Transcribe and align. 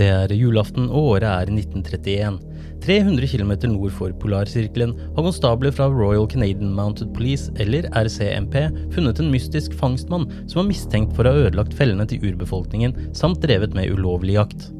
Det 0.00 0.08
er 0.08 0.32
julaften, 0.32 0.86
og 0.88 1.16
året 1.16 1.28
er 1.28 1.50
1931. 1.52 2.38
300 2.80 3.26
km 3.28 3.50
nord 3.68 3.92
for 3.92 4.14
polarsirkelen 4.22 4.94
har 4.96 5.26
konstabler 5.26 5.74
fra 5.76 5.90
Royal 5.92 6.24
Canadian 6.30 6.72
Mounted 6.72 7.12
Police, 7.12 7.52
eller 7.60 7.90
RCMP, 7.92 8.56
funnet 8.94 9.20
en 9.20 9.28
mystisk 9.28 9.76
fangstmann 9.76 10.24
som 10.46 10.62
var 10.62 10.70
mistenkt 10.70 11.12
for 11.16 11.28
å 11.28 11.34
ha 11.34 11.44
ødelagt 11.44 11.76
fellene 11.76 12.08
til 12.08 12.24
urbefolkningen, 12.30 12.96
samt 13.12 13.44
drevet 13.44 13.76
med 13.76 13.92
ulovlig 13.92 14.38
jakt. 14.38 14.70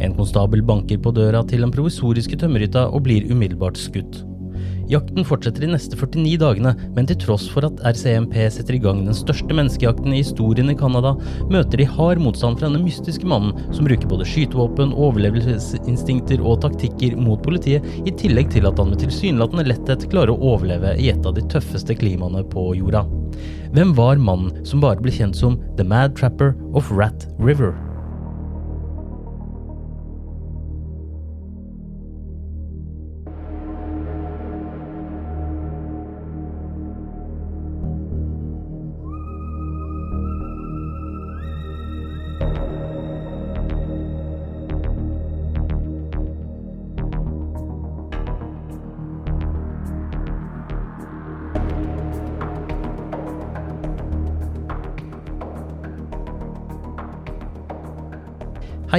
En 0.00 0.16
konstabel 0.16 0.64
banker 0.64 1.04
på 1.04 1.12
døra 1.20 1.44
til 1.44 1.66
den 1.66 1.74
provisoriske 1.74 2.40
tømmerhytta 2.40 2.88
og 2.88 3.04
blir 3.04 3.28
umiddelbart 3.28 3.76
skutt. 3.76 4.22
Jakten 4.90 5.26
fortsetter 5.26 5.64
de 5.64 5.70
neste 5.72 5.96
49 5.98 6.38
dagene, 6.40 6.72
men 6.96 7.06
til 7.08 7.18
tross 7.22 7.44
for 7.52 7.66
at 7.68 7.82
RCMP 7.86 8.34
setter 8.52 8.76
i 8.76 8.80
gang 8.82 9.04
den 9.06 9.16
største 9.16 9.54
menneskejakten 9.54 10.14
i 10.14 10.22
historien 10.22 10.72
i 10.72 10.76
Canada, 10.78 11.14
møter 11.52 11.80
de 11.80 11.86
hard 11.88 12.22
motstand 12.22 12.58
fra 12.58 12.68
denne 12.68 12.82
mystiske 12.82 13.28
mannen 13.28 13.54
som 13.74 13.86
bruker 13.88 14.10
både 14.10 14.26
skytevåpen, 14.28 14.94
overlevelsesinstinkter 14.96 16.42
og 16.42 16.60
taktikker 16.64 17.16
mot 17.20 17.42
politiet, 17.44 17.86
i 18.02 18.16
tillegg 18.18 18.50
til 18.54 18.66
at 18.68 18.80
han 18.80 18.92
med 18.92 19.04
tilsynelatende 19.04 19.68
letthet 19.70 20.08
klarer 20.12 20.34
å 20.34 20.52
overleve 20.56 20.96
i 20.98 21.12
et 21.12 21.28
av 21.28 21.36
de 21.38 21.46
tøffeste 21.52 21.96
klimaene 21.98 22.44
på 22.52 22.72
jorda. 22.80 23.06
Hvem 23.72 23.94
var 23.96 24.20
mannen 24.20 24.66
som 24.68 24.82
bare 24.82 25.00
ble 25.00 25.14
kjent 25.14 25.38
som 25.38 25.56
The 25.78 25.86
Mad 25.86 26.18
Trapper 26.18 26.52
of 26.76 26.90
Rat 26.92 27.28
River? 27.38 27.91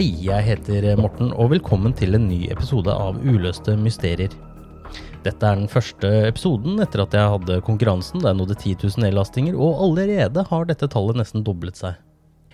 Hei, 0.03 0.17
jeg 0.19 0.43
heter 0.43 0.83
Morten, 0.99 1.29
og 1.39 1.53
velkommen 1.53 1.93
til 1.95 2.17
en 2.17 2.25
ny 2.27 2.49
episode 2.51 2.91
av 2.91 3.21
Uløste 3.23 3.77
mysterier. 3.79 4.33
Dette 5.23 5.47
er 5.47 5.61
den 5.61 5.69
første 5.71 6.11
episoden 6.27 6.75
etter 6.83 7.05
at 7.05 7.15
jeg 7.15 7.31
hadde 7.31 7.61
konkurransen 7.63 8.19
der 8.19 8.33
jeg 8.33 8.39
nådde 8.41 8.57
10 8.57 8.73
000 8.81 9.05
nedlastinger, 9.05 9.55
og 9.55 9.79
allerede 9.87 10.43
har 10.51 10.67
dette 10.67 10.91
tallet 10.91 11.21
nesten 11.21 11.47
doblet 11.47 11.79
seg. 11.79 11.95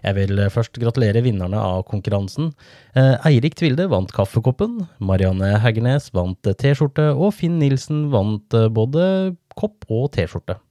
Jeg 0.04 0.20
vil 0.20 0.46
først 0.54 0.78
gratulere 0.78 1.26
vinnerne 1.26 1.58
av 1.58 1.88
konkurransen. 1.90 2.54
Eh, 2.94 3.16
Eirik 3.32 3.58
Tvilde 3.58 3.90
vant 3.90 4.14
kaffekoppen, 4.14 4.84
Marianne 5.02 5.56
Heggenes 5.66 6.14
vant 6.14 6.54
T-skjorte, 6.54 7.16
og 7.18 7.34
Finn 7.42 7.58
Nilsen 7.58 8.12
vant 8.14 8.54
eh, 8.54 8.70
både 8.70 9.08
kopp 9.58 9.90
og 9.90 10.12
T-skjorte. 10.14 10.62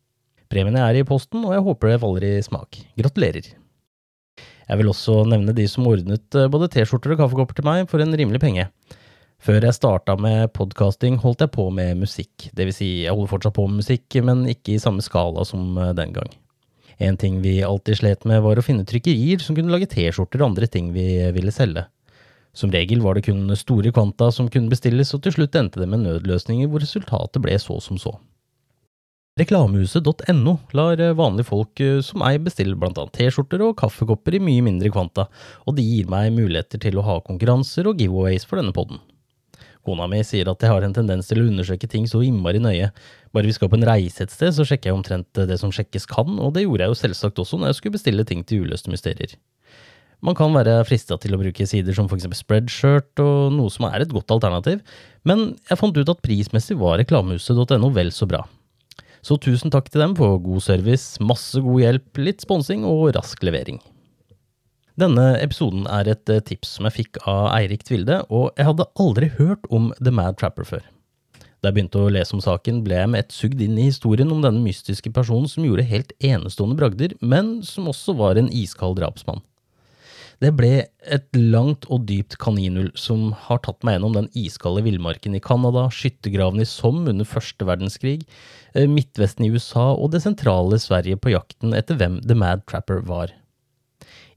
Premiene 0.46 0.86
er 0.86 1.02
i 1.02 1.08
posten, 1.10 1.42
og 1.42 1.58
jeg 1.58 1.72
håper 1.72 1.96
det 1.96 2.04
faller 2.06 2.34
i 2.36 2.36
smak. 2.46 2.84
Gratulerer. 3.02 3.56
Jeg 4.68 4.80
vil 4.80 4.90
også 4.92 5.22
nevne 5.28 5.54
de 5.56 5.64
som 5.70 5.86
ordnet 5.88 6.36
eh, 6.36 6.48
både 6.52 6.68
T-skjorter 6.72 7.14
og 7.14 7.22
kaffekopper 7.22 7.56
til 7.56 7.68
meg 7.68 7.86
for 7.88 8.04
en 8.04 8.12
rimelig 8.20 8.40
penge. 8.42 8.66
Før 9.40 9.64
jeg 9.64 9.76
starta 9.76 10.16
med 10.18 10.50
podkasting, 10.52 11.16
holdt 11.22 11.44
jeg 11.44 11.54
på 11.54 11.68
med 11.72 12.00
musikk. 12.02 12.48
Det 12.52 12.66
vil 12.68 12.74
si, 12.74 12.88
jeg 13.04 13.14
holder 13.14 13.30
fortsatt 13.30 13.56
på 13.56 13.68
med 13.68 13.80
musikk, 13.80 14.18
men 14.26 14.42
ikke 14.50 14.74
i 14.74 14.82
samme 14.82 15.04
skala 15.04 15.46
som 15.48 15.78
eh, 15.78 15.94
den 15.96 16.12
gang. 16.16 16.34
En 16.98 17.16
ting 17.16 17.38
vi 17.40 17.60
alltid 17.62 18.00
slet 18.00 18.26
med, 18.26 18.42
var 18.44 18.58
å 18.58 18.64
finne 18.66 18.84
trykkerier 18.88 19.40
som 19.40 19.56
kunne 19.56 19.72
lage 19.72 19.88
T-skjorter 19.92 20.42
og 20.42 20.50
andre 20.50 20.68
ting 20.68 20.90
vi 20.92 21.06
ville 21.32 21.54
selge. 21.54 21.86
Som 22.58 22.72
regel 22.74 23.00
var 23.04 23.14
det 23.14 23.28
kun 23.28 23.46
store 23.56 23.92
kvanta 23.94 24.32
som 24.34 24.48
kunne 24.50 24.72
bestilles, 24.72 25.14
og 25.14 25.22
til 25.22 25.36
slutt 25.36 25.56
endte 25.56 25.80
det 25.80 25.88
med 25.88 26.02
nødløsninger 26.02 26.68
hvor 26.68 26.82
resultatet 26.82 27.40
ble 27.44 27.54
så 27.62 27.78
som 27.84 28.00
så. 28.02 28.16
Reklamehuset.no 29.38 30.52
lar 30.74 30.98
eh, 30.98 31.14
vanlige 31.14 31.46
folk 31.46 31.78
eh, 31.84 32.00
som 32.02 32.18
meg 32.24 32.40
bestille 32.42 32.74
annet 32.74 33.12
T-skjorter 33.14 33.62
og 33.62 33.76
kaffekopper 33.78 34.34
i 34.34 34.40
mye 34.42 34.64
mindre 34.66 34.90
kvanta, 34.90 35.28
og 35.62 35.76
de 35.76 35.84
gir 35.86 36.08
meg 36.10 36.32
muligheter 36.34 36.80
til 36.82 36.98
å 36.98 37.04
ha 37.06 37.20
konkurranser 37.22 37.86
og 37.86 38.02
giveaways 38.02 38.48
for 38.48 38.58
denne 38.58 38.74
podden. 38.74 38.98
Kona 39.86 40.08
mi 40.10 40.24
sier 40.26 40.50
at 40.50 40.64
jeg 40.64 40.72
har 40.72 40.82
en 40.82 40.96
tendens 40.96 41.30
til 41.30 41.44
å 41.44 41.46
undersøke 41.46 41.86
ting 41.86 42.08
så 42.10 42.24
innmari 42.26 42.58
nøye. 42.58 42.90
Bare 43.30 43.46
vi 43.46 43.54
skal 43.54 43.70
på 43.70 43.78
en 43.78 43.86
reise 43.86 44.26
et 44.26 44.34
sted, 44.34 44.50
så 44.56 44.66
sjekker 44.66 44.90
jeg 44.90 44.98
omtrent 44.98 45.42
det 45.46 45.60
som 45.62 45.70
sjekkes 45.70 46.08
kan, 46.10 46.34
og 46.42 46.56
det 46.58 46.66
gjorde 46.66 46.88
jeg 46.88 46.96
jo 46.96 47.00
selvsagt 47.04 47.38
også 47.38 47.62
når 47.62 47.70
jeg 47.70 47.78
skulle 47.78 47.98
bestille 48.00 48.26
ting 48.26 48.42
til 48.42 48.66
uløste 48.66 48.90
mysterier. 48.90 49.38
Man 50.18 50.34
kan 50.34 50.50
være 50.50 50.80
frista 50.82 51.14
til 51.22 51.36
å 51.36 51.38
bruke 51.38 51.70
sider 51.70 51.94
som 51.94 52.10
eksempel 52.10 52.42
Spreadshirt 52.42 53.22
og 53.22 53.54
noe 53.54 53.70
som 53.70 53.86
er 53.86 54.02
et 54.02 54.10
godt 54.10 54.34
alternativ, 54.34 54.82
men 55.22 55.52
jeg 55.70 55.78
fant 55.78 55.94
ut 55.94 56.10
at 56.10 56.26
prismessig 56.26 56.82
var 56.82 56.98
reklamehuset.no 56.98 57.94
vel 57.94 58.10
så 58.10 58.26
bra. 58.26 58.42
Så 59.24 59.38
tusen 59.42 59.72
takk 59.74 59.90
til 59.90 60.02
dem 60.02 60.14
for 60.18 60.38
god 60.42 60.62
service, 60.64 61.18
masse 61.22 61.60
god 61.62 61.82
hjelp, 61.82 62.20
litt 62.22 62.44
sponsing 62.44 62.84
og 62.86 63.10
rask 63.16 63.42
levering. 63.46 63.80
Denne 64.98 65.36
episoden 65.38 65.86
er 65.94 66.10
et 66.10 66.30
eh, 66.32 66.42
tips 66.42 66.72
som 66.76 66.88
jeg 66.88 66.96
fikk 66.96 67.20
av 67.30 67.52
Eirik 67.54 67.84
Tvilde, 67.86 68.22
og 68.34 68.50
jeg 68.58 68.66
hadde 68.66 68.86
aldri 68.98 69.28
hørt 69.36 69.68
om 69.70 69.92
The 70.00 70.10
Mad 70.14 70.40
Trapper 70.40 70.66
før. 70.66 70.86
Da 71.58 71.70
jeg 71.70 71.76
begynte 71.76 72.02
å 72.02 72.10
lese 72.10 72.34
om 72.34 72.42
saken, 72.42 72.80
ble 72.86 72.98
jeg 72.98 73.10
med 73.10 73.24
ett 73.24 73.34
sugd 73.34 73.62
inn 73.62 73.78
i 73.78 73.88
historien 73.88 74.30
om 74.34 74.42
denne 74.42 74.62
mystiske 74.62 75.10
personen 75.14 75.50
som 75.50 75.66
gjorde 75.66 75.86
helt 75.90 76.12
enestående 76.22 76.78
bragder, 76.78 77.14
men 77.18 77.60
som 77.66 77.90
også 77.90 78.14
var 78.18 78.38
en 78.38 78.50
iskald 78.54 78.98
drapsmann. 78.98 79.42
Det 80.38 80.52
ble 80.54 80.84
et 81.02 81.26
langt 81.34 81.88
og 81.90 82.04
dypt 82.06 82.36
kaninhull 82.38 82.92
som 82.98 83.32
har 83.48 83.58
tatt 83.64 83.82
meg 83.82 83.96
gjennom 83.96 84.14
den 84.14 84.28
iskalde 84.38 84.84
villmarken 84.86 85.34
i 85.34 85.42
Canada, 85.42 85.88
skyttergravene 85.90 86.62
i 86.62 86.68
Somme 86.70 87.10
under 87.10 87.26
første 87.26 87.66
verdenskrig, 87.66 88.20
eh, 88.74 88.86
Midtvesten 88.86 89.48
i 89.48 89.50
USA 89.50 89.88
og 89.96 90.12
det 90.14 90.22
sentrale 90.22 90.78
Sverige 90.78 91.18
på 91.18 91.34
jakten 91.34 91.74
etter 91.74 91.98
hvem 91.98 92.20
The 92.22 92.38
Mad 92.38 92.62
Trapper 92.70 93.02
var. 93.02 93.34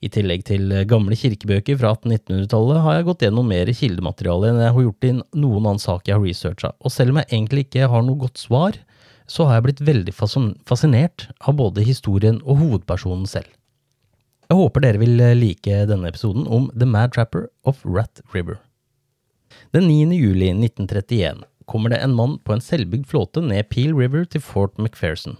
I 0.01 0.09
tillegg 0.09 0.47
til 0.49 0.73
gamle 0.89 1.13
kirkebøker 1.13 1.77
fra 1.77 1.93
1800-1900-tallet 1.93 2.81
har 2.81 2.97
jeg 2.97 3.05
gått 3.11 3.25
gjennom 3.27 3.51
mer 3.53 3.69
kildemateriale 3.69 4.49
enn 4.49 4.63
jeg 4.63 4.73
har 4.73 4.85
gjort 4.87 5.05
i 5.05 5.13
noen 5.13 5.67
annen 5.67 5.83
sak 5.85 6.09
jeg 6.09 6.17
har 6.17 6.25
researcha, 6.25 6.73
og 6.81 6.89
selv 6.89 7.13
om 7.13 7.21
jeg 7.21 7.29
egentlig 7.29 7.67
ikke 7.67 7.91
har 7.93 8.01
noe 8.07 8.23
godt 8.25 8.41
svar, 8.41 8.81
så 9.29 9.45
har 9.45 9.59
jeg 9.59 9.67
blitt 9.69 9.87
veldig 9.93 10.17
fascinert 10.17 11.29
av 11.45 11.61
både 11.61 11.85
historien 11.85 12.41
og 12.41 12.57
hovedpersonen 12.63 13.29
selv. 13.29 13.53
Jeg 14.51 14.59
håper 14.59 14.83
dere 14.83 14.99
vil 14.99 15.21
like 15.39 15.75
denne 15.87 16.09
episoden 16.11 16.43
om 16.51 16.65
The 16.75 16.83
Mad 16.83 17.13
Trapper 17.15 17.45
of 17.63 17.77
Rat 17.87 18.19
River. 18.33 18.57
Den 19.71 19.85
9. 19.87 20.11
juli 20.11 20.49
1931 20.51 21.45
kommer 21.71 21.93
det 21.93 22.01
en 22.03 22.17
mann 22.17 22.33
på 22.43 22.51
en 22.51 22.63
selvbygd 22.65 23.05
flåte 23.07 23.39
ned 23.45 23.69
Peel 23.71 23.95
River 23.95 24.25
til 24.27 24.43
Fort 24.43 24.75
McPherson. 24.75 25.37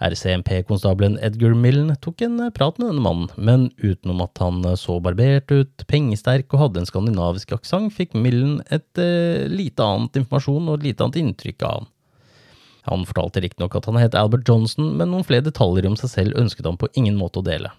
RCMP-konstabelen 0.00 1.18
Edgar 1.20 1.52
Millen 1.52 1.92
tok 2.00 2.24
en 2.24 2.40
prat 2.56 2.80
med 2.80 2.88
denne 2.88 3.04
mannen, 3.04 3.28
men 3.36 3.68
utenom 3.84 4.24
at 4.24 4.40
han 4.40 4.64
så 4.80 4.96
barbert 5.04 5.52
ut, 5.52 5.84
pengesterk 5.92 6.48
og 6.56 6.64
hadde 6.64 6.80
en 6.80 6.88
skandinavisk 6.88 7.52
aksent, 7.58 7.92
fikk 7.92 8.16
Millen 8.16 8.62
et 8.72 8.96
eh, 8.96 9.44
lite 9.52 9.84
annet 9.84 10.22
informasjon 10.22 10.72
og 10.72 10.80
et 10.80 10.88
lite 10.88 11.04
annet 11.04 11.20
inntrykk 11.20 11.68
av 11.68 11.82
han. 11.82 11.92
Han 12.88 13.04
fortalte 13.12 13.44
riktignok 13.44 13.76
at 13.76 13.92
han 13.92 14.00
het 14.00 14.16
Albert 14.16 14.48
Johnson, 14.48 14.94
men 14.96 15.12
noen 15.12 15.28
flere 15.28 15.44
detaljer 15.44 15.92
om 15.92 16.00
seg 16.00 16.16
selv 16.16 16.40
ønsket 16.40 16.72
han 16.72 16.80
på 16.80 16.88
ingen 16.96 17.20
måte 17.20 17.44
å 17.44 17.50
dele. 17.52 17.76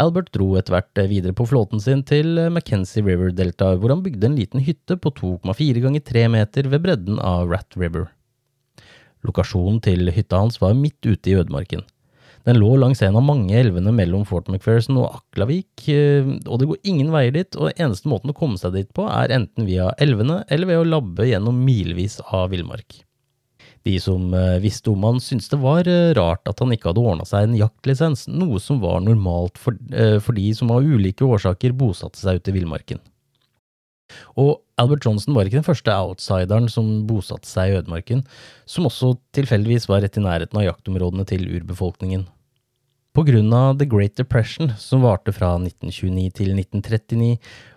Albert 0.00 0.30
dro 0.32 0.54
etter 0.56 0.74
hvert 0.74 1.00
videre 1.10 1.36
på 1.36 1.44
flåten 1.50 1.82
sin 1.82 2.00
til 2.08 2.38
Mackenzie 2.54 3.04
River-deltaet, 3.04 3.80
hvor 3.82 3.92
han 3.92 4.02
bygde 4.04 4.30
en 4.30 4.38
liten 4.38 4.64
hytte 4.64 4.96
på 4.96 5.12
2,4 5.18 5.82
ganger 5.84 6.04
3 6.06 6.24
meter 6.32 6.70
ved 6.72 6.84
bredden 6.86 7.20
av 7.20 7.50
Rat 7.52 7.76
River. 7.76 8.08
Lokasjonen 9.26 9.80
til 9.84 10.08
hytta 10.16 10.40
hans 10.40 10.60
var 10.62 10.76
midt 10.78 11.04
ute 11.04 11.32
i 11.32 11.36
ødemarken. 11.36 11.84
Den 12.48 12.56
lå 12.56 12.70
langs 12.80 13.02
en 13.04 13.18
av 13.20 13.24
mange 13.26 13.52
elvene 13.52 13.92
mellom 13.92 14.24
Fort 14.24 14.48
McPherson 14.48 14.96
og 15.02 15.18
Aklavik, 15.18 15.84
eh, 15.92 16.24
og 16.46 16.62
det 16.62 16.70
går 16.70 16.88
ingen 16.88 17.12
veier 17.12 17.34
dit, 17.36 17.58
og 17.60 17.74
eneste 17.76 18.08
måten 18.08 18.32
å 18.32 18.36
komme 18.36 18.56
seg 18.60 18.78
dit 18.78 18.88
på 18.96 19.04
er 19.12 19.36
enten 19.36 19.68
via 19.68 19.90
elvene 20.00 20.40
eller 20.48 20.72
ved 20.72 20.80
å 20.80 20.88
labbe 20.88 21.28
gjennom 21.28 21.60
milevis 21.66 22.16
av 22.32 22.48
villmark. 22.54 23.02
De 23.88 23.94
som 24.02 24.34
eh, 24.36 24.58
visste 24.60 24.92
om 24.92 25.06
han, 25.08 25.20
syntes 25.24 25.48
det 25.52 25.60
var 25.62 25.88
eh, 25.88 26.10
rart 26.18 26.48
at 26.50 26.60
han 26.60 26.74
ikke 26.74 26.90
hadde 26.90 27.04
ordna 27.04 27.28
seg 27.28 27.46
en 27.46 27.56
jaktlisens, 27.58 28.26
noe 28.28 28.60
som 28.60 28.82
var 28.82 29.00
normalt 29.04 29.60
for, 29.60 29.78
for 30.20 30.36
de 30.36 30.50
som 30.56 30.72
av 30.74 30.84
ulike 30.84 31.24
årsaker 31.24 31.76
bosatte 31.76 32.20
seg 32.20 32.40
ute 32.40 32.52
i 32.52 32.58
villmarken. 32.60 33.00
Og 34.40 34.58
Albert 34.80 35.06
Johnson 35.06 35.36
var 35.36 35.46
ikke 35.46 35.60
den 35.60 35.66
første 35.66 35.94
outsideren 35.94 36.68
som 36.72 36.88
bosatte 37.08 37.48
seg 37.48 37.70
i 37.70 37.78
ødemarken, 37.80 38.24
som 38.68 38.88
også 38.88 39.14
tilfeldigvis 39.36 39.88
var 39.90 40.04
rett 40.04 40.18
i 40.18 40.24
nærheten 40.24 40.60
av 40.60 40.66
jaktområdene 40.66 41.26
til 41.28 41.46
urbefolkningen. 41.48 42.26
På 43.10 43.24
grunn 43.26 43.50
av 43.52 43.74
The 43.80 43.88
Great 43.90 44.14
Depression, 44.20 44.70
som 44.78 45.02
varte 45.02 45.34
fra 45.34 45.56
1929 45.58 46.30
til 46.38 46.52
1939, 46.54 47.30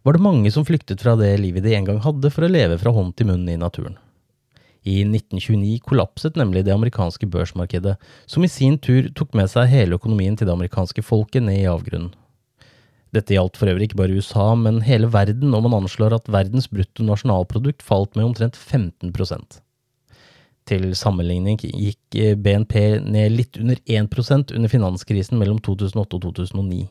var 0.06 0.14
det 0.14 0.22
mange 0.22 0.52
som 0.54 0.66
flyktet 0.68 1.02
fra 1.02 1.16
det 1.18 1.32
livet 1.42 1.66
de 1.66 1.74
en 1.74 1.88
gang 1.90 2.02
hadde 2.04 2.30
for 2.34 2.46
å 2.46 2.52
leve 2.52 2.78
fra 2.82 2.94
hånd 2.94 3.16
til 3.18 3.32
munn 3.32 3.48
i 3.50 3.58
naturen. 3.58 3.98
I 4.84 5.00
1929 5.06 5.80
kollapset 5.88 6.36
nemlig 6.40 6.66
det 6.68 6.74
amerikanske 6.76 7.28
børsmarkedet, 7.32 7.96
som 8.28 8.44
i 8.44 8.52
sin 8.52 8.76
tur 8.78 9.08
tok 9.16 9.32
med 9.38 9.48
seg 9.52 9.72
hele 9.72 9.96
økonomien 9.96 10.36
til 10.36 10.50
det 10.50 10.56
amerikanske 10.56 11.06
folket 11.06 11.46
ned 11.46 11.62
i 11.62 11.70
avgrunnen. 11.72 12.12
Dette 13.14 13.36
gjaldt 13.36 13.60
for 13.60 13.70
øvrig 13.70 13.92
ikke 13.92 14.00
bare 14.00 14.18
USA, 14.18 14.54
men 14.58 14.82
hele 14.84 15.08
verden, 15.14 15.54
og 15.54 15.64
man 15.68 15.78
anslår 15.84 16.16
at 16.18 16.32
verdens 16.34 16.68
bruttonasjonalprodukt 16.72 17.86
falt 17.86 18.18
med 18.18 18.32
omtrent 18.32 18.58
15 18.58 19.14
Til 20.66 20.96
sammenligning 20.96 21.60
gikk 21.60 22.18
BNP 22.42 23.04
ned 23.06 23.32
litt 23.38 23.58
under 23.58 23.78
1% 23.86 24.56
under 24.56 24.70
finanskrisen 24.70 25.38
mellom 25.38 25.60
2008 25.60 26.16
og 26.16 26.22
2009. 26.22 26.88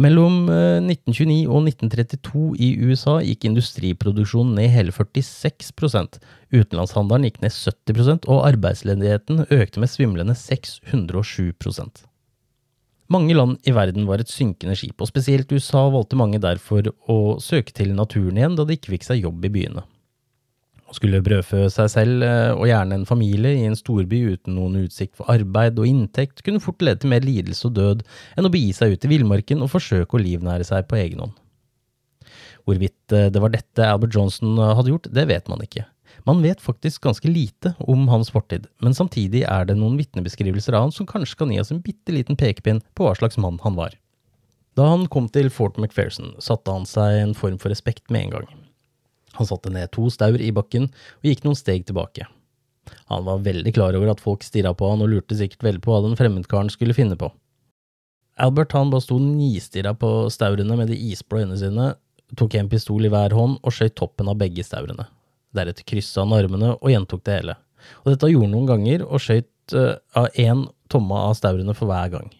Mellom 0.00 0.46
1929 0.48 1.42
eh, 1.42 1.50
og 1.50 1.66
1932 1.68 2.44
i 2.64 2.70
USA 2.80 3.18
gikk 3.20 3.44
industriproduksjonen 3.50 4.54
ned 4.56 4.72
hele 4.72 4.94
46% 4.94 6.16
utenlandshandelen 6.54 7.28
gikk 7.28 7.42
ned 7.44 7.52
70% 7.52 8.30
og 8.32 8.46
arbeidsledigheten 8.48 9.44
økte 9.50 9.84
med 9.84 9.92
svimlende 9.92 10.38
607% 10.38 12.06
mange 13.12 13.34
land 13.36 13.58
i 13.68 13.74
verden 13.76 14.06
var 14.08 14.22
et 14.22 14.32
synkende 14.32 14.76
skip, 14.78 15.00
og 15.00 15.10
spesielt 15.10 15.52
USA 15.52 15.84
valgte 15.92 16.18
mange 16.18 16.40
derfor 16.42 16.92
å 17.10 17.18
søke 17.42 17.74
til 17.76 17.94
naturen 17.96 18.38
igjen 18.38 18.56
da 18.58 18.66
de 18.68 18.78
ikke 18.78 18.94
fikk 18.94 19.08
seg 19.08 19.26
jobb 19.26 19.44
i 19.46 19.52
byene. 19.52 19.84
Skulle 20.92 21.22
brødfø 21.24 21.66
seg 21.72 21.88
selv 21.88 22.24
eh, 22.26 22.50
og 22.52 22.66
gjerne 22.68 22.98
en 22.98 23.08
familie 23.08 23.54
i 23.56 23.68
en 23.68 23.78
storby 23.78 24.20
uten 24.34 24.58
noen 24.58 24.82
utsikt 24.82 25.16
for 25.16 25.30
arbeid 25.32 25.80
og 25.80 25.88
inntekt 25.88 26.44
kunne 26.44 26.60
fort 26.60 26.84
lede 26.84 27.02
til 27.02 27.12
mer 27.14 27.24
lidelse 27.24 27.68
og 27.70 27.78
død 27.78 28.04
enn 28.36 28.48
å 28.48 28.52
begi 28.52 28.74
seg 28.76 28.92
ut 28.92 29.06
i 29.06 29.12
villmarken 29.14 29.64
og 29.64 29.72
forsøke 29.72 30.18
å 30.18 30.22
livnære 30.22 30.68
seg 30.68 30.84
på 30.90 31.00
egen 31.00 31.24
hånd. 31.24 31.38
Hvorvidt 32.68 33.16
eh, 33.16 33.30
det 33.32 33.42
var 33.42 33.54
dette 33.54 33.88
Albert 33.88 34.14
Johnson 34.18 34.60
hadde 34.60 34.92
gjort, 34.92 35.10
det 35.16 35.26
vet 35.32 35.48
man 35.50 35.64
ikke. 35.64 35.86
Man 36.28 36.42
vet 36.44 36.60
faktisk 36.62 37.02
ganske 37.02 37.28
lite 37.28 37.72
om 37.80 38.04
hans 38.12 38.30
fortid, 38.30 38.68
men 38.84 38.94
samtidig 38.94 39.42
er 39.48 39.66
det 39.66 39.78
noen 39.80 39.96
vitnebeskrivelser 39.98 40.76
av 40.76 40.86
han 40.86 40.94
som 40.94 41.08
kanskje 41.08 41.40
kan 41.40 41.50
gi 41.50 41.58
oss 41.62 41.72
en 41.74 41.82
bitte 41.82 42.14
liten 42.14 42.38
pekepinn 42.38 42.82
på 42.94 43.08
hva 43.08 43.16
slags 43.18 43.40
mann 43.40 43.58
han 43.64 43.78
var. 43.80 43.96
Da 44.78 44.86
han 44.92 45.08
kom 45.12 45.26
til 45.28 45.50
Fort 45.52 45.80
McPherson, 45.80 46.36
satte 46.40 46.72
han 46.72 46.86
seg 46.88 47.18
en 47.18 47.34
form 47.36 47.58
for 47.60 47.72
respekt 47.72 48.12
med 48.12 48.28
en 48.28 48.36
gang. 48.36 48.61
Han 49.38 49.48
satte 49.48 49.72
ned 49.72 49.90
to 49.94 50.08
staur 50.12 50.40
i 50.40 50.52
bakken 50.54 50.88
og 50.90 51.28
gikk 51.28 51.44
noen 51.46 51.58
steg 51.58 51.86
tilbake. 51.88 52.26
Han 53.12 53.24
var 53.24 53.44
veldig 53.46 53.72
klar 53.74 53.96
over 53.96 54.10
at 54.12 54.20
folk 54.22 54.44
stirra 54.44 54.74
på 54.74 54.88
han 54.90 55.04
og 55.04 55.12
lurte 55.12 55.38
sikkert 55.38 55.64
veldig 55.68 55.82
på 55.84 55.94
hva 55.94 56.02
den 56.06 56.18
fremmedkaren 56.18 56.72
skulle 56.72 56.96
finne 56.96 57.18
på. 57.18 57.30
Albert 58.42 58.72
han 58.74 58.90
bare 58.90 59.04
sto 59.04 59.18
nistirra 59.20 59.92
på 59.94 60.10
staurene 60.32 60.76
med 60.78 60.90
de 60.90 60.96
isblå 61.12 61.42
øynene 61.42 61.58
sine, 61.60 61.88
tok 62.38 62.56
en 62.56 62.70
pistol 62.72 63.04
i 63.04 63.10
hver 63.12 63.34
hånd 63.36 63.58
og 63.60 63.74
skjøt 63.76 63.98
toppen 64.00 64.30
av 64.32 64.38
begge 64.40 64.64
staurene. 64.64 65.06
Deretter 65.52 65.84
kryssa 65.86 66.24
han 66.24 66.32
armene 66.34 66.74
og 66.78 66.88
gjentok 66.90 67.24
det 67.28 67.38
hele. 67.38 67.58
Og 68.02 68.14
dette 68.14 68.30
gjorde 68.30 68.48
han 68.48 68.54
noen 68.56 68.70
ganger, 68.70 69.04
og 69.04 69.20
skjøt 69.20 69.74
uh, 69.76 69.98
av 70.16 70.30
én 70.40 70.64
tomme 70.92 71.18
av 71.28 71.36
staurene 71.36 71.74
for 71.76 71.90
hver 71.90 72.14
gang. 72.14 72.30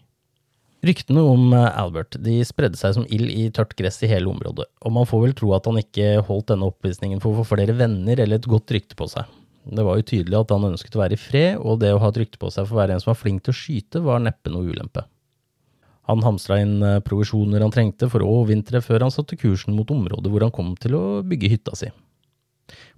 Ryktene 0.83 1.21
om 1.23 1.53
uh, 1.55 1.69
Albert 1.79 2.17
de 2.19 2.41
spredde 2.43 2.75
seg 2.75 2.97
som 2.97 3.05
ild 3.07 3.29
i 3.31 3.45
tørt 3.55 3.71
gress 3.79 4.01
i 4.03 4.09
hele 4.11 4.27
området, 4.27 4.65
og 4.83 4.91
man 4.91 5.07
får 5.07 5.21
vel 5.23 5.35
tro 5.39 5.53
at 5.55 5.69
han 5.69 5.79
ikke 5.79 6.17
holdt 6.27 6.49
denne 6.51 6.67
oppvisningen 6.67 7.23
for 7.23 7.31
å 7.31 7.39
få 7.39 7.55
flere 7.55 7.75
venner 7.79 8.19
eller 8.19 8.41
et 8.41 8.49
godt 8.51 8.73
rykte 8.75 8.97
på 8.99 9.07
seg. 9.07 9.29
Det 9.63 9.85
var 9.87 9.95
jo 9.95 10.07
tydelig 10.09 10.41
at 10.41 10.51
han 10.51 10.67
ønsket 10.73 10.97
å 10.97 11.03
være 11.05 11.15
i 11.15 11.21
fred, 11.21 11.55
og 11.63 11.79
det 11.79 11.93
å 11.95 12.01
ha 12.03 12.11
et 12.11 12.19
rykte 12.19 12.41
på 12.41 12.51
seg 12.51 12.67
for 12.67 12.75
å 12.75 12.81
være 12.81 12.97
en 12.97 13.03
som 13.03 13.13
var 13.13 13.21
flink 13.21 13.45
til 13.45 13.55
å 13.55 13.59
skyte, 13.61 14.03
var 14.03 14.19
neppe 14.25 14.51
noe 14.51 14.67
ulempe. 14.67 15.05
Han 16.11 16.23
hamstra 16.25 16.59
inn 16.59 16.81
uh, 16.83 16.99
provisjoner 16.99 17.63
han 17.63 17.71
trengte 17.71 18.09
for 18.11 18.19
å 18.19 18.33
overvintre 18.41 18.83
før 18.83 19.05
han 19.05 19.13
satte 19.15 19.39
kursen 19.39 19.77
mot 19.77 19.87
området 19.87 20.31
hvor 20.33 20.43
han 20.43 20.51
kom 20.51 20.75
til 20.83 20.99
å 20.99 21.05
bygge 21.23 21.53
hytta 21.53 21.77
si. 21.79 21.93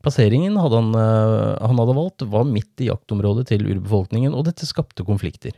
Plasseringen 0.05 0.57
hadde 0.61 0.77
han, 0.77 0.89
eh, 0.93 1.65
han 1.65 1.79
hadde 1.81 1.95
valgt, 1.97 2.25
var 2.29 2.45
midt 2.45 2.81
i 2.83 2.89
jaktområdet 2.91 3.47
til 3.49 3.65
urbefolkningen, 3.65 4.35
og 4.37 4.45
dette 4.45 4.67
skapte 4.69 5.05
konflikter. 5.07 5.55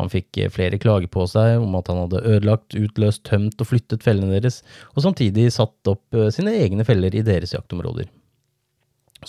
Han 0.00 0.12
fikk 0.12 0.38
eh, 0.40 0.52
flere 0.52 0.78
klager 0.80 1.10
på 1.12 1.26
seg 1.30 1.60
om 1.60 1.76
at 1.78 1.90
han 1.92 2.00
hadde 2.04 2.22
ødelagt, 2.24 2.76
utløst, 2.78 3.24
tømt 3.28 3.60
og 3.60 3.68
flyttet 3.68 4.06
fellene 4.06 4.32
deres, 4.36 4.60
og 4.94 5.04
samtidig 5.04 5.50
satt 5.54 5.92
opp 5.92 6.16
eh, 6.16 6.30
sine 6.34 6.54
egne 6.62 6.86
feller 6.88 7.14
i 7.14 7.24
deres 7.26 7.54
jaktområder. 7.56 8.08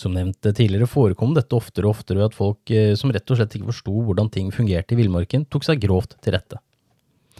Som 0.00 0.16
nevnt 0.16 0.40
tidligere 0.40 0.88
forekom 0.88 1.34
dette 1.36 1.52
oftere 1.52 1.84
og 1.84 1.98
oftere 1.98 2.24
at 2.24 2.36
folk 2.36 2.70
som 2.96 3.10
rett 3.12 3.28
og 3.28 3.36
slett 3.36 3.58
ikke 3.58 3.68
forsto 3.68 3.92
hvordan 4.06 4.30
ting 4.32 4.48
fungerte 4.48 4.96
i 4.96 5.02
villmarken, 5.02 5.44
tok 5.52 5.66
seg 5.66 5.82
grovt 5.82 6.16
til 6.24 6.32
rette. 6.32 6.56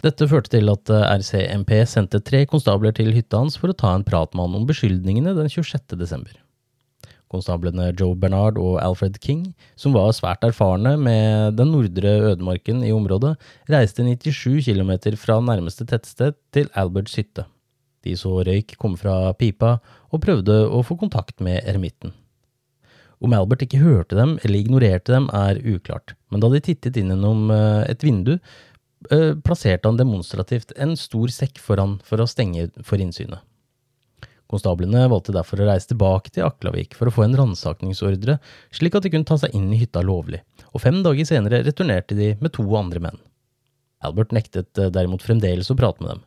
Dette 0.04 0.28
førte 0.28 0.52
til 0.52 0.68
at 0.68 0.92
RCMP 0.92 1.72
sendte 1.88 2.20
tre 2.20 2.42
konstabler 2.50 2.92
til 2.92 3.08
hytta 3.16 3.40
hans 3.40 3.56
for 3.56 3.72
å 3.72 3.78
ta 3.78 3.94
en 3.96 4.04
prat 4.04 4.36
med 4.36 4.50
han 4.50 4.60
om 4.60 4.68
beskyldningene 4.68 5.32
den 5.38 5.48
26. 5.48 5.96
desember. 5.96 6.41
Konstablene 7.32 7.90
Joe 7.96 8.16
Bernard 8.18 8.60
og 8.60 8.76
Alfred 8.82 9.16
King, 9.24 9.46
som 9.76 9.96
var 9.96 10.12
svært 10.16 10.44
erfarne 10.46 10.94
med 11.00 11.56
den 11.58 11.72
nordre 11.72 12.12
ødemarken 12.32 12.84
i 12.84 12.92
området, 12.94 13.34
reiste 13.72 14.04
97 14.04 14.68
km 14.68 14.92
fra 15.16 15.40
nærmeste 15.40 15.88
tettsted 15.88 16.36
til 16.52 16.68
Alberts 16.76 17.16
hytte. 17.16 17.46
De 18.02 18.16
så 18.18 18.40
røyk 18.44 18.74
komme 18.80 18.98
fra 18.98 19.32
pipa, 19.38 19.76
og 20.12 20.20
prøvde 20.24 20.64
å 20.68 20.82
få 20.84 20.98
kontakt 21.00 21.40
med 21.40 21.62
eremitten. 21.62 22.12
Om 23.22 23.36
Albert 23.36 23.62
ikke 23.62 23.78
hørte 23.78 24.18
dem 24.18 24.34
eller 24.42 24.58
ignorerte 24.58 25.14
dem, 25.14 25.28
er 25.30 25.60
uklart, 25.62 26.16
men 26.32 26.42
da 26.42 26.50
de 26.50 26.60
tittet 26.64 26.98
inn 26.98 27.12
gjennom 27.12 27.52
eh, 27.54 27.84
et 27.92 28.02
vindu, 28.02 28.34
eh, 29.14 29.30
plasserte 29.46 29.86
han 29.86 30.00
demonstrativt 30.00 30.74
en 30.74 30.96
stor 30.98 31.30
sekk 31.30 31.62
foran 31.62 32.00
for 32.06 32.22
å 32.22 32.26
stenge 32.26 32.68
for 32.82 33.02
innsynet. 33.02 33.44
Konstablene 34.52 35.06
valgte 35.08 35.32
derfor 35.32 35.62
å 35.62 35.66
reise 35.70 35.88
tilbake 35.88 36.28
til 36.34 36.44
Aklavik 36.44 36.92
for 36.98 37.08
å 37.08 37.14
få 37.14 37.24
en 37.24 37.36
ransakningsordre, 37.38 38.36
slik 38.74 38.98
at 38.98 39.06
de 39.06 39.12
kunne 39.14 39.28
ta 39.28 39.38
seg 39.40 39.54
inn 39.56 39.70
i 39.72 39.78
hytta 39.80 40.02
lovlig, 40.04 40.42
og 40.74 40.82
fem 40.84 41.00
dager 41.04 41.28
senere 41.28 41.62
returnerte 41.64 42.18
de 42.18 42.34
med 42.42 42.52
to 42.52 42.66
andre 42.76 43.00
menn. 43.06 43.22
Albert 44.04 44.34
nektet 44.36 44.76
eh, 44.76 44.92
derimot 44.92 45.24
fremdeles 45.24 45.70
å 45.72 45.78
prate 45.78 46.04
med 46.04 46.12
dem. 46.12 46.22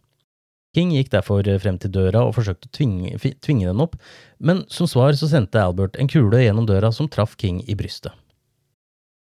King 0.75 0.91
gikk 0.91 1.11
derfor 1.13 1.45
frem 1.61 1.77
til 1.79 1.93
døra 1.93 2.25
og 2.25 2.33
forsøkte 2.35 2.67
å 2.67 2.73
tvinge, 2.75 3.15
tvinge 3.45 3.69
den 3.69 3.83
opp, 3.83 3.93
men 4.43 4.65
som 4.73 4.89
svar 4.89 5.15
så 5.15 5.29
sendte 5.31 5.61
Albert 5.61 5.95
en 6.01 6.09
kule 6.11 6.41
gjennom 6.41 6.65
døra 6.67 6.89
som 6.91 7.07
traff 7.11 7.37
King 7.39 7.61
i 7.69 7.77
brystet. 7.77 8.11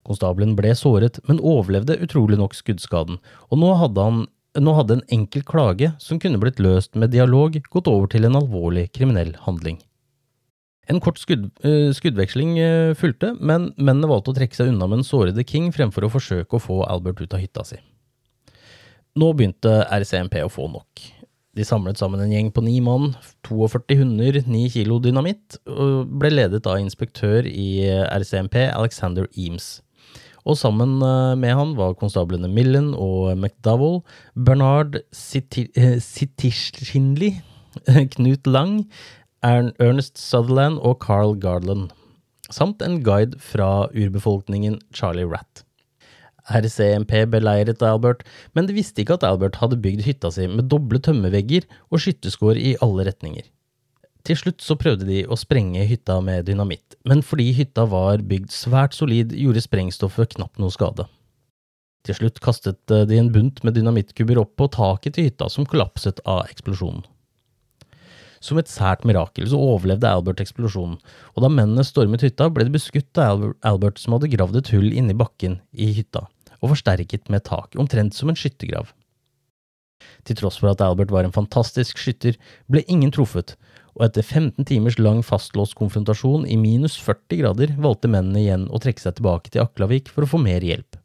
Konstabelen 0.07 0.55
ble 0.57 0.71
såret, 0.77 1.19
men 1.27 1.41
overlevde 1.41 1.99
utrolig 2.05 2.39
nok 2.39 2.55
skuddskaden, 2.57 3.19
og 3.49 3.59
nå 3.61 3.73
hadde 3.81 4.05
han 4.05 4.23
nå 4.59 4.73
hadde 4.75 4.97
en 4.97 5.05
enkel 5.15 5.45
klage 5.47 5.93
som 6.01 6.19
kunne 6.19 6.39
blitt 6.41 6.59
løst 6.59 6.97
med 6.99 7.13
dialog, 7.13 7.55
gått 7.71 7.87
over 7.87 8.09
til 8.11 8.27
en 8.27 8.35
alvorlig 8.41 8.89
kriminell 8.95 9.31
handling. 9.45 9.79
En 10.91 10.99
kort 10.99 11.21
skudd, 11.21 11.47
uh, 11.63 11.91
skuddveksling 11.95 12.57
uh, 12.59 12.97
fulgte, 12.97 13.31
men 13.39 13.69
mennene 13.77 14.09
valgte 14.11 14.33
å 14.33 14.35
trekke 14.35 14.57
seg 14.57 14.73
unna 14.73 14.89
med 14.89 15.01
den 15.01 15.07
sårede 15.07 15.45
King 15.47 15.69
fremfor 15.71 16.07
å 16.07 16.11
forsøke 16.11 16.57
å 16.57 16.63
få 16.63 16.81
Albert 16.89 17.21
ut 17.23 17.35
av 17.37 17.43
hytta 17.43 17.63
si. 17.67 17.79
Nå 19.19 19.31
begynte 19.35 19.81
RCMP 19.91 20.41
å 20.43 20.51
få 20.51 20.67
nok. 20.71 21.03
De 21.55 21.65
samlet 21.67 21.99
sammen 21.99 22.21
en 22.23 22.31
gjeng 22.31 22.49
på 22.55 22.63
ni 22.63 22.77
mann, 22.83 23.11
42 23.47 23.97
hunder, 23.99 24.37
9 24.47 24.69
kilo 24.71 24.99
dynamitt, 25.03 25.59
og 25.67 26.11
ble 26.19 26.31
ledet 26.31 26.63
av 26.67 26.79
inspektør 26.79 27.47
i 27.47 27.83
RCMP, 28.07 28.69
Alexander 28.71 29.27
Eames. 29.35 29.81
Og 30.45 30.57
sammen 30.57 31.01
eh, 31.05 31.35
med 31.39 31.55
han 31.57 31.75
var 31.77 31.97
konstablene 31.99 32.49
Millen 32.51 32.93
og 32.97 33.37
McDowell, 33.37 34.01
Bernard 34.35 34.99
Sitishinli, 35.13 37.31
Knut 38.15 38.47
Lang, 38.47 38.85
Ernest 39.41 40.21
Sutherland 40.21 40.79
og 40.85 40.99
Carl 41.01 41.35
Garland, 41.41 41.89
samt 42.51 42.81
en 42.85 43.03
guide 43.05 43.39
fra 43.41 43.87
urbefolkningen 43.95 44.79
Charlie 44.93 45.29
Ratt. 45.29 45.65
RCMP 46.51 47.13
beleiret 47.31 47.83
Albert, 47.85 48.25
men 48.53 48.67
de 48.67 48.75
visste 48.75 49.03
ikke 49.03 49.19
at 49.19 49.25
Albert 49.27 49.59
hadde 49.61 49.79
bygd 49.81 50.03
hytta 50.07 50.31
si 50.33 50.47
med 50.49 50.69
doble 50.73 50.99
tømmervegger 51.03 51.67
og 51.91 52.01
skytteskår 52.03 52.59
i 52.59 52.75
alle 52.81 53.05
retninger. 53.07 53.45
Til 54.27 54.37
slutt 54.37 54.61
så 54.61 54.77
prøvde 54.77 55.07
de 55.07 55.23
å 55.25 55.37
sprenge 55.39 55.81
hytta 55.89 56.19
med 56.21 56.45
dynamitt, 56.45 56.97
men 57.09 57.23
fordi 57.25 57.49
hytta 57.57 57.87
var 57.89 58.21
bygd 58.27 58.53
svært 58.53 58.93
solid, 58.93 59.33
gjorde 59.33 59.63
sprengstoffet 59.65 60.35
knapt 60.35 60.61
noe 60.61 60.73
skade. 60.73 61.07
Til 62.05 62.17
slutt 62.17 62.41
kastet 62.41 62.81
de 62.89 63.17
en 63.17 63.31
bunt 63.33 63.63
med 63.65 63.75
dynamittkubber 63.77 64.41
opp 64.41 64.55
på 64.57 64.69
taket 64.73 65.17
til 65.17 65.29
hytta, 65.29 65.49
som 65.49 65.65
kollapset 65.69 66.21
av 66.25 66.45
eksplosjonen. 66.49 67.03
Som 68.41 68.57
et 68.57 68.69
sært 68.69 69.03
mirakel 69.05 69.45
så 69.49 69.57
overlevde 69.61 70.09
Albert 70.09 70.41
eksplosjonen, 70.41 70.97
og 71.35 71.43
da 71.43 71.49
mennene 71.49 71.85
stormet 71.85 72.23
hytta, 72.25 72.49
ble 72.49 72.65
de 72.65 72.73
beskutt 72.73 73.21
av 73.21 73.51
Albert, 73.61 74.01
som 74.01 74.15
hadde 74.17 74.31
gravd 74.33 74.57
et 74.57 74.71
hull 74.73 74.89
inni 74.89 75.17
bakken 75.17 75.59
i 75.77 75.91
hytta, 75.97 76.25
og 76.57 76.73
forsterket 76.73 77.29
med 77.29 77.45
tak, 77.45 77.77
omtrent 77.77 78.17
som 78.17 78.33
en 78.33 78.37
skyttergrav. 78.37 78.89
Til 80.25 80.37
tross 80.37 80.57
for 80.57 80.73
at 80.73 80.81
Albert 80.81 81.13
var 81.13 81.25
en 81.25 81.35
fantastisk 81.35 82.01
skytter, 82.01 82.37
ble 82.65 82.81
ingen 82.89 83.13
truffet, 83.13 83.53
og 83.97 84.05
etter 84.07 84.23
15 84.23 84.67
timers 84.69 84.97
lang 84.99 85.21
fastlåst 85.25 85.75
konfrontasjon 85.79 86.47
i 86.47 86.57
minus 86.59 86.97
40 87.01 87.41
grader 87.41 87.75
valgte 87.81 88.11
mennene 88.11 88.41
igjen 88.43 88.65
å 88.71 88.81
trekke 88.81 89.03
seg 89.03 89.17
tilbake 89.17 89.51
til 89.51 89.63
Aklavik 89.65 90.11
for 90.11 90.25
å 90.25 90.31
få 90.33 90.41
mer 90.41 90.63
hjelp. 90.65 90.97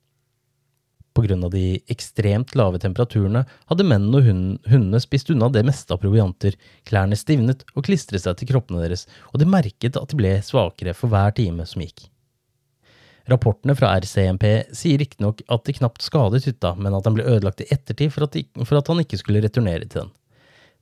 På 1.17 1.23
grunn 1.25 1.47
av 1.47 1.55
de 1.55 1.79
ekstremt 1.89 2.53
lave 2.59 2.79
temperaturene 2.83 3.47
hadde 3.71 3.87
mennene 3.89 4.19
og 4.21 4.27
hundene 4.69 5.01
spist 5.01 5.31
unna 5.33 5.49
det 5.49 5.63
meste 5.65 5.95
av 5.95 6.03
provianter, 6.03 6.59
klærne 6.85 7.17
stivnet 7.17 7.65
og 7.73 7.87
klistret 7.89 8.27
seg 8.27 8.37
til 8.37 8.51
kroppene 8.51 8.83
deres, 8.83 9.07
og 9.33 9.41
de 9.41 9.49
merket 9.49 9.97
at 9.97 10.13
de 10.13 10.19
ble 10.21 10.35
svakere 10.45 10.93
for 10.99 11.09
hver 11.09 11.33
time 11.39 11.65
som 11.65 11.81
gikk. 11.87 12.11
Rapportene 13.27 13.75
fra 13.75 13.95
RCMP 13.99 14.45
sier 14.77 15.01
riktignok 15.01 15.41
at 15.51 15.65
de 15.67 15.75
knapt 15.81 16.05
skadet 16.05 16.45
hytta, 16.47 16.77
men 16.79 16.95
at 16.95 17.09
den 17.09 17.17
ble 17.17 17.25
ødelagt 17.27 17.65
i 17.65 17.71
ettertid 17.75 18.13
for 18.15 18.29
at, 18.29 18.37
de, 18.37 18.45
for 18.63 18.79
at 18.79 18.93
han 18.93 19.01
ikke 19.03 19.19
skulle 19.19 19.43
returnere 19.43 19.89
til 19.89 20.05
den. 20.05 20.13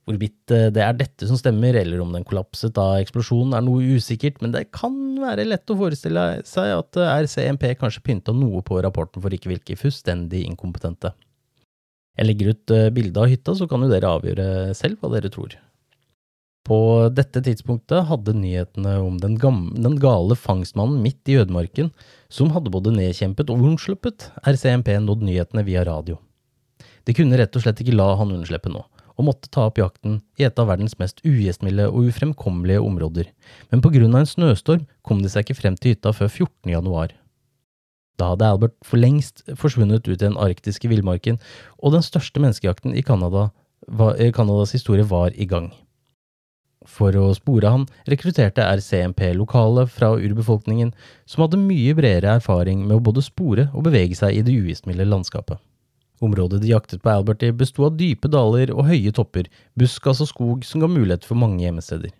Hvorvidt 0.05 0.53
eh, 0.53 0.67
det 0.69 0.83
er 0.85 0.97
dette 0.99 1.25
som 1.25 1.37
stemmer, 1.39 1.73
eller 1.79 2.01
om 2.03 2.11
den 2.13 2.25
kollapset 2.27 2.77
av 2.77 2.99
eksplosjonen, 3.01 3.55
er 3.57 3.63
noe 3.65 3.95
usikkert, 3.97 4.37
men 4.43 4.53
det 4.53 4.67
kan 4.75 4.93
være 5.17 5.47
lett 5.47 5.71
å 5.73 5.77
forestille 5.79 6.25
seg 6.45 6.73
at 6.75 6.99
eh, 7.01 7.13
RCMP 7.25 7.71
kanskje 7.81 8.03
pynta 8.05 8.35
noe 8.35 8.61
på 8.65 8.77
rapporten 8.85 9.23
for 9.23 9.33
ikke 9.33 9.55
virke 9.55 9.79
fullstendig 9.79 10.43
inkompetente. 10.45 11.15
Jeg 12.15 12.29
legger 12.29 12.53
ut 12.53 12.75
eh, 12.75 12.91
bilde 12.93 13.23
av 13.23 13.31
hytta, 13.33 13.57
så 13.57 13.65
kan 13.69 13.81
jo 13.81 13.89
dere 13.89 14.13
avgjøre 14.19 14.75
selv 14.77 15.01
hva 15.01 15.09
dere 15.15 15.33
tror. 15.33 15.57
På 16.65 16.77
dette 17.13 17.41
tidspunktet 17.45 18.05
hadde 18.09 18.37
nyhetene 18.37 18.95
om 19.01 19.17
den, 19.21 19.37
den 19.37 19.99
gale 20.01 20.37
fangstmannen 20.37 21.01
midt 21.01 21.29
i 21.29 21.39
ødemarken, 21.41 21.89
som 22.29 22.53
hadde 22.53 22.73
både 22.73 22.93
nedkjempet 22.93 23.49
og 23.53 23.71
unnsluppet 23.71 24.29
RCMP, 24.45 24.99
nådd 25.01 25.25
nyhetene 25.25 25.65
via 25.65 25.85
radio. 25.85 26.21
De 27.05 27.13
kunne 27.13 27.37
rett 27.37 27.57
og 27.57 27.65
slett 27.65 27.81
ikke 27.81 27.97
la 27.97 28.13
han 28.17 28.33
unnslippe 28.33 28.69
nå 28.69 28.85
og 29.15 29.27
måtte 29.29 29.51
ta 29.51 29.67
opp 29.69 29.79
jakten 29.79 30.19
i 30.39 30.45
et 30.47 30.59
av 30.59 30.69
verdens 30.69 30.97
mest 30.99 31.21
ugjestmilde 31.25 31.87
og 31.91 32.09
ufremkommelige 32.11 32.83
områder, 32.83 33.29
men 33.71 33.83
på 33.83 33.91
grunn 33.95 34.15
av 34.15 34.23
en 34.23 34.31
snøstorm 34.31 34.87
kom 35.07 35.21
de 35.23 35.31
seg 35.31 35.45
ikke 35.45 35.59
frem 35.61 35.77
til 35.79 35.95
hytta 35.95 36.13
før 36.15 36.31
14. 36.31 36.73
januar. 36.73 37.15
Da 38.19 38.31
hadde 38.31 38.47
Albert 38.47 38.75
for 38.87 38.99
lengst 39.01 39.43
forsvunnet 39.59 40.07
ut 40.07 40.15
i 40.15 40.21
den 40.23 40.37
arktiske 40.39 40.89
villmarken, 40.91 41.39
og 41.83 41.95
den 41.95 42.05
største 42.05 42.39
menneskejakten 42.43 42.95
i 42.95 43.03
Canada, 43.03 43.49
Canadas 43.85 44.71
historie 44.73 45.03
var 45.05 45.35
i 45.35 45.45
gang. 45.45 45.73
For 46.85 47.15
å 47.17 47.31
spore 47.33 47.69
han 47.73 47.85
rekrutterte 48.09 48.65
RCMP 48.77 49.31
lokale 49.35 49.87
fra 49.89 50.13
urbefolkningen, 50.15 50.93
som 51.25 51.45
hadde 51.45 51.61
mye 51.61 51.95
bredere 51.97 52.37
erfaring 52.37 52.85
med 52.85 52.99
å 52.99 53.05
både 53.09 53.25
spore 53.25 53.69
og 53.73 53.87
bevege 53.87 54.17
seg 54.17 54.37
i 54.37 54.43
det 54.45 54.53
ugjestmilde 54.53 55.07
landskapet. 55.09 55.57
Området 56.23 56.61
de 56.63 56.69
jaktet 56.71 57.01
på 57.03 57.11
Albert 57.11 57.43
i, 57.43 57.51
besto 57.51 57.87
av 57.87 57.97
dype 57.99 58.29
daler 58.31 58.71
og 58.71 58.87
høye 58.87 59.11
topper, 59.15 59.49
buskas 59.75 60.21
og 60.23 60.29
skog 60.31 60.67
som 60.67 60.83
ga 60.83 60.87
mulighet 60.91 61.27
for 61.27 61.39
mange 61.39 61.63
gjemmesteder. 61.65 62.13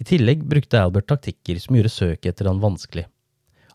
I 0.00 0.06
tillegg 0.06 0.44
brukte 0.48 0.80
Albert 0.80 1.10
taktikker 1.10 1.58
som 1.60 1.76
gjorde 1.76 1.92
søket 1.92 2.30
etter 2.32 2.48
han 2.48 2.62
vanskelig. 2.62 3.08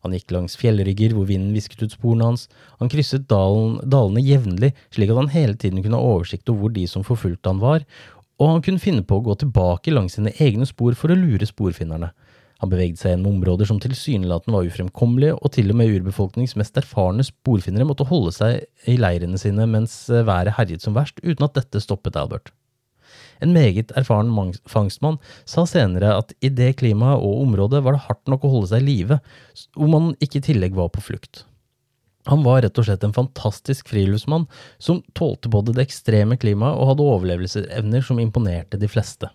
Han 0.05 0.13
gikk 0.13 0.31
langs 0.35 0.55
fjellrygger 0.61 1.15
hvor 1.17 1.25
vinden 1.25 1.53
visket 1.55 1.81
ut 1.81 1.95
sporene 1.95 2.29
hans, 2.29 2.45
han 2.79 2.91
krysset 2.93 3.25
dalen, 3.29 3.79
dalene 3.89 4.21
jevnlig 4.21 4.71
slik 4.93 5.11
at 5.11 5.19
han 5.19 5.31
hele 5.33 5.57
tiden 5.57 5.81
kunne 5.81 5.97
ha 5.97 6.11
oversikt 6.15 6.49
over 6.51 6.67
hvor 6.67 6.75
de 6.75 6.85
som 6.89 7.05
forfulgte 7.05 7.49
han 7.49 7.61
var, 7.63 7.87
og 8.39 8.51
han 8.51 8.63
kunne 8.65 8.83
finne 8.83 9.03
på 9.07 9.17
å 9.17 9.23
gå 9.25 9.35
tilbake 9.41 9.93
langs 9.93 10.17
sine 10.17 10.33
egne 10.43 10.67
spor 10.69 10.95
for 10.99 11.11
å 11.11 11.17
lure 11.17 11.47
sporfinnerne, 11.49 12.11
han 12.65 12.73
beveget 12.73 12.99
seg 12.99 13.13
gjennom 13.13 13.37
områder 13.37 13.69
som 13.69 13.79
tilsynelatende 13.81 14.57
var 14.57 14.67
ufremkommelige, 14.67 15.37
og 15.37 15.53
til 15.55 15.71
og 15.71 15.79
med 15.79 15.93
urbefolkningens 15.93 16.57
mest 16.59 16.77
erfarne 16.81 17.25
sporfinnere 17.25 17.87
måtte 17.87 18.07
holde 18.09 18.33
seg 18.35 18.65
i 18.89 18.97
leirene 18.99 19.39
sine 19.41 19.69
mens 19.69 20.03
eh, 20.09 20.25
været 20.27 20.57
herjet 20.57 20.85
som 20.85 20.97
verst, 20.97 21.21
uten 21.23 21.47
at 21.47 21.57
dette 21.57 21.83
stoppet 21.83 22.17
Albert. 22.19 22.51
En 23.43 23.51
meget 23.53 23.91
erfaren 23.99 24.31
fangstmann 24.71 25.17
sa 25.47 25.65
senere 25.67 26.13
at 26.21 26.31
i 26.39 26.49
det 26.49 26.77
klimaet 26.79 27.23
og 27.23 27.43
området 27.43 27.83
var 27.83 27.95
det 27.95 28.05
hardt 28.07 28.31
nok 28.31 28.45
å 28.47 28.53
holde 28.53 28.71
seg 28.71 28.83
i 28.83 28.87
live, 28.87 29.19
om 29.75 29.91
man 29.91 30.13
ikke 30.23 30.39
i 30.39 30.47
tillegg 30.51 30.77
var 30.77 30.91
på 30.95 31.03
flukt. 31.03 31.43
Han 32.31 32.41
var 32.45 32.63
rett 32.65 32.79
og 32.81 32.87
slett 32.87 33.03
en 33.05 33.13
fantastisk 33.13 33.91
friluftsmann 33.91 34.47
som 34.81 35.03
tålte 35.13 35.51
både 35.51 35.75
det 35.75 35.85
ekstreme 35.85 36.39
klimaet 36.41 36.79
og 36.79 36.93
hadde 36.93 37.09
overlevelsesevner 37.11 38.05
som 38.07 38.21
imponerte 38.23 38.79
de 38.81 38.89
fleste. 38.89 39.29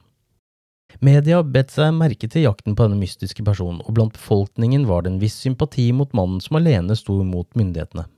Media 0.98 1.40
bet 1.46 1.70
seg 1.72 1.94
merke 1.96 2.28
til 2.28 2.44
jakten 2.48 2.74
på 2.74 2.86
denne 2.86 2.98
mystiske 3.00 3.44
personen, 3.46 3.78
og 3.86 3.94
blant 3.96 4.16
befolkningen 4.16 4.88
var 4.90 5.04
det 5.04 5.14
en 5.14 5.20
viss 5.22 5.38
sympati 5.40 5.90
mot 5.96 6.10
mannen 6.16 6.42
som 6.42 6.58
alene 6.58 6.96
sto 6.98 7.20
mot 7.24 7.48
myndighetene. 7.56 8.08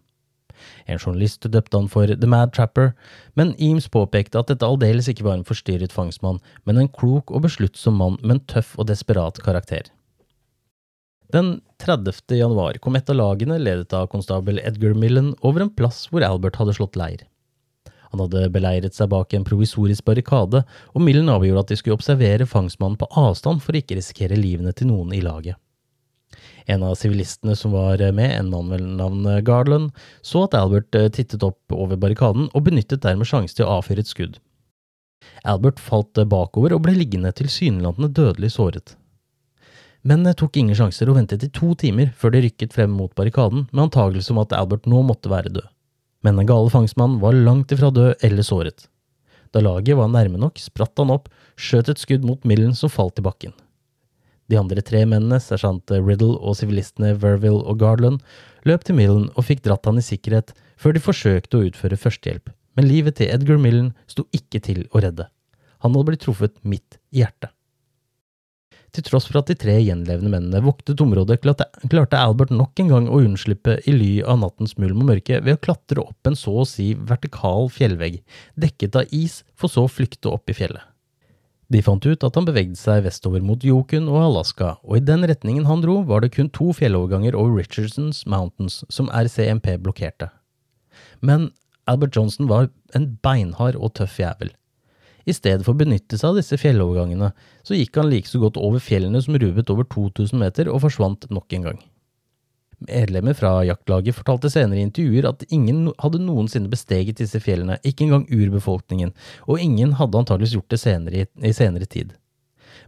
En 0.86 0.98
journalist 0.98 1.46
døpte 1.50 1.78
han 1.78 1.88
for 1.90 2.10
The 2.10 2.28
Mad 2.28 2.52
Trapper, 2.54 2.92
men 3.38 3.54
Eames 3.58 3.88
påpekte 3.92 4.40
at 4.40 4.50
dette 4.52 4.66
aldeles 4.66 5.08
ikke 5.10 5.26
var 5.26 5.38
en 5.38 5.46
forstyrret 5.48 5.94
fangstmann, 5.94 6.40
men 6.66 6.78
en 6.78 6.90
klok 6.90 7.32
og 7.34 7.44
besluttsom 7.46 7.98
mann 8.00 8.18
med 8.22 8.36
en 8.36 8.44
tøff 8.54 8.76
og 8.78 8.88
desperat 8.90 9.42
karakter. 9.42 9.90
Den 11.32 11.60
30. 11.80 12.36
januar 12.36 12.76
kom 12.84 12.96
et 12.98 13.08
av 13.08 13.16
lagene, 13.16 13.56
ledet 13.58 13.94
av 13.96 14.10
konstabel 14.12 14.60
Edgar 14.60 14.92
Millen, 14.98 15.32
over 15.40 15.64
en 15.64 15.72
plass 15.72 16.04
hvor 16.10 16.24
Albert 16.26 16.58
hadde 16.60 16.76
slått 16.76 16.98
leir. 17.00 17.24
Han 18.12 18.20
hadde 18.26 18.50
beleiret 18.52 18.96
seg 18.96 19.08
bak 19.12 19.32
en 19.32 19.44
provisorisk 19.46 20.04
barrikade, 20.04 20.62
og 20.92 21.04
Millen 21.04 21.32
avgjorde 21.32 21.64
at 21.64 21.72
de 21.72 21.78
skulle 21.80 21.96
observere 21.96 22.48
fangstmannen 22.48 23.00
på 23.00 23.08
avstand 23.16 23.64
for 23.64 23.72
å 23.72 23.80
ikke 23.80 23.96
risikere 23.96 24.36
livene 24.36 24.74
til 24.76 24.90
noen 24.92 25.14
i 25.16 25.22
laget. 25.24 25.56
En 26.70 26.84
av 26.86 26.94
sivilistene 27.00 27.56
som 27.58 27.72
var 27.74 28.02
med, 28.14 28.30
en 28.36 28.52
mann 28.52 28.68
ved 28.70 28.84
navn 29.00 29.26
Garland, 29.44 29.90
så 30.22 30.44
at 30.46 30.54
Albert 30.54 30.94
eh, 30.94 31.08
tittet 31.10 31.42
opp 31.42 31.74
over 31.74 31.98
barrikaden 31.98 32.48
og 32.52 32.68
benyttet 32.68 33.02
dermed 33.02 33.26
sjansen 33.26 33.58
til 33.58 33.66
å 33.66 33.80
avfyre 33.80 34.04
et 34.04 34.12
skudd. 34.12 34.38
Albert 35.48 35.80
falt 35.82 36.20
bakover 36.28 36.76
og 36.76 36.84
ble 36.84 36.94
liggende 36.94 37.32
tilsynelatende 37.34 38.12
dødelig 38.14 38.52
såret. 38.54 38.94
Mennene 40.02 40.36
tok 40.38 40.58
ingen 40.58 40.76
sjanser 40.78 41.10
og 41.10 41.18
ventet 41.18 41.44
i 41.46 41.50
to 41.54 41.72
timer 41.78 42.10
før 42.18 42.34
de 42.34 42.44
rykket 42.46 42.74
frem 42.74 42.92
mot 42.94 43.12
barrikaden 43.18 43.68
med 43.70 43.86
antagelse 43.88 44.34
om 44.34 44.42
at 44.42 44.54
Albert 44.58 44.88
nå 44.90 45.02
måtte 45.06 45.30
være 45.32 45.54
død 45.54 45.70
men 46.22 46.38
den 46.38 46.48
gale 46.48 46.70
fangstmannen 46.72 47.20
var 47.22 47.36
langt 47.36 47.72
ifra 47.74 47.90
død 47.94 48.24
eller 48.24 48.46
såret. 48.46 48.86
Da 49.52 49.60
laget 49.60 49.98
var 49.98 50.08
nærme 50.08 50.40
nok, 50.40 50.58
spratt 50.62 50.96
han 50.98 51.12
opp, 51.12 51.28
skjøt 51.60 51.92
et 51.92 52.00
skudd 52.00 52.24
mot 52.24 52.46
Millen 52.48 52.72
som 52.78 52.92
falt 52.92 53.20
i 53.20 53.26
bakken. 53.26 53.52
De 54.50 54.58
andre 54.58 54.82
tre 54.84 55.04
mennene, 55.08 55.38
sersjant 55.40 55.92
Riddle 55.92 56.34
og 56.40 56.56
sivilistene 56.58 57.12
Verville 57.20 57.62
og 57.68 57.78
Garland, 57.80 58.20
løp 58.68 58.84
til 58.86 58.98
Millen 58.98 59.28
og 59.36 59.46
fikk 59.48 59.62
dratt 59.66 59.86
han 59.88 60.00
i 60.00 60.04
sikkerhet 60.04 60.54
før 60.80 60.96
de 60.96 61.04
forsøkte 61.04 61.58
å 61.58 61.66
utføre 61.68 62.00
førstehjelp, 62.00 62.50
men 62.76 62.88
livet 62.88 63.20
til 63.20 63.30
Edgar 63.32 63.60
Millen 63.60 63.92
sto 64.10 64.26
ikke 64.36 64.60
til 64.64 64.86
å 64.90 65.02
redde. 65.04 65.28
Han 65.82 65.94
hadde 65.94 66.08
blitt 66.10 66.24
truffet 66.24 66.56
midt 66.62 66.98
i 67.12 67.22
hjertet. 67.22 67.52
Til 68.92 69.06
tross 69.06 69.24
for 69.24 69.40
at 69.40 69.48
de 69.48 69.56
tre 69.56 69.78
gjenlevende 69.80 70.28
mennene 70.28 70.60
voktet 70.60 71.00
området, 71.00 71.38
klarte 71.40 72.18
Albert 72.18 72.52
nok 72.52 72.76
en 72.82 72.90
gang 72.92 73.06
å 73.08 73.22
unnslippe 73.24 73.78
i 73.88 73.94
ly 73.94 74.10
av 74.20 74.42
nattens 74.42 74.76
mulm 74.76 75.00
og 75.00 75.08
mørke 75.14 75.38
ved 75.40 75.56
å 75.56 75.62
klatre 75.64 76.04
opp 76.04 76.28
en 76.28 76.36
så 76.36 76.58
å 76.60 76.68
si 76.68 76.90
vertikal 77.08 77.70
fjellvegg, 77.72 78.20
dekket 78.60 79.00
av 79.00 79.14
is, 79.16 79.40
for 79.56 79.72
så 79.72 79.86
å 79.86 79.92
flykte 79.92 80.28
opp 80.28 80.52
i 80.52 80.56
fjellet. 80.58 80.84
De 81.72 81.80
fant 81.80 82.04
ut 82.04 82.24
at 82.26 82.36
han 82.36 82.44
bevegde 82.44 82.76
seg 82.76 83.06
vestover 83.06 83.40
mot 83.40 83.62
Jokun 83.64 84.10
og 84.12 84.26
Alaska, 84.26 84.74
og 84.84 84.98
i 84.98 85.04
den 85.08 85.24
retningen 85.24 85.64
han 85.64 85.80
dro, 85.80 86.02
var 86.04 86.20
det 86.20 86.34
kun 86.34 86.52
to 86.52 86.68
fjelloverganger 86.76 87.32
over 87.32 87.62
Richardsons 87.62 88.26
Mountains 88.28 88.82
som 88.92 89.08
RCMP 89.08 89.78
blokkerte. 89.80 90.28
Men 91.24 91.48
Albert 91.88 92.18
Johnson 92.18 92.50
var 92.50 92.68
en 92.92 93.14
beinhard 93.24 93.78
og 93.80 93.94
tøff 93.96 94.20
jævel. 94.20 94.52
I 95.28 95.34
stedet 95.36 95.64
for 95.66 95.74
å 95.76 95.82
benytte 95.82 96.18
seg 96.18 96.32
av 96.32 96.40
disse 96.40 96.58
fjellovergangene, 96.60 97.32
så 97.62 97.78
gikk 97.78 97.98
han 98.00 98.10
like 98.10 98.30
så 98.30 98.40
godt 98.42 98.60
over 98.60 98.82
fjellene 98.82 99.22
som 99.22 99.38
ruvet 99.38 99.70
over 99.72 99.86
2000 99.88 100.38
meter 100.40 100.70
og 100.72 100.82
forsvant 100.86 101.28
nok 101.30 101.58
en 101.58 101.68
gang. 101.70 101.82
Medlemmer 102.82 103.36
fra 103.38 103.60
jaktlaget 103.62 104.16
fortalte 104.16 104.50
senere 104.50 104.80
i 104.80 104.86
intervjuer 104.86 105.28
at 105.28 105.44
ingen 105.54 105.92
hadde 106.02 106.22
noensinne 106.22 106.70
besteget 106.72 107.20
disse 107.22 107.38
fjellene, 107.42 107.78
ikke 107.86 108.08
engang 108.08 108.26
urbefolkningen, 108.26 109.12
og 109.46 109.62
ingen 109.62 109.94
hadde 110.00 110.18
antageligvis 110.18 110.56
gjort 110.56 110.74
det 110.74 110.80
senere 110.82 111.22
i, 111.22 111.28
i 111.46 111.54
senere 111.54 111.86
tid. 111.86 112.16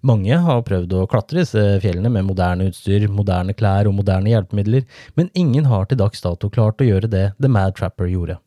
Mange 0.04 0.36
har 0.46 0.64
prøvd 0.66 0.96
å 0.98 1.06
klatre 1.08 1.44
disse 1.44 1.62
fjellene 1.80 2.10
med 2.12 2.26
moderne 2.28 2.66
utstyr, 2.68 3.06
moderne 3.08 3.54
klær 3.56 3.88
og 3.88 3.96
moderne 4.00 4.32
hjelpemidler, 4.32 4.84
men 5.16 5.30
ingen 5.32 5.68
har 5.70 5.86
til 5.88 6.00
dags 6.00 6.24
dato 6.24 6.50
klart 6.52 6.82
å 6.82 6.88
gjøre 6.88 7.10
det 7.12 7.26
The 7.38 7.48
Mad 7.48 7.78
Trapper 7.78 8.10
gjorde. 8.10 8.40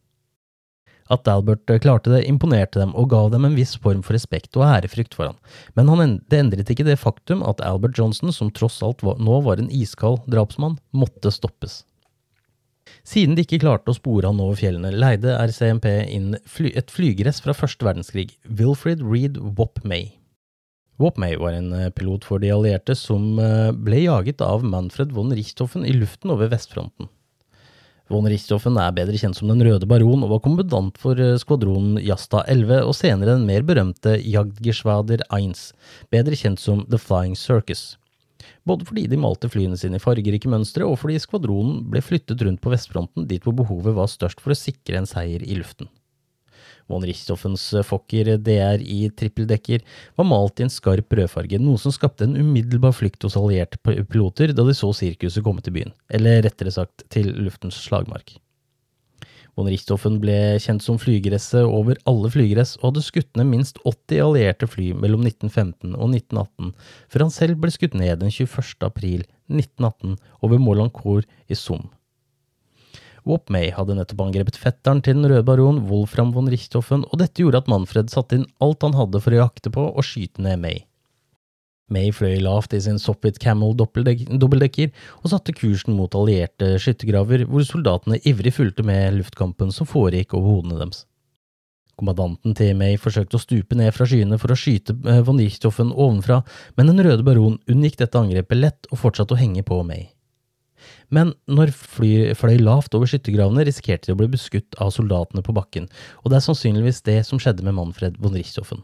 At 1.14 1.28
Albert 1.32 1.70
eh, 1.72 1.80
klarte 1.84 2.12
det, 2.14 2.26
imponerte 2.28 2.82
dem 2.82 2.94
og 2.98 3.10
ga 3.14 3.24
dem 3.34 3.48
en 3.48 3.58
viss 3.58 3.76
form 3.82 4.04
for 4.06 4.18
respekt 4.18 4.58
og 4.60 4.66
ærefrykt 4.68 5.18
for 5.18 5.32
han, 5.32 5.38
men 5.80 5.92
han, 5.92 6.18
det 6.28 6.42
endret 6.42 6.72
ikke 6.74 6.88
det 6.88 7.00
faktum 7.02 7.44
at 7.48 7.64
Albert 7.66 7.98
Johnson, 8.00 8.34
som 8.36 8.52
tross 8.52 8.82
alt 8.86 9.04
var, 9.06 9.22
nå 9.22 9.42
var 9.46 9.62
en 9.62 9.72
iskald 9.72 10.26
drapsmann, 10.32 10.80
måtte 10.92 11.32
stoppes. 11.34 11.82
Siden 13.08 13.36
de 13.36 13.44
ikke 13.44 13.62
klarte 13.64 13.92
å 13.92 13.96
spore 13.96 14.28
han 14.30 14.40
over 14.44 14.58
fjellene, 14.60 14.94
leide 14.96 15.36
RCMP 15.40 15.88
inn 16.12 16.36
fly, 16.48 16.72
et 16.76 16.92
flygress 16.92 17.42
fra 17.44 17.56
første 17.56 17.88
verdenskrig, 17.88 18.30
Wilfred 18.60 19.04
Reed 19.04 19.40
Wop 19.58 19.84
May. 19.88 20.14
Wop 20.98 21.20
May 21.22 21.38
var 21.38 21.54
en 21.54 21.70
eh, 21.76 21.92
pilot 21.94 22.26
for 22.26 22.42
de 22.42 22.50
allierte 22.52 22.96
som 22.98 23.38
eh, 23.40 23.70
ble 23.72 24.02
jaget 24.08 24.42
av 24.42 24.66
Manfred 24.66 25.14
von 25.14 25.32
Richthofen 25.36 25.86
i 25.86 25.94
luften 25.94 26.34
over 26.34 26.50
vestfronten. 26.52 27.12
Von 28.08 28.28
Richthofen 28.32 28.78
er 28.80 28.94
bedre 28.96 29.20
kjent 29.20 29.36
som 29.36 29.50
Den 29.52 29.60
røde 29.68 29.88
baron 29.90 30.22
og 30.24 30.30
var 30.32 30.44
kommandant 30.46 30.96
for 31.02 31.20
eh, 31.20 31.36
skvadronen 31.42 31.98
Jasta 32.00 32.40
11 32.48 32.86
og 32.88 32.96
senere 32.96 33.34
den 33.36 33.44
mer 33.50 33.66
berømte 33.68 34.14
Jagdgeschwader 34.24 35.26
1, 35.28 35.64
bedre 36.16 36.40
kjent 36.40 36.64
som 36.64 36.86
The 36.88 37.02
Flying 37.02 37.36
Circus. 37.36 37.98
Både 38.68 38.88
fordi 38.88 39.10
de 39.12 39.20
malte 39.20 39.52
flyene 39.52 39.76
sine 39.80 40.00
i 40.00 40.04
fargerike 40.04 40.48
mønstre, 40.52 40.88
og 40.88 41.02
fordi 41.02 41.20
skvadronen 41.20 41.84
ble 41.92 42.00
flyttet 42.04 42.44
rundt 42.48 42.64
på 42.64 42.72
vestfronten 42.72 43.28
dit 43.28 43.44
hvor 43.44 43.56
behovet 43.60 43.96
var 44.00 44.08
størst 44.12 44.40
for 44.44 44.56
å 44.56 44.60
sikre 44.60 45.02
en 45.02 45.10
seier 45.10 45.44
i 45.44 45.60
luften. 45.60 45.92
Von 46.88 47.04
Richthoffens 47.04 47.64
Fokker 47.88 48.34
DR 48.40 48.82
i 48.82 49.10
trippeldekker 49.12 49.84
var 50.16 50.28
malt 50.30 50.62
i 50.62 50.66
en 50.68 50.72
skarp 50.72 51.12
rødfarge, 51.20 51.60
noe 51.60 51.80
som 51.82 51.94
skapte 51.96 52.28
en 52.28 52.38
umiddelbar 52.40 52.96
flykt 52.96 53.28
hos 53.28 53.38
allierte 53.40 53.80
piloter 53.84 54.56
da 54.56 54.66
de 54.68 54.76
så 54.78 54.94
sirkuset 54.96 55.44
komme 55.46 55.64
til 55.64 55.76
byen, 55.76 55.96
eller 56.08 56.44
rettere 56.48 56.74
sagt 56.74 57.04
til 57.14 57.34
luftens 57.36 57.80
slagmark. 57.88 58.38
Von 59.58 59.66
Richthofen 59.72 60.20
ble 60.22 60.60
kjent 60.62 60.84
som 60.86 61.00
flygeresset 61.02 61.66
over 61.66 61.98
alle 62.06 62.30
flygeress, 62.30 62.76
og 62.78 62.92
hadde 62.92 63.06
skutt 63.08 63.40
ned 63.40 63.50
minst 63.50 63.82
80 63.82 64.22
allierte 64.22 64.70
fly 64.70 64.92
mellom 64.94 65.26
1915 65.26 65.96
og 65.98 66.14
1918, 66.14 66.76
før 67.10 67.26
han 67.26 67.34
selv 67.34 67.64
ble 67.64 67.74
skutt 67.74 67.98
ned 67.98 68.22
den 68.22 68.30
21. 68.30 68.78
april 68.86 69.26
1918 69.50 70.14
over 70.46 70.62
Molancourt 70.62 71.26
i 71.50 71.58
Somme. 71.58 71.97
Wop 73.28 73.52
May 73.52 73.72
hadde 73.76 73.98
nettopp 73.98 74.22
angrepet 74.24 74.58
fetteren 74.60 75.02
til 75.04 75.18
den 75.18 75.28
røde 75.28 75.44
baron, 75.48 75.82
Wolfram 75.90 76.32
von 76.36 76.48
Richthofen, 76.52 77.04
og 77.12 77.20
dette 77.20 77.44
gjorde 77.44 77.60
at 77.64 77.72
Manfred 77.72 78.12
satte 78.14 78.40
inn 78.40 78.48
alt 78.64 78.86
han 78.86 78.96
hadde 78.96 79.20
for 79.24 79.36
å 79.36 79.42
jakte 79.42 79.72
på 79.74 79.84
og 79.90 80.08
skyte 80.08 80.44
ned 80.46 80.62
May. 80.64 80.86
May 81.92 82.12
fløy 82.12 82.42
lavt 82.44 82.74
i 82.76 82.82
sin 82.84 83.00
Soppit 83.00 83.38
Camel 83.40 83.76
dobbeltdekker 83.80 84.90
og 85.22 85.30
satte 85.32 85.56
kursen 85.56 85.96
mot 85.96 86.16
allierte 86.20 86.74
skyttergraver, 86.84 87.46
hvor 87.48 87.64
soldatene 87.68 88.20
ivrig 88.28 88.56
fulgte 88.58 88.84
med 88.88 89.20
luftkampen 89.22 89.72
som 89.76 89.88
foregikk 89.88 90.36
over 90.36 90.58
hodene 90.58 90.82
deres. 90.82 91.06
Kommandanten 91.98 92.54
til 92.58 92.76
May 92.78 93.00
forsøkte 93.02 93.40
å 93.40 93.42
stupe 93.42 93.78
ned 93.80 93.96
fra 93.96 94.06
skyene 94.06 94.38
for 94.38 94.54
å 94.54 94.60
skyte 94.60 94.94
eh, 95.08 95.24
von 95.26 95.40
Richthofen 95.42 95.96
ovenfra, 95.96 96.44
men 96.78 96.92
den 96.92 97.02
røde 97.08 97.26
baron 97.26 97.58
unngikk 97.72 97.98
dette 98.04 98.20
angrepet 98.20 98.60
lett 98.60 98.92
og 98.92 99.02
fortsatte 99.02 99.34
å 99.34 99.40
henge 99.40 99.64
på 99.66 99.80
May. 99.88 100.12
Men 101.14 101.32
når 101.48 101.72
fly 101.72 102.12
fløy 102.36 102.58
lavt 102.60 102.96
over 102.98 103.08
skyttergravene, 103.08 103.64
risikerte 103.68 104.10
de 104.10 104.16
å 104.16 104.20
bli 104.20 104.28
beskutt 104.34 104.76
av 104.84 104.92
soldatene 104.96 105.44
på 105.46 105.56
bakken, 105.56 105.88
og 106.24 106.32
det 106.32 106.40
er 106.40 106.48
sannsynligvis 106.50 107.04
det 107.08 107.22
som 107.28 107.40
skjedde 107.40 107.64
med 107.64 107.78
Manfred 107.78 108.20
von 108.20 108.36
Richthofen. 108.36 108.84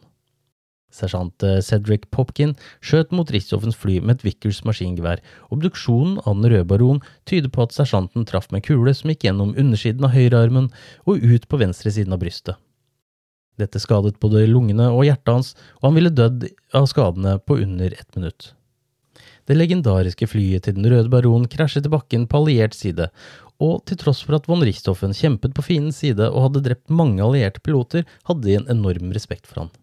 Sersjant 0.94 1.44
eh, 1.44 1.60
Cedric 1.66 2.06
Popkin 2.14 2.54
skjøt 2.86 3.14
mot 3.18 3.30
Richthofens 3.34 3.78
fly 3.80 3.98
med 4.00 4.20
et 4.20 4.26
Vickers 4.28 4.62
maskingevær. 4.68 5.24
Obduksjonen 5.54 6.20
av 6.22 6.38
Den 6.38 6.52
røde 6.54 6.68
baron 6.70 7.02
tyder 7.30 7.50
på 7.50 7.66
at 7.66 7.74
sersjanten 7.74 8.28
traff 8.30 8.52
med 8.54 8.66
kule 8.68 8.94
som 8.94 9.10
gikk 9.10 9.26
gjennom 9.26 9.56
undersiden 9.58 10.06
av 10.06 10.14
høyrearmen 10.14 10.70
og 11.10 11.26
ut 11.26 11.50
på 11.50 11.60
venstre 11.64 11.92
siden 11.94 12.14
av 12.14 12.22
brystet. 12.22 12.62
Dette 13.58 13.82
skadet 13.82 14.20
både 14.22 14.46
lungene 14.50 14.88
og 14.94 15.06
hjertet 15.06 15.34
hans, 15.34 15.54
og 15.82 15.90
han 15.90 15.98
ville 15.98 16.14
dødd 16.14 16.48
av 16.78 16.88
skadene 16.90 17.38
på 17.42 17.60
under 17.62 17.94
ett 17.94 18.16
minutt. 18.18 18.54
Det 19.44 19.58
legendariske 19.58 20.28
flyet 20.30 20.64
til 20.64 20.78
Den 20.78 20.88
røde 20.88 21.12
baron 21.12 21.48
krasjet 21.52 21.84
til 21.84 21.92
bakken 21.92 22.28
på 22.32 22.40
alliert 22.40 22.76
side, 22.78 23.10
og 23.60 23.84
til 23.88 24.00
tross 24.00 24.24
for 24.24 24.38
at 24.38 24.48
von 24.50 24.64
Richthofen 24.64 25.16
kjempet 25.16 25.54
på 25.56 25.66
fiendens 25.66 26.00
side 26.04 26.30
og 26.30 26.48
hadde 26.48 26.64
drept 26.66 26.92
mange 26.92 27.24
allierte 27.24 27.62
piloter, 27.64 28.06
hadde 28.28 28.48
de 28.48 28.56
en 28.60 28.70
enorm 28.72 29.12
respekt 29.16 29.48
for 29.48 29.64
han. 29.66 29.74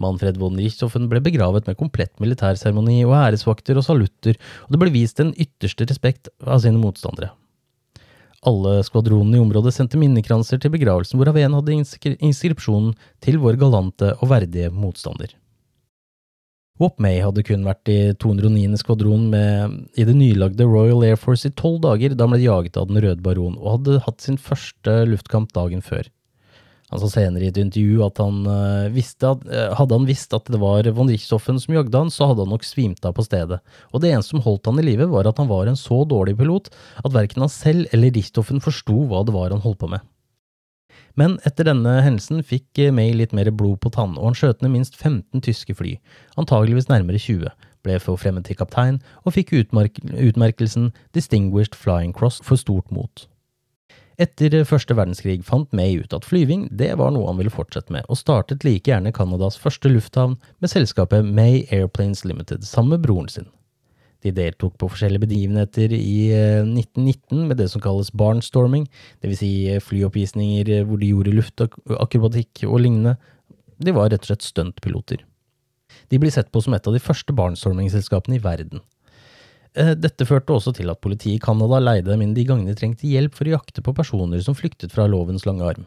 Manfred 0.00 0.38
von 0.40 0.56
Richthofen 0.56 1.10
ble 1.10 1.20
begravet 1.20 1.66
med 1.68 1.76
komplett 1.76 2.14
militærseremoni 2.22 3.02
og 3.04 3.18
æresvakter 3.18 3.76
og 3.76 3.84
salutter, 3.84 4.38
og 4.64 4.72
det 4.72 4.80
ble 4.80 4.94
vist 4.94 5.20
den 5.20 5.34
ytterste 5.36 5.86
respekt 5.90 6.32
av 6.46 6.62
sine 6.64 6.80
motstandere. 6.80 7.34
Alle 8.48 8.78
skvadronene 8.86 9.36
i 9.36 9.42
området 9.42 9.74
sendte 9.76 10.00
minnekranser 10.00 10.60
til 10.62 10.72
begravelsen, 10.72 11.20
hvorav 11.20 11.36
AVEN 11.36 11.58
hadde 11.58 11.76
inskripsjonen 12.24 12.94
til 13.20 13.36
vår 13.42 13.60
galante 13.60 14.14
og 14.16 14.30
verdige 14.32 14.72
motstander. 14.72 15.34
Wop 16.80 16.96
May 16.96 17.18
hadde 17.20 17.42
kun 17.44 17.66
vært 17.68 17.90
i 17.92 17.98
209. 18.16 18.78
skvadron 18.80 19.26
med, 19.28 19.74
i 20.00 20.06
det 20.08 20.14
nylagde 20.16 20.64
Royal 20.64 21.04
Air 21.04 21.18
Force 21.20 21.50
i 21.50 21.52
tolv 21.52 21.82
dager 21.84 22.14
da 22.14 22.24
han 22.24 22.32
ble 22.32 22.40
jaget 22.40 22.78
av 22.80 22.86
Den 22.88 23.02
røde 23.04 23.20
baron, 23.20 23.58
og 23.60 23.74
hadde 23.74 23.98
hatt 24.06 24.24
sin 24.24 24.40
første 24.40 24.94
luftkamp 25.10 25.52
dagen 25.52 25.84
før. 25.84 26.08
Han 26.90 27.02
sa 27.02 27.10
senere 27.12 27.44
i 27.44 27.50
et 27.52 27.58
intervju 27.60 28.00
at 28.02 28.18
han 28.18 28.38
uh, 28.48 28.88
visste 28.90 29.28
at 29.28 29.44
uh, 29.46 29.74
hadde 29.78 29.98
han 29.98 30.08
visst 30.08 30.32
at 30.34 30.48
det 30.50 30.58
var 30.58 30.88
von 30.96 31.12
Richthofen 31.12 31.60
som 31.60 31.76
jagde 31.76 32.00
han, 32.00 32.08
så 32.10 32.30
hadde 32.30 32.46
han 32.46 32.54
nok 32.56 32.64
svimt 32.66 33.04
av 33.04 33.12
på 33.18 33.26
stedet, 33.28 33.60
og 33.92 34.02
det 34.02 34.14
eneste 34.14 34.34
som 34.34 34.42
holdt 34.46 34.72
han 34.72 34.80
i 34.80 34.86
live, 34.88 35.10
var 35.12 35.28
at 35.28 35.38
han 35.38 35.52
var 35.52 35.68
en 35.68 35.78
så 35.78 36.00
dårlig 36.08 36.38
pilot 36.40 36.72
at 37.04 37.12
verken 37.12 37.44
han 37.44 37.52
selv 37.52 37.92
eller 37.92 38.16
Richthofen 38.16 38.64
forsto 38.64 39.04
hva 39.04 39.20
det 39.28 39.36
var 39.36 39.52
han 39.52 39.62
holdt 39.62 39.82
på 39.84 39.92
med. 39.92 40.02
Men 41.18 41.38
etter 41.48 41.66
denne 41.66 41.96
hendelsen 42.04 42.44
fikk 42.46 42.78
eh, 42.78 42.92
May 42.94 43.14
litt 43.16 43.34
mer 43.36 43.50
blod 43.50 43.80
på 43.82 43.92
tann, 43.94 44.16
og 44.18 44.30
han 44.30 44.38
skjøt 44.38 44.62
ned 44.62 44.74
minst 44.74 44.96
15 44.98 45.42
tyske 45.46 45.74
fly, 45.78 45.96
antageligvis 46.40 46.90
nærmere 46.90 47.18
20, 47.18 47.50
ble 47.84 47.98
forfremmet 48.02 48.46
til 48.46 48.58
kaptein 48.60 49.00
og 49.24 49.34
fikk 49.36 49.54
utmerk 49.56 50.00
utmerkelsen 50.12 50.90
Distinguished 51.16 51.78
Flying 51.78 52.14
Cross 52.16 52.42
for 52.44 52.60
stort 52.60 52.90
mot. 52.94 53.26
Etter 54.20 54.52
første 54.68 54.92
verdenskrig 54.92 55.38
fant 55.48 55.70
May 55.72 55.94
ut 55.96 56.12
at 56.12 56.26
flyving 56.28 56.66
det 56.76 56.90
var 57.00 57.14
noe 57.14 57.30
han 57.30 57.38
ville 57.40 57.52
fortsette 57.52 57.92
med, 57.94 58.04
og 58.12 58.20
startet 58.20 58.66
like 58.66 58.90
gjerne 58.90 59.14
Canadas 59.16 59.56
første 59.58 59.88
lufthavn 59.88 60.36
med 60.60 60.72
selskapet 60.72 61.24
May 61.24 61.64
Airplanes 61.72 62.26
Limited 62.28 62.68
sammen 62.68 62.98
med 62.98 63.06
broren 63.06 63.32
sin. 63.32 63.48
De 64.20 64.32
deltok 64.36 64.76
på 64.80 64.88
forskjellige 64.92 65.24
begivenheter 65.24 65.94
i 65.96 66.28
1919 66.34 67.38
eh, 67.38 67.46
med 67.48 67.56
det 67.60 67.70
som 67.72 67.80
kalles 67.80 68.12
barnstorming, 68.12 68.84
dvs. 69.24 69.40
Si 69.40 69.52
eh, 69.72 69.80
flyoppvisninger 69.84 70.72
eh, 70.76 70.86
hvor 70.88 71.00
de 71.00 71.12
gjorde 71.14 71.34
luftakrobatikk 71.38 72.66
og 72.68 72.82
lignende. 72.84 73.16
De 73.80 73.94
var 73.96 74.12
rett 74.12 74.26
og 74.26 74.32
slett 74.32 74.44
stuntpiloter. 74.44 75.24
De 76.12 76.20
blir 76.20 76.32
sett 76.34 76.50
på 76.52 76.60
som 76.60 76.76
et 76.76 76.86
av 76.86 76.94
de 76.94 77.02
første 77.02 77.32
barnstormingselskapene 77.36 78.36
i 78.36 78.44
verden. 78.44 78.84
Dette 79.70 80.26
førte 80.26 80.50
også 80.50 80.72
til 80.74 80.90
at 80.90 80.98
politiet 80.98 81.36
i 81.36 81.42
Canada 81.42 81.78
leide 81.78 82.10
dem 82.10 82.24
inn 82.24 82.32
de 82.34 82.42
gangene 82.42 82.72
de 82.72 82.78
trengte 82.78 83.06
hjelp 83.06 83.36
for 83.38 83.46
å 83.46 83.52
jakte 83.52 83.84
på 83.86 83.94
personer 83.94 84.42
som 84.42 84.56
flyktet 84.58 84.90
fra 84.90 85.06
lovens 85.06 85.46
lange 85.46 85.62
arm. 85.62 85.86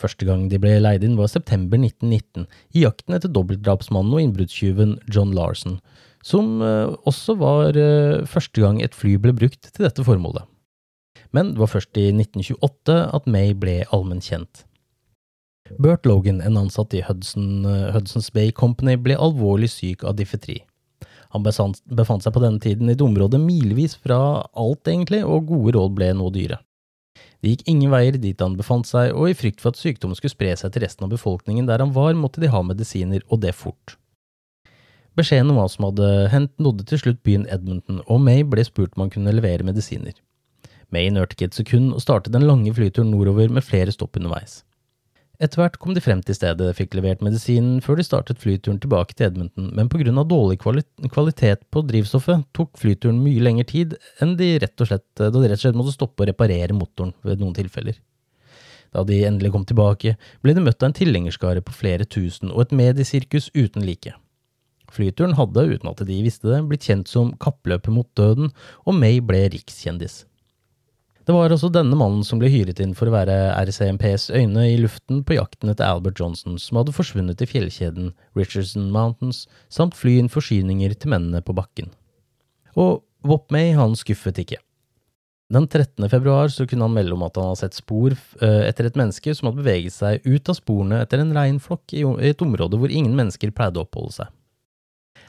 Første 0.00 0.24
gang 0.28 0.46
de 0.48 0.58
ble 0.60 0.74
leid 0.80 1.04
inn 1.04 1.16
var 1.16 1.28
september 1.32 1.80
1919, 1.80 2.48
i 2.76 2.84
jakten 2.84 3.16
etter 3.16 3.32
dobbeltdrapsmannen 3.32 4.16
og 4.16 4.24
innbruddstyven 4.24 4.96
John 5.12 5.36
Larson, 5.36 5.78
som 6.26 6.60
eh, 6.64 6.92
også 7.06 7.36
var 7.38 7.78
eh, 7.78 8.24
første 8.26 8.62
gang 8.62 8.80
et 8.82 8.96
fly 8.96 9.14
ble 9.22 9.34
brukt 9.36 9.68
til 9.70 9.86
dette 9.86 10.04
formålet. 10.06 10.46
Men 11.34 11.52
det 11.54 11.62
var 11.62 11.70
først 11.70 11.98
i 12.00 12.08
1928 12.14 12.96
at 13.16 13.28
May 13.30 13.52
ble 13.54 13.82
allmenn 13.94 14.24
kjent. 14.24 14.64
Bert 15.82 16.06
Logan, 16.06 16.40
en 16.40 16.58
ansatt 16.60 16.94
i 16.94 17.02
Hudson, 17.06 17.66
eh, 17.66 17.90
Hudson's 17.94 18.30
Bay 18.34 18.52
Company, 18.54 18.96
ble 18.98 19.18
alvorlig 19.18 19.70
syk 19.72 20.06
av 20.06 20.16
difetri. 20.18 20.60
Han 21.34 21.44
befant 21.44 22.24
seg 22.24 22.32
på 22.32 22.42
denne 22.42 22.62
tiden 22.62 22.88
i 22.88 22.94
et 22.94 23.02
område 23.02 23.38
milevis 23.42 23.96
fra 23.98 24.18
alt, 24.56 24.86
egentlig, 24.88 25.24
og 25.26 25.50
gode 25.50 25.74
råd 25.76 25.94
ble 25.98 26.12
nå 26.16 26.30
dyre. 26.34 26.60
Det 27.42 27.52
gikk 27.52 27.66
ingen 27.70 27.92
veier 27.92 28.16
dit 28.18 28.40
han 28.40 28.56
befant 28.58 28.88
seg, 28.88 29.12
og 29.12 29.30
i 29.30 29.36
frykt 29.36 29.60
for 29.62 29.74
at 29.74 29.80
sykdommen 29.80 30.16
skulle 30.18 30.32
spre 30.32 30.54
seg 30.56 30.72
til 30.72 30.86
resten 30.86 31.06
av 31.06 31.12
befolkningen 31.12 31.68
der 31.68 31.82
han 31.84 31.92
var, 31.94 32.14
måtte 32.18 32.42
de 32.42 32.50
ha 32.50 32.62
medisiner, 32.64 33.22
og 33.28 33.42
det 33.44 33.54
fort. 33.58 33.98
Beskjeden 35.16 35.48
om 35.52 35.56
hva 35.56 35.66
som 35.72 35.88
hadde 35.88 36.12
hendt, 36.28 36.52
nådde 36.60 36.84
til 36.90 37.00
slutt 37.00 37.22
byen 37.24 37.46
Edmonton, 37.48 38.02
og 38.04 38.20
May 38.20 38.44
ble 38.44 38.64
spurt 38.66 38.92
om 38.96 39.06
han 39.06 39.12
kunne 39.14 39.32
levere 39.32 39.64
medisiner. 39.64 40.12
May 40.92 41.08
nølte 41.10 41.34
ikke 41.34 41.48
et 41.48 41.56
sekund 41.56 41.94
og 41.96 42.02
startet 42.04 42.34
den 42.34 42.44
lange 42.46 42.74
flyturen 42.76 43.10
nordover 43.14 43.48
med 43.52 43.64
flere 43.64 43.94
stopp 43.94 44.18
underveis. 44.20 44.60
Etter 45.40 45.60
hvert 45.60 45.76
kom 45.80 45.92
de 45.92 46.00
frem 46.00 46.22
til 46.24 46.36
stedet, 46.36 46.68
fikk 46.78 46.94
levert 46.96 47.24
medisinen 47.24 47.82
før 47.84 47.98
de 47.98 48.04
startet 48.06 48.40
flyturen 48.40 48.78
tilbake 48.80 49.16
til 49.16 49.28
Edmonton, 49.28 49.68
men 49.76 49.90
på 49.92 50.00
grunn 50.00 50.20
av 50.20 50.28
dårlig 50.30 50.56
kvalitet 50.62 51.64
på 51.72 51.82
drivstoffet 51.84 52.46
tok 52.56 52.76
flyturen 52.80 53.20
mye 53.20 53.42
lengre 53.44 53.66
tid 53.68 53.96
enn 54.24 54.36
de 54.40 54.54
rett 54.62 54.84
og 54.84 54.88
slett, 54.88 55.08
da 55.20 55.28
de 55.32 55.42
rett 55.44 55.58
og 55.58 55.64
slett 55.64 55.80
måtte 55.80 55.96
stoppe 55.96 56.24
og 56.24 56.30
reparere 56.30 56.76
motoren 56.76 57.12
ved 57.26 57.40
noen 57.40 57.56
tilfeller. 57.56 57.98
Da 58.96 59.04
de 59.04 59.24
endelig 59.28 59.52
kom 59.52 59.66
tilbake, 59.68 60.14
ble 60.40 60.56
de 60.56 60.64
møtt 60.64 60.80
av 60.80 60.88
en 60.88 60.96
tilhengerskare 60.96 61.64
på 61.64 61.74
flere 61.84 62.08
tusen 62.08 62.54
og 62.54 62.64
et 62.64 62.76
mediesirkus 62.80 63.50
uten 63.52 63.84
like. 63.84 64.14
Flyturen 64.92 65.36
hadde, 65.38 65.66
uten 65.74 65.90
at 65.90 66.00
de 66.06 66.22
visste 66.24 66.50
det, 66.50 66.62
blitt 66.70 66.86
kjent 66.86 67.10
som 67.10 67.34
Kappløpet 67.42 67.92
mot 67.92 68.08
døden, 68.18 68.52
og 68.84 68.98
May 68.98 69.20
ble 69.24 69.46
rikskjendis. 69.54 70.24
Det 71.26 71.34
var 71.34 71.50
også 71.50 71.72
denne 71.74 71.96
mannen 71.98 72.22
som 72.22 72.38
ble 72.38 72.46
hyret 72.52 72.78
inn 72.78 72.92
for 72.94 73.10
å 73.10 73.14
være 73.16 73.34
RCMPs 73.66 74.28
øyne 74.30 74.68
i 74.70 74.76
luften 74.78 75.24
på 75.26 75.34
jakten 75.34 75.72
etter 75.72 75.88
Albert 75.88 76.20
Johnson, 76.22 76.54
som 76.62 76.78
hadde 76.78 76.94
forsvunnet 76.94 77.42
i 77.42 77.48
fjellkjeden 77.50 78.12
Richardson 78.38 78.92
Mountains, 78.94 79.48
samt 79.66 79.98
fly 79.98 80.20
inn 80.20 80.30
forsyninger 80.30 80.94
til 80.94 81.10
mennene 81.16 81.42
på 81.42 81.56
bakken. 81.56 81.90
Og 82.78 83.02
Wop 83.26 83.50
May 83.50 83.74
han 83.74 83.98
skuffet 83.98 84.38
ikke. 84.38 84.60
Den 85.50 85.66
13. 85.66 86.06
februar 86.10 86.48
så 86.50 86.66
kunne 86.66 86.86
han 86.86 86.94
melde 86.94 87.14
om 87.14 87.22
at 87.26 87.36
han 87.38 87.50
hadde 87.50 87.60
sett 87.64 87.76
spor 87.78 88.14
eh, 88.14 88.62
etter 88.66 88.86
et 88.88 88.96
menneske 88.98 89.34
som 89.34 89.50
hadde 89.50 89.62
beveget 89.62 89.94
seg 89.94 90.24
ut 90.26 90.50
av 90.50 90.58
sporene 90.58 91.02
etter 91.02 91.22
en 91.22 91.34
reinflokk 91.34 91.94
i 91.94 92.02
et 92.30 92.42
område 92.42 92.78
hvor 92.78 92.90
ingen 92.90 93.14
mennesker 93.18 93.54
pleide 93.54 93.78
å 93.78 93.86
oppholde 93.86 94.20
seg. 94.20 94.32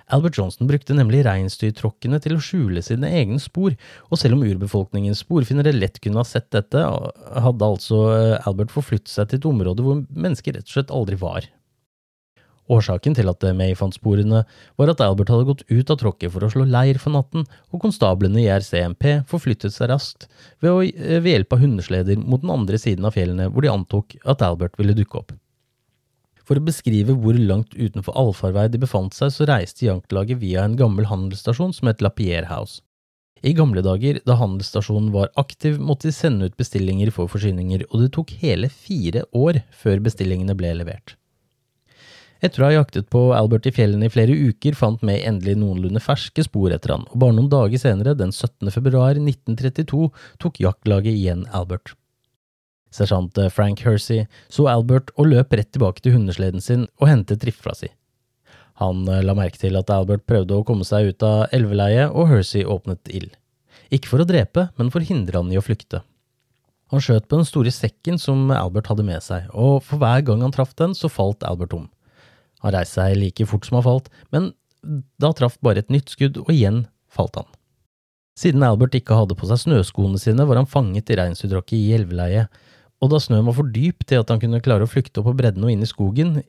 Albert 0.08 0.38
Johnson 0.40 0.70
brukte 0.70 0.96
nemlig 0.96 1.26
reinsdyrtråkkene 1.28 2.20
til 2.24 2.38
å 2.38 2.44
skjule 2.44 2.84
sine 2.86 3.10
egne 3.20 3.42
spor, 3.44 3.76
og 4.08 4.20
selv 4.22 4.38
om 4.38 4.46
urbefolkningens 4.48 5.26
sporfinnere 5.26 5.76
lett 5.76 6.00
kunne 6.04 6.22
ha 6.22 6.28
sett 6.28 6.48
dette, 6.56 6.80
hadde 6.80 7.68
altså 7.68 8.02
eh, 8.16 8.48
Albert 8.48 8.72
forflyttet 8.72 9.12
seg 9.12 9.28
til 9.28 9.42
et 9.42 9.50
område 9.50 9.84
hvor 9.84 10.06
mennesker 10.08 10.56
rett 10.56 10.70
og 10.70 10.76
slett 10.78 10.94
aldri 10.96 11.20
var. 11.20 11.50
Årsaken 12.72 13.16
til 13.16 13.32
at 13.32 13.44
May 13.56 13.76
fant 13.80 13.96
sporene, 13.96 14.42
var 14.80 14.92
at 14.92 15.04
Albert 15.04 15.32
hadde 15.32 15.48
gått 15.48 15.66
ut 15.68 15.92
av 15.92 16.00
tråkket 16.02 16.34
for 16.34 16.44
å 16.44 16.52
slå 16.52 16.66
leir 16.68 17.00
for 17.00 17.16
natten, 17.16 17.46
og 17.72 17.84
konstablene 17.84 18.42
i 18.44 18.50
RCMP 18.52 19.26
forflyttet 19.28 19.76
seg 19.76 19.92
raskt 19.92 20.28
ved, 20.64 20.72
å, 20.72 20.80
eh, 20.84 21.20
ved 21.20 21.34
hjelp 21.34 21.56
av 21.56 21.64
hundesleder 21.64 22.24
mot 22.24 22.44
den 22.44 22.56
andre 22.56 22.80
siden 22.80 23.08
av 23.08 23.16
fjellene 23.16 23.52
hvor 23.52 23.64
de 23.64 23.72
antok 23.76 24.16
at 24.24 24.44
Albert 24.44 24.80
ville 24.80 24.96
dukke 24.96 25.20
opp. 25.24 25.36
For 26.48 26.56
å 26.56 26.64
beskrive 26.64 27.12
hvor 27.20 27.36
langt 27.36 27.76
utenfor 27.76 28.16
allfarvei 28.16 28.70
de 28.72 28.80
befant 28.80 29.16
seg, 29.16 29.34
så 29.36 29.48
reiste 29.50 29.90
jaktlaget 29.90 30.40
via 30.40 30.64
en 30.64 30.78
gammel 30.80 31.10
handelsstasjon 31.10 31.76
som 31.76 31.92
het 31.92 32.04
Lapierre 32.06 32.48
House. 32.48 32.80
I 33.46 33.54
gamle 33.54 33.84
dager, 33.86 34.22
da 34.26 34.38
handelsstasjonen 34.40 35.12
var 35.14 35.30
aktiv, 35.38 35.76
måtte 35.78 36.08
de 36.08 36.16
sende 36.16 36.48
ut 36.48 36.58
bestillinger 36.58 37.12
for 37.14 37.30
forsyninger, 37.30 37.84
og 37.92 38.02
det 38.02 38.12
tok 38.16 38.32
hele 38.42 38.72
fire 38.72 39.28
år 39.36 39.62
før 39.76 40.02
bestillingene 40.08 40.56
ble 40.58 40.72
levert. 40.80 41.18
Etter 42.42 42.62
å 42.62 42.68
ha 42.68 42.74
jaktet 42.78 43.10
på 43.14 43.22
Albert 43.34 43.68
i 43.68 43.74
fjellene 43.74 44.08
i 44.08 44.14
flere 44.14 44.34
uker, 44.34 44.78
fant 44.78 45.04
May 45.06 45.24
endelig 45.26 45.58
noenlunde 45.58 46.02
ferske 46.02 46.46
spor 46.46 46.74
etter 46.74 46.94
han, 46.94 47.08
og 47.12 47.22
bare 47.22 47.36
noen 47.36 47.52
dager 47.52 47.82
senere, 47.82 48.16
den 48.18 48.32
17. 48.32 48.72
februar 48.74 49.18
1932, 49.18 50.10
tok 50.42 50.62
jaktlaget 50.64 51.18
igjen 51.18 51.48
Albert. 51.52 51.98
Sersjant 52.94 53.40
Frank 53.54 53.84
Hersey 53.86 54.26
så 54.50 54.68
Albert 54.72 55.12
og 55.18 55.30
løp 55.32 55.54
rett 55.58 55.72
tilbake 55.76 56.04
til 56.04 56.16
hundesleden 56.16 56.64
sin 56.64 56.88
og 57.02 57.10
hentet 57.12 57.44
rifla 57.48 57.76
si. 57.78 57.90
Han 58.82 59.08
eh, 59.10 59.24
la 59.26 59.36
merke 59.38 59.60
til 59.62 59.78
at 59.80 59.92
Albert 59.94 60.28
prøvde 60.30 60.58
å 60.58 60.66
komme 60.68 60.86
seg 60.88 61.12
ut 61.12 61.26
av 61.26 61.48
elveleiet, 61.56 62.14
og 62.14 62.30
Hersey 62.32 62.66
åpnet 62.68 63.10
ild. 63.10 63.34
Ikke 63.94 64.12
for 64.12 64.22
å 64.22 64.28
drepe, 64.28 64.68
men 64.78 64.92
for 64.94 65.02
å 65.02 65.08
hindre 65.08 65.40
han 65.40 65.52
i 65.54 65.58
å 65.60 65.66
flykte. 65.66 66.04
Han 66.94 67.04
skjøt 67.04 67.28
på 67.28 67.40
den 67.40 67.48
store 67.48 67.74
sekken 67.74 68.20
som 68.22 68.48
Albert 68.56 68.88
hadde 68.92 69.06
med 69.08 69.24
seg, 69.24 69.50
og 69.52 69.82
for 69.84 70.00
hver 70.00 70.24
gang 70.28 70.44
han 70.46 70.54
traff 70.56 70.76
den, 70.80 70.94
så 70.96 71.12
falt 71.12 71.44
Albert 71.48 71.76
om. 71.76 71.90
Han 72.64 72.74
reiste 72.74 73.02
seg 73.02 73.18
like 73.20 73.48
fort 73.50 73.68
som 73.68 73.80
han 73.80 73.88
falt, 73.88 74.08
men 74.34 74.54
da 75.20 75.34
traff 75.36 75.58
bare 75.66 75.84
et 75.84 75.92
nytt 75.92 76.14
skudd, 76.14 76.40
og 76.46 76.54
igjen 76.54 76.86
falt 77.12 77.36
han. 77.40 77.50
Siden 78.38 78.64
Albert 78.64 78.96
ikke 78.96 79.18
hadde 79.18 79.36
på 79.36 79.50
seg 79.50 79.64
snøskoene 79.64 80.22
sine, 80.22 80.46
var 80.46 80.62
han 80.62 80.70
fanget 80.70 81.10
i 81.10 81.18
reinsdyrdrakket 81.18 81.80
i 81.80 81.96
elveleiet, 81.98 82.64
og 83.02 83.12
da 83.12 83.20
snøen 83.22 83.46
var 83.46 83.58
for 83.58 83.70
dyp 83.74 84.06
til 84.10 84.24
at 84.24 84.32
han 84.34 84.42
kunne 84.42 84.62
klare 84.64 84.88
å 84.88 84.90
flykte 84.90 85.22
opp 85.22 85.30
på 85.30 85.36
bredden 85.38 85.66
og 85.66 85.74
inn 85.74 85.86
i 85.86 85.90
skogen, 85.90 86.40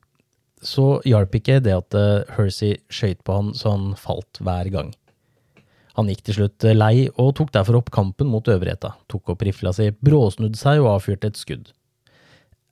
så 0.65 0.99
hjalp 1.07 1.37
ikke 1.39 1.61
det 1.63 1.75
at 1.77 1.95
uh, 1.95 2.25
Hersey 2.35 2.79
skøyt 2.91 3.21
på 3.27 3.37
han 3.37 3.53
så 3.55 3.77
han 3.77 3.93
falt 3.99 4.41
hver 4.43 4.71
gang. 4.75 4.91
Han 5.99 6.11
gikk 6.11 6.25
til 6.29 6.37
slutt 6.37 6.65
eh, 6.67 6.77
lei 6.77 7.09
og 7.19 7.33
tok 7.39 7.51
derfor 7.55 7.81
opp 7.81 7.89
kampen 7.95 8.31
mot 8.31 8.47
øvrigheta, 8.47 8.93
tok 9.11 9.35
opp 9.35 9.43
rifla 9.43 9.73
si, 9.75 9.91
bråsnudde 9.91 10.59
seg 10.59 10.83
og 10.83 10.93
avfyrte 10.95 11.33
et 11.33 11.41
skudd. 11.41 11.73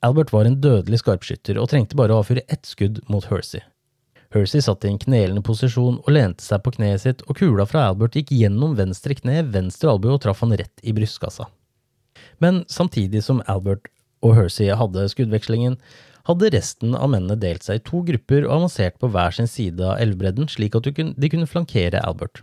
Albert 0.06 0.30
var 0.30 0.46
en 0.46 0.60
dødelig 0.62 1.00
skarpskytter 1.02 1.58
og 1.58 1.70
trengte 1.72 1.98
bare 1.98 2.14
å 2.14 2.20
avfyre 2.22 2.44
ett 2.52 2.68
skudd 2.68 3.00
mot 3.10 3.26
Hersey. 3.26 3.64
Hersey 4.34 4.62
satt 4.62 4.84
i 4.84 4.92
en 4.92 5.00
knelende 5.02 5.42
posisjon 5.46 5.98
og 6.02 6.12
lente 6.12 6.44
seg 6.44 6.62
på 6.62 6.74
kneet 6.76 7.02
sitt, 7.02 7.22
og 7.26 7.38
kula 7.40 7.66
fra 7.66 7.88
Albert 7.90 8.18
gikk 8.18 8.30
gjennom 8.36 8.76
venstre 8.78 9.16
kne, 9.18 9.40
venstre 9.54 9.90
albue 9.90 10.14
og 10.14 10.22
traff 10.22 10.42
han 10.44 10.54
rett 10.58 10.86
i 10.86 10.94
brystkassa. 10.94 11.48
Men 12.42 12.64
samtidig 12.68 13.22
som 13.24 13.42
Albert 13.46 13.88
og 14.24 14.36
Hersey 14.36 14.72
hadde 14.74 15.06
skuddvekslingen, 15.12 15.78
hadde 16.26 16.50
resten 16.50 16.96
av 16.98 17.10
mennene 17.12 17.38
delt 17.38 17.66
seg 17.66 17.78
i 17.78 17.86
to 17.86 18.02
grupper 18.06 18.46
og 18.46 18.54
avansert 18.58 18.98
på 18.98 19.10
hver 19.14 19.34
sin 19.36 19.48
side 19.50 19.82
av 19.84 20.00
elvebredden, 20.02 20.50
slik 20.50 20.74
at 20.74 20.88
de 20.88 21.30
kunne 21.30 21.50
flankere 21.50 22.02
Albert. 22.02 22.42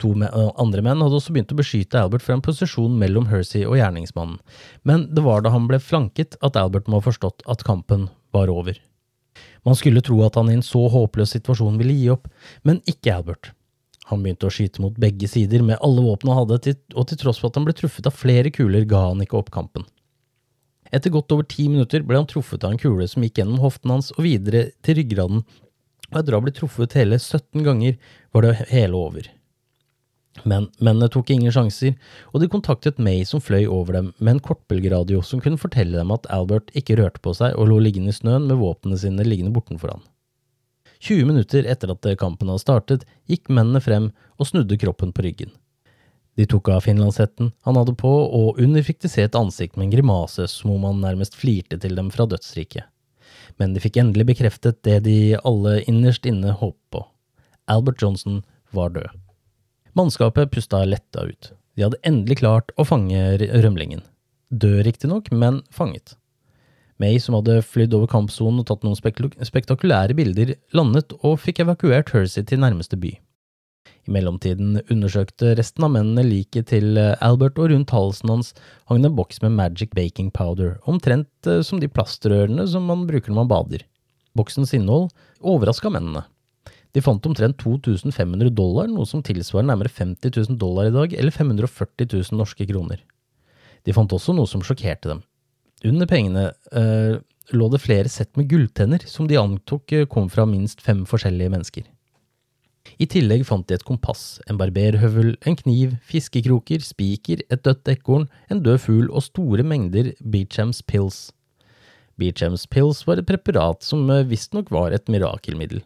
To 0.00 0.12
andre 0.12 0.82
menn 0.84 1.00
hadde 1.00 1.16
også 1.16 1.32
begynt 1.32 1.52
å 1.54 1.58
beskyte 1.58 2.00
Albert 2.00 2.24
fra 2.24 2.36
en 2.36 2.44
posisjon 2.44 2.98
mellom 3.00 3.28
Hersey 3.30 3.64
og 3.64 3.78
gjerningsmannen, 3.80 4.40
men 4.84 5.06
det 5.16 5.24
var 5.24 5.44
da 5.44 5.52
han 5.54 5.68
ble 5.70 5.80
flanket 5.80 6.36
at 6.44 6.58
Albert 6.60 6.88
må 6.88 7.00
ha 7.00 7.06
forstått 7.06 7.44
at 7.48 7.64
kampen 7.64 8.10
var 8.36 8.52
over. 8.52 8.76
Man 9.64 9.76
skulle 9.76 10.04
tro 10.04 10.20
at 10.24 10.36
han 10.38 10.50
i 10.52 10.56
en 10.58 10.64
så 10.64 10.84
håpløs 10.92 11.32
situasjon 11.36 11.80
ville 11.80 11.96
gi 11.96 12.10
opp, 12.12 12.28
men 12.64 12.82
ikke 12.88 13.16
Albert. 13.16 13.52
Han 14.10 14.22
begynte 14.22 14.46
å 14.46 14.54
skyte 14.54 14.82
mot 14.82 14.96
begge 15.02 15.28
sider 15.30 15.64
med 15.66 15.80
alle 15.82 16.04
våpnene 16.04 16.36
han 16.36 16.44
hadde, 16.44 16.76
og 16.94 17.08
til 17.10 17.20
tross 17.20 17.40
for 17.42 17.50
at 17.50 17.58
han 17.58 17.66
ble 17.66 17.74
truffet 17.74 18.06
av 18.06 18.14
flere 18.14 18.52
kuler, 18.54 18.86
ga 18.86 19.08
han 19.08 19.22
ikke 19.24 19.38
opp 19.40 19.50
kampen. 19.54 19.86
Etter 20.94 21.10
godt 21.10 21.32
over 21.34 21.46
ti 21.50 21.66
minutter 21.66 22.04
ble 22.06 22.20
han 22.20 22.28
truffet 22.30 22.62
av 22.62 22.74
en 22.74 22.80
kule 22.80 23.08
som 23.10 23.24
gikk 23.26 23.40
gjennom 23.40 23.62
hoften 23.64 23.90
hans 23.90 24.12
og 24.14 24.22
videre 24.26 24.68
til 24.86 25.00
ryggraden, 25.00 25.42
og 26.12 26.20
etter 26.20 26.34
å 26.34 26.38
ha 26.38 26.46
blitt 26.46 26.60
truffet 26.60 26.94
hele 26.94 27.18
17 27.18 27.66
ganger 27.66 27.96
var 28.34 28.46
det 28.46 28.54
hele 28.70 29.00
over. 29.00 29.26
Men 30.44 30.68
mennene 30.78 31.08
tok 31.10 31.32
ingen 31.32 31.54
sjanser, 31.54 31.94
og 32.30 32.42
de 32.42 32.50
kontaktet 32.52 33.00
May 33.02 33.24
som 33.26 33.42
fløy 33.42 33.64
over 33.64 33.96
dem 33.96 34.10
med 34.18 34.36
en 34.36 34.42
kortbølgeradio 34.44 35.22
som 35.24 35.40
kunne 35.42 35.60
fortelle 35.60 35.96
dem 35.96 36.12
at 36.14 36.28
Albert 36.30 36.70
ikke 36.76 36.98
rørte 37.00 37.22
på 37.24 37.32
seg 37.34 37.56
og 37.56 37.70
lå 37.72 37.80
liggende 37.82 38.12
i 38.12 38.18
snøen 38.18 38.46
med 38.46 38.60
våpnene 38.60 39.00
sine 39.00 39.26
liggende 39.26 39.54
bortenfor 39.56 39.96
han. 39.96 40.04
20 41.00 41.28
minutter 41.28 41.66
etter 41.68 41.92
at 41.92 42.08
kampen 42.20 42.50
hadde 42.50 42.64
startet, 42.64 43.06
gikk 43.30 43.50
mennene 43.50 43.82
frem 43.84 44.10
og 44.36 44.48
snudde 44.48 44.78
kroppen 44.80 45.12
på 45.12 45.24
ryggen. 45.26 45.52
De 46.36 46.44
tok 46.44 46.68
av 46.68 46.84
finlandshetten 46.84 47.52
han 47.64 47.78
hadde 47.78 47.94
på, 47.96 48.10
og 48.10 48.60
under 48.60 48.84
fikk 48.84 49.00
de 49.04 49.10
se 49.10 49.24
et 49.24 49.38
ansikt 49.38 49.76
med 49.76 49.88
en 49.88 49.94
grimase 49.94 50.44
som 50.52 50.74
om 50.74 50.84
han 50.84 51.00
nærmest 51.00 51.36
flirte 51.38 51.78
til 51.80 51.96
dem 51.96 52.10
fra 52.12 52.26
dødsriket. 52.28 52.84
Men 53.56 53.72
de 53.72 53.80
fikk 53.80 53.96
endelig 54.02 54.26
bekreftet 54.34 54.82
det 54.84 54.98
de 55.06 55.36
alle 55.48 55.78
innerst 55.88 56.28
inne 56.28 56.52
håpet 56.52 56.82
på. 56.92 57.06
Albert 57.72 58.02
Johnson 58.02 58.42
var 58.76 58.92
død. 58.92 59.08
Mannskapet 59.96 60.52
pusta 60.52 60.82
letta 60.84 61.24
ut. 61.24 61.54
De 61.76 61.86
hadde 61.86 62.00
endelig 62.04 62.42
klart 62.42 62.72
å 62.76 62.84
fange 62.84 63.16
rømlingen. 63.64 64.04
Død 64.52 64.84
riktignok, 64.86 65.32
men 65.32 65.62
fanget. 65.72 66.18
May, 67.02 67.18
som 67.20 67.36
hadde 67.36 67.60
flydd 67.66 67.94
over 67.96 68.08
kampsonen 68.08 68.62
og 68.62 68.68
tatt 68.70 68.84
noen 68.86 68.96
spektakulære 68.96 70.16
bilder, 70.16 70.54
landet 70.76 71.12
og 71.20 71.40
fikk 71.42 71.60
evakuert 71.66 72.12
Hersey 72.14 72.46
til 72.48 72.62
nærmeste 72.62 72.96
by. 73.00 73.12
I 74.06 74.14
mellomtiden 74.14 74.78
undersøkte 74.92 75.56
resten 75.58 75.84
av 75.84 75.92
mennene 75.96 76.22
liket 76.22 76.70
til 76.70 76.96
eh, 77.00 77.16
Albert, 77.24 77.58
og 77.58 77.72
rundt 77.72 77.90
halsen 77.90 78.30
hans 78.30 78.52
hang 78.86 79.02
det 79.02 79.10
en 79.10 79.18
boks 79.18 79.42
med 79.42 79.56
Magic 79.58 79.90
Baking 79.98 80.30
Powder, 80.34 80.76
omtrent 80.86 81.50
eh, 81.50 81.60
som 81.66 81.82
de 81.82 81.90
plastrørene 81.90 82.68
som 82.70 82.86
man 82.86 83.04
bruker 83.08 83.34
når 83.34 83.42
man 83.42 83.50
bader. 83.50 83.84
Boksens 84.38 84.74
innhold 84.76 85.10
overraska 85.42 85.90
mennene. 85.90 86.22
De 86.94 87.02
fant 87.04 87.26
omtrent 87.28 87.58
2500 87.60 88.54
dollar, 88.56 88.86
noe 88.88 89.04
som 89.08 89.24
tilsvarer 89.26 89.66
nærmere 89.68 89.92
50 89.92 90.32
000 90.32 90.60
dollar 90.60 90.88
i 90.88 90.94
dag, 90.94 91.12
eller 91.12 91.34
540 91.34 92.08
000 92.08 92.38
norske 92.38 92.64
kroner. 92.70 93.02
De 93.84 93.94
fant 93.94 94.12
også 94.16 94.32
noe 94.36 94.48
som 94.48 94.62
sjokkerte 94.64 95.10
dem. 95.10 95.20
Under 95.84 96.08
pengene 96.08 96.48
eh, 96.72 97.18
lå 97.52 97.68
det 97.72 97.82
flere 97.82 98.08
sett 98.08 98.32
med 98.38 98.48
gulltenner, 98.48 99.02
som 99.06 99.28
de 99.28 99.36
antok 99.40 99.92
eh, 99.92 100.06
kom 100.08 100.30
fra 100.32 100.46
minst 100.48 100.80
fem 100.82 101.04
forskjellige 101.08 101.52
mennesker. 101.52 101.86
I 103.02 103.08
tillegg 103.10 103.42
fant 103.44 103.66
de 103.68 103.76
et 103.76 103.84
kompass, 103.84 104.38
en 104.48 104.58
barberhøvel, 104.60 105.34
en 105.44 105.58
kniv, 105.58 105.96
fiskekroker, 106.06 106.80
spiker, 106.86 107.42
et 107.52 107.64
dødt 107.66 107.90
ekorn, 107.92 108.28
en 108.48 108.62
død 108.64 108.78
fugl 108.86 109.10
og 109.10 109.26
store 109.26 109.66
mengder 109.66 110.14
Beechams 110.22 110.80
pills. 110.86 111.26
Beechams 112.16 112.64
pills 112.72 113.02
var 113.08 113.20
et 113.20 113.28
preparat 113.28 113.84
som 113.84 114.08
eh, 114.10 114.24
visstnok 114.26 114.72
var 114.72 114.96
et 114.96 115.12
mirakelmiddel. 115.12 115.84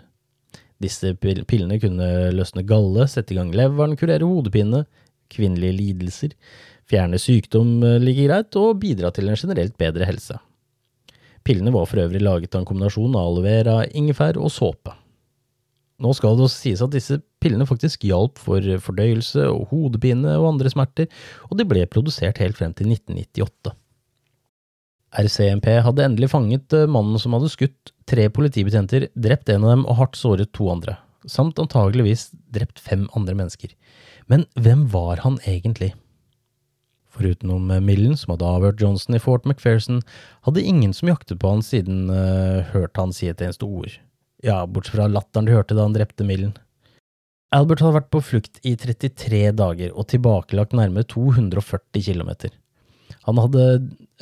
Disse 0.81 1.12
pillene 1.20 1.76
kunne 1.83 2.07
løsne 2.33 2.62
galle, 2.64 3.05
sette 3.11 3.35
i 3.35 3.37
gang 3.37 3.50
leveren, 3.53 3.98
kurere 4.00 4.24
hodepine, 4.24 4.87
kvinnelige 5.31 5.76
lidelser, 5.76 6.37
fjerne 6.90 7.20
sykdom 7.22 7.79
like 8.03 8.26
greit 8.26 8.57
og 8.59 8.81
bidra 8.83 9.12
til 9.14 9.31
en 9.31 9.38
generelt 9.38 9.76
bedre 9.81 10.09
helse. 10.09 10.38
Pillene 11.46 11.72
var 11.72 11.87
for 11.88 12.03
øvrig 12.03 12.20
laget 12.22 12.55
av 12.55 12.62
en 12.62 12.68
kombinasjon 12.68 13.14
av 13.16 13.31
aloe 13.31 13.46
vera, 13.46 13.76
ingefær 13.96 14.37
og 14.40 14.53
såpe. 14.53 14.92
Nå 16.00 16.14
skal 16.16 16.37
det 16.37 16.46
også 16.46 16.62
sies 16.62 16.81
at 16.85 16.92
disse 16.94 17.18
pillene 17.44 17.66
faktisk 17.68 18.07
hjalp 18.09 18.40
for 18.40 18.64
fordøyelse 18.85 19.44
og 19.53 19.68
hodepine 19.72 20.33
og 20.38 20.55
andre 20.55 20.72
smerter, 20.72 21.09
og 21.48 21.61
de 21.61 21.66
ble 21.68 21.85
produsert 21.92 22.40
helt 22.40 22.57
frem 22.57 22.72
til 22.76 22.88
1998. 22.92 23.74
RCMP 25.20 25.66
hadde 25.83 26.05
endelig 26.07 26.31
fanget 26.31 26.72
eh, 26.76 26.87
mannen 26.87 27.18
som 27.18 27.35
hadde 27.35 27.50
skutt 27.50 27.92
tre 28.09 28.29
politibetjenter, 28.31 29.09
drept 29.18 29.50
en 29.50 29.66
av 29.66 29.74
dem 29.74 29.87
og 29.88 29.98
hardt 29.98 30.18
såret 30.18 30.53
to 30.57 30.68
andre, 30.70 30.96
samt 31.26 31.59
antageligvis 31.61 32.29
drept 32.55 32.79
fem 32.81 33.09
andre 33.18 33.35
mennesker. 33.42 33.74
Men 34.31 34.46
hvem 34.55 34.87
var 34.92 35.24
han 35.24 35.40
egentlig? 35.50 35.92
Forutenom 37.20 37.68
Millen, 37.85 38.16
som 38.16 38.33
hadde 38.33 38.48
avhørt 38.48 38.80
Johnson 38.80 39.16
i 39.16 39.20
Fort 39.20 39.44
McPherson, 39.44 40.00
hadde 40.46 40.64
ingen 40.64 40.94
som 40.96 41.11
jaktet 41.11 41.40
på 41.42 41.52
han 41.52 41.64
siden 41.64 42.09
uh, 42.09 42.64
hørte 42.72 43.02
han 43.02 43.12
si 43.16 43.28
et 43.28 43.42
eneste 43.44 43.68
ord. 43.68 43.98
Ja, 44.44 44.64
bortsett 44.64 44.96
fra 44.96 45.09
latteren 45.11 45.48
de 45.48 45.54
hørte 45.54 45.76
da 45.76 45.85
han 45.85 45.96
drepte 45.96 46.24
Millen. 46.24 46.54
Albert 47.52 47.83
hadde 47.83 47.98
vært 47.98 48.12
på 48.14 48.22
flukt 48.24 48.61
i 48.64 48.72
33 48.78 49.50
dager 49.59 49.92
og 49.92 50.09
tilbakelagt 50.12 50.72
nærmere 50.78 51.04
240 51.11 52.06
km. 52.06 52.33
Han 53.28 53.42
hadde 53.42 53.66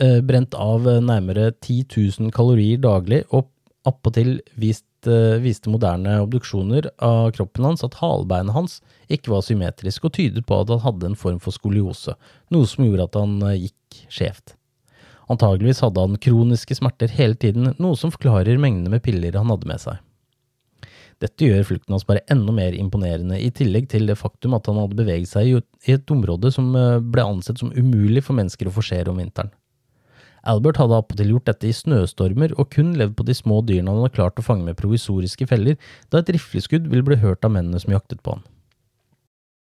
uh, 0.02 0.18
brent 0.26 0.58
av 0.58 0.88
nærmere 1.04 1.52
10 1.52 1.86
000 2.18 2.34
kalorier 2.34 2.82
daglig, 2.82 3.22
og 3.30 3.52
appåtil 3.86 4.40
vist, 4.58 4.87
eh, 5.06 5.38
viste 5.44 5.70
moderne 5.70 6.16
obduksjoner 6.24 6.90
av 7.04 7.30
kroppen 7.36 7.68
hans 7.68 7.84
at 7.86 8.00
halebeinet 8.00 8.56
hans 8.56 8.80
ikke 9.12 9.30
var 9.30 9.44
symmetrisk 9.46 10.08
og 10.08 10.16
tydet 10.18 10.44
på 10.48 10.58
at 10.58 10.72
han 10.72 10.82
hadde 10.82 11.12
en 11.12 11.18
form 11.18 11.38
for 11.42 11.54
skoliose, 11.54 12.16
noe 12.50 12.66
som 12.66 12.86
gjorde 12.86 13.06
at 13.06 13.20
han 13.20 13.36
eh, 13.46 13.68
gikk 13.68 14.02
skjevt. 14.10 14.56
Antageligvis 15.28 15.84
hadde 15.84 16.02
han 16.02 16.18
kroniske 16.24 16.78
smerter 16.78 17.12
hele 17.12 17.36
tiden, 17.36 17.74
noe 17.76 17.96
som 18.00 18.12
forklarer 18.14 18.58
mengdene 18.60 18.96
med 18.96 19.04
piller 19.04 19.36
han 19.36 19.52
hadde 19.52 19.68
med 19.68 19.82
seg. 19.84 20.00
Dette 21.18 21.48
gjør 21.48 21.64
flukten 21.66 21.94
hans 21.96 22.06
bare 22.06 22.22
enda 22.30 22.54
mer 22.54 22.74
imponerende, 22.78 23.40
i 23.42 23.50
tillegg 23.50 23.88
til 23.90 24.06
det 24.06 24.18
faktum 24.20 24.54
at 24.54 24.68
han 24.70 24.78
hadde 24.78 24.98
beveget 24.98 25.30
seg 25.32 25.50
i 25.50 25.94
et 25.94 26.14
område 26.14 26.52
som 26.54 26.70
eh, 26.78 26.98
ble 27.02 27.26
ansett 27.26 27.60
som 27.60 27.74
umulig 27.74 28.24
for 28.24 28.38
mennesker 28.38 28.70
å 28.70 28.74
forsere 28.74 29.10
om 29.12 29.18
vinteren. 29.20 29.50
Albert 30.48 30.78
hadde 30.80 30.96
appåtil 30.96 31.34
gjort 31.34 31.48
dette 31.50 31.68
i 31.68 31.74
snøstormer 31.76 32.54
og 32.56 32.70
kun 32.72 32.94
levd 32.96 33.18
på 33.18 33.26
de 33.28 33.34
små 33.36 33.60
dyrene 33.68 33.92
han 33.92 34.00
hadde 34.02 34.16
klart 34.16 34.40
å 34.40 34.44
fange 34.46 34.64
med 34.64 34.78
provisoriske 34.78 35.48
feller, 35.50 35.76
da 36.08 36.22
et 36.22 36.30
rifleskudd 36.34 36.88
ville 36.88 37.04
bli 37.04 37.18
hørt 37.20 37.44
av 37.44 37.52
mennene 37.56 37.80
som 37.82 37.92
jaktet 37.92 38.22
på 38.24 38.36
han. 38.36 38.46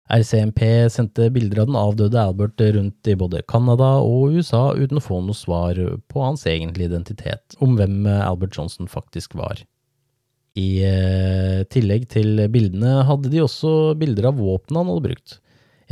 RCMP 0.07 0.61
sendte 0.93 1.31
bilder 1.35 1.65
av 1.65 1.71
den 1.71 1.79
avdøde 1.81 2.21
Albert 2.23 2.63
rundt 2.77 3.09
i 3.11 3.17
både 3.19 3.41
Canada 3.51 3.97
og 4.05 4.37
USA 4.37 4.69
uten 4.77 5.01
å 5.01 5.03
få 5.03 5.19
noe 5.25 5.35
svar 5.35 5.81
på 6.07 6.23
hans 6.23 6.45
egentlige 6.47 6.93
identitet, 6.93 7.57
om 7.59 7.75
hvem 7.79 8.05
Albert 8.07 8.55
Johnson 8.55 8.87
faktisk 8.91 9.35
var. 9.35 9.65
I 10.57 10.69
eh, 10.87 11.65
tillegg 11.73 12.07
til 12.13 12.39
bildene 12.53 13.03
hadde 13.09 13.33
de 13.33 13.43
også 13.43 13.97
bilder 13.99 14.31
av 14.31 14.39
våpnene 14.39 14.85
han 14.85 14.93
hadde 14.93 15.09
brukt. 15.09 15.41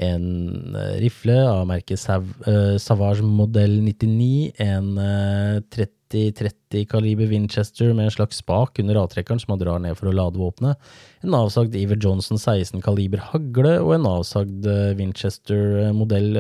En 0.03 0.75
eh, 0.75 0.97
rifle 0.99 1.37
av 1.47 1.67
merket 1.71 2.01
Sav 2.03 2.27
uh, 2.49 2.75
Savage 2.83 3.23
modell 3.23 3.77
99, 3.85 4.51
en 4.65 4.89
uh, 4.99 5.61
30-30 5.71 6.89
kaliber 6.91 7.31
Winchester 7.31 7.93
med 7.95 8.09
en 8.09 8.15
slags 8.17 8.41
spak 8.43 8.81
under 8.83 8.99
avtrekkeren 9.05 9.39
som 9.43 9.55
han 9.55 9.63
drar 9.63 9.83
ned 9.83 9.95
for 9.99 10.11
å 10.11 10.15
lade 10.17 10.41
våpenet, 10.41 10.81
en 11.23 11.37
avsagd 11.39 11.77
Iver 11.79 12.01
Johnson 12.03 12.41
16 12.41 12.83
kaliber 12.83 13.23
hagle 13.31 13.77
og 13.85 13.95
en 13.95 14.09
avsagd 14.17 14.67
Winchester 14.99 15.93
modell 15.95 16.35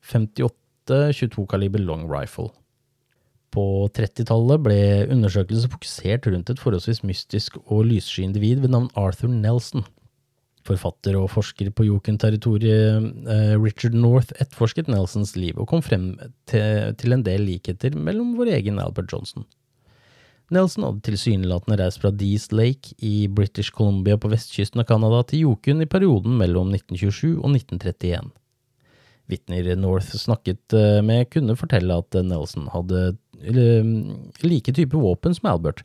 58 0.00 0.54
22 1.12 1.44
kaliber 1.50 1.82
long 1.84 2.06
rifle. 2.08 2.48
På 3.52 3.88
30-tallet 3.96 4.60
ble 4.64 4.80
undersøkelser 5.12 5.70
fokusert 5.72 6.26
rundt 6.28 6.50
et 6.52 6.60
forholdsvis 6.60 7.02
mystisk 7.08 7.56
og 7.64 7.86
lyssky 7.88 8.24
individ 8.26 8.60
ved 8.64 8.72
navn 8.74 8.90
Arthur 9.00 9.32
Nelson. 9.32 9.84
Forfatter 10.66 11.16
og 11.18 11.30
forsker 11.32 11.70
på 11.74 11.86
Yukon-territoriet 11.86 13.28
eh, 13.30 13.54
Richard 13.58 13.96
North 13.96 14.34
etterforsket 14.40 14.90
Nelsons 14.92 15.36
liv 15.38 15.58
og 15.60 15.68
kom 15.70 15.84
frem 15.84 16.14
til, 16.50 17.14
en 17.14 17.24
del 17.26 17.46
likheter 17.46 17.96
mellom 17.96 18.34
vår 18.38 18.54
egen 18.58 18.80
Albert 18.82 19.12
Johnson. 19.14 19.46
Nelson 20.54 20.84
hadde 20.86 21.02
tilsynelatende 21.08 21.78
reist 21.80 22.02
fra 22.02 22.12
Dease 22.14 22.54
Lake 22.54 22.94
i 23.02 23.26
British 23.26 23.74
Columbia 23.74 24.18
på 24.18 24.30
vestkysten 24.30 24.82
av 24.82 24.86
Canada 24.90 25.24
til 25.26 25.42
Jokun 25.46 25.82
i 25.82 25.90
perioden 25.90 26.36
mellom 26.38 26.70
1927 26.74 27.40
og 27.40 27.48
1931. 27.56 28.30
Vitner 29.26 29.72
North 29.74 30.14
snakket 30.14 30.76
eh, 30.78 31.00
med, 31.02 31.26
kunne 31.34 31.58
fortelle 31.58 31.98
at 31.98 32.14
Nelson 32.22 32.68
hadde 32.70 33.16
like 34.46 34.72
type 34.72 34.96
våpen 34.96 35.34
som 35.34 35.50
Albert. 35.50 35.82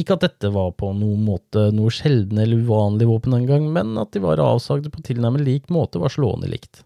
Ikke 0.00 0.16
at 0.16 0.24
dette 0.24 0.50
var 0.50 0.72
på 0.74 0.90
noen 0.96 1.22
måte 1.26 1.68
noe 1.74 1.92
sjeldne 1.94 2.42
eller 2.42 2.64
uvanlig 2.66 3.06
våpen 3.06 3.36
den 3.36 3.46
gang, 3.46 3.68
men 3.74 3.94
at 4.00 4.10
de 4.14 4.22
var 4.24 4.42
avsagde 4.42 4.90
på 4.90 5.04
tilnærmet 5.06 5.44
lik 5.46 5.70
måte, 5.70 6.02
var 6.02 6.10
slående 6.10 6.50
likt. 6.50 6.82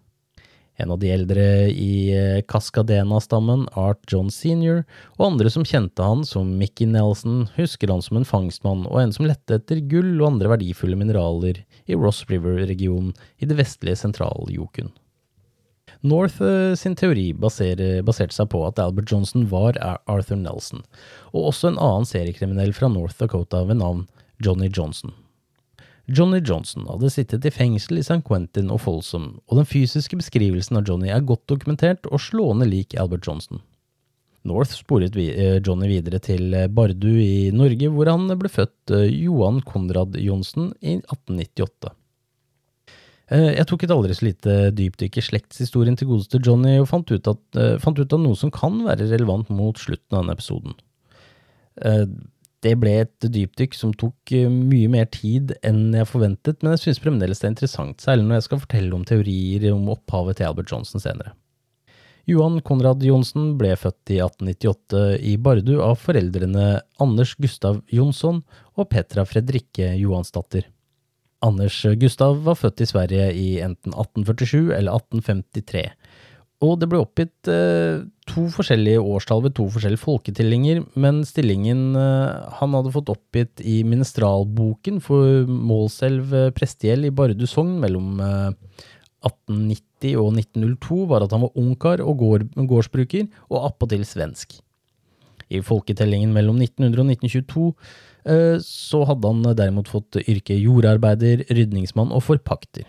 En 0.79 0.92
av 0.94 1.01
de 1.03 1.09
eldre 1.11 1.44
i 1.73 2.12
eh, 2.14 2.42
Cascadena-stammen, 2.47 3.64
Art 3.75 4.05
John 4.12 4.29
senior, 4.31 4.85
og 5.16 5.25
andre 5.33 5.51
som 5.51 5.64
kjente 5.66 6.05
han 6.05 6.23
som 6.29 6.53
Mickey 6.61 6.87
Nelson, 6.87 7.49
husker 7.57 7.90
han 7.90 8.05
som 8.05 8.21
en 8.21 8.29
fangstmann 8.29 8.85
og 8.87 9.01
en 9.01 9.14
som 9.16 9.27
lette 9.27 9.59
etter 9.59 9.83
gull 9.90 10.12
og 10.21 10.29
andre 10.35 10.53
verdifulle 10.55 11.01
mineraler 11.01 11.64
i 11.88 11.99
Ross 11.99 12.23
River-regionen 12.31 13.11
i 13.42 13.49
det 13.51 13.59
vestlige 13.59 13.99
sentral-Jokun. 14.05 14.92
North 16.01 16.43
eh, 16.43 16.75
sin 16.79 16.95
teori 16.95 17.33
baser, 17.35 17.81
baserte 18.07 18.37
seg 18.37 18.51
på 18.53 18.61
at 18.69 18.79
Albert 18.79 19.11
Johnson 19.11 19.49
var 19.51 19.79
Arthur 20.07 20.39
Nelson, 20.39 20.85
og 21.33 21.49
også 21.51 21.73
en 21.73 21.81
annen 21.83 22.07
seriekriminell 22.07 22.71
fra 22.77 22.91
North 22.93 23.19
Dakota 23.19 23.65
ved 23.67 23.81
navn 23.81 24.05
Johnny 24.45 24.71
Johnson. 24.71 25.15
Johnny 26.07 26.39
Johnson 26.41 26.87
hadde 26.89 27.11
sittet 27.13 27.45
i 27.45 27.53
fengsel 27.53 27.99
i 27.99 28.05
St. 28.07 28.23
Quentin 28.25 28.71
og 28.73 28.81
Folsom, 28.87 29.41
og 29.51 29.59
den 29.59 29.69
fysiske 29.69 30.17
beskrivelsen 30.17 30.79
av 30.79 30.87
Johnny 30.89 31.11
er 31.13 31.27
godt 31.27 31.49
dokumentert 31.51 32.07
og 32.09 32.23
slående 32.23 32.69
lik 32.71 32.95
Albert 32.97 33.27
Johnson. 33.27 33.61
North 34.47 34.73
sporet 34.79 35.19
eh, 35.19 35.59
Johnny 35.59 35.91
videre 35.91 36.23
til 36.23 36.55
eh, 36.55 36.71
Bardu 36.71 37.11
i 37.11 37.51
Norge, 37.51 37.91
hvor 37.91 38.09
han 38.09 38.31
ble 38.39 38.49
født 38.49 38.95
Johan 39.11 39.61
Konrad 39.67 40.15
Johnsen 40.23 40.71
i 40.79 41.01
1898. 41.03 41.98
Eh, 43.29 43.51
jeg 43.59 43.69
tok 43.69 43.85
et 43.85 43.93
aldri 43.93 44.17
så 44.17 44.25
lite 44.25 44.57
dypdykk 44.77 45.21
i 45.21 45.25
slektshistorien 45.27 45.99
til 46.01 46.09
godeste 46.09 46.41
Johnny, 46.45 46.79
og 46.81 46.88
fant 46.88 47.11
ut, 47.12 47.29
at, 47.29 47.45
uh, 47.61 47.77
fant 47.83 47.99
ut, 48.01 48.12
av 48.14 48.23
noe 48.23 48.38
som 48.38 48.53
kan 48.55 48.81
være 48.87 49.11
relevant 49.11 49.51
mot 49.53 49.77
slutten 49.77 50.17
av 50.17 50.23
denne 50.23 50.37
episoden. 50.38 50.77
Uh, 51.85 52.07
det 52.64 52.73
ble 52.81 52.95
et 53.05 53.27
dypdykk 53.35 53.77
som 53.77 53.93
tok 53.95 54.33
mye 54.51 54.88
mer 54.91 55.07
tid 55.14 55.53
enn 55.62 55.93
jeg 55.95 56.09
forventet, 56.11 56.59
men 56.64 56.75
jeg 56.75 56.87
synes 56.87 57.03
fremdeles 57.05 57.38
det 57.38 57.47
er 57.47 57.53
interessant, 57.53 58.01
særlig 58.03 58.25
når 58.27 58.41
jeg 58.41 58.47
skal 58.49 58.62
fortelle 58.64 58.97
om 58.97 59.05
teorier 59.07 59.69
om 59.71 59.93
opphavet 59.93 60.41
til 60.41 60.49
Albert 60.49 60.73
Johnson 60.73 61.05
senere. 61.05 61.37
Johan 62.29 62.59
Konrad 62.67 63.05
Johnsen 63.07 63.55
ble 63.61 63.71
født 63.79 64.11
i 64.12 64.19
1898 64.21 65.05
i 65.31 65.37
Bardu 65.41 65.79
av 65.81 66.01
foreldrene 66.03 66.67
Anders 67.01 67.37
Gustav 67.38 67.79
Jonsson 67.95 68.43
og 68.75 68.91
Petra 68.91 69.25
Fredrikke 69.25 69.95
Johansdatter. 69.97 70.67
Anders 71.44 71.77
Gustav 72.01 72.40
var 72.42 72.59
født 72.59 72.83
i 72.83 72.88
Sverige 72.88 73.29
i 73.37 73.48
enten 73.62 73.94
1847 73.94 74.72
eller 74.74 74.96
1853, 74.98 75.85
og 76.66 76.81
det 76.81 76.88
ble 76.90 76.98
oppgitt 76.98 77.51
eh, 77.53 78.01
to 78.27 78.48
forskjellige 78.51 78.98
årstall 78.98 79.44
ved 79.44 79.55
to 79.55 79.68
forskjellige 79.70 80.03
folketellinger, 80.03 80.83
men 80.98 81.20
stillingen 81.27 81.92
eh, 81.94 82.48
han 82.59 82.74
hadde 82.74 82.94
fått 82.96 83.12
oppgitt 83.14 83.62
i 83.62 83.85
Minestralboken 83.87 84.98
for 85.05 85.46
Målselv 85.46 86.35
eh, 86.35 86.51
prestegjeld 86.57 87.07
i 87.07 87.14
Bardu 87.14 87.46
sogn 87.46 87.77
mellom 87.85 88.18
eh, 88.18 88.51
1890 89.29 90.18
og 90.18 90.33
1902, 90.35 91.01
var 91.12 91.27
at 91.27 91.37
han 91.37 91.46
var 91.46 91.62
ungkar 91.62 92.03
og 92.03 92.18
gård, 92.24 92.51
gårdsbruker, 92.59 93.31
og 93.53 93.70
appåtil 93.70 94.03
svensk. 94.07 94.59
I 95.48 95.62
folketellingen 95.64 96.35
mellom 96.35 96.59
1900 96.59 97.07
og 97.07 97.14
1922 97.14 97.68
Eh, 97.70 98.08
så 98.64 99.03
hadde 99.09 99.31
han 99.33 99.57
derimot 99.57 99.88
fått 99.88 100.19
yrket 100.21 100.61
jordarbeider, 100.61 101.47
rydningsmann 101.49 102.12
og 102.12 102.27
forpakter. 102.27 102.88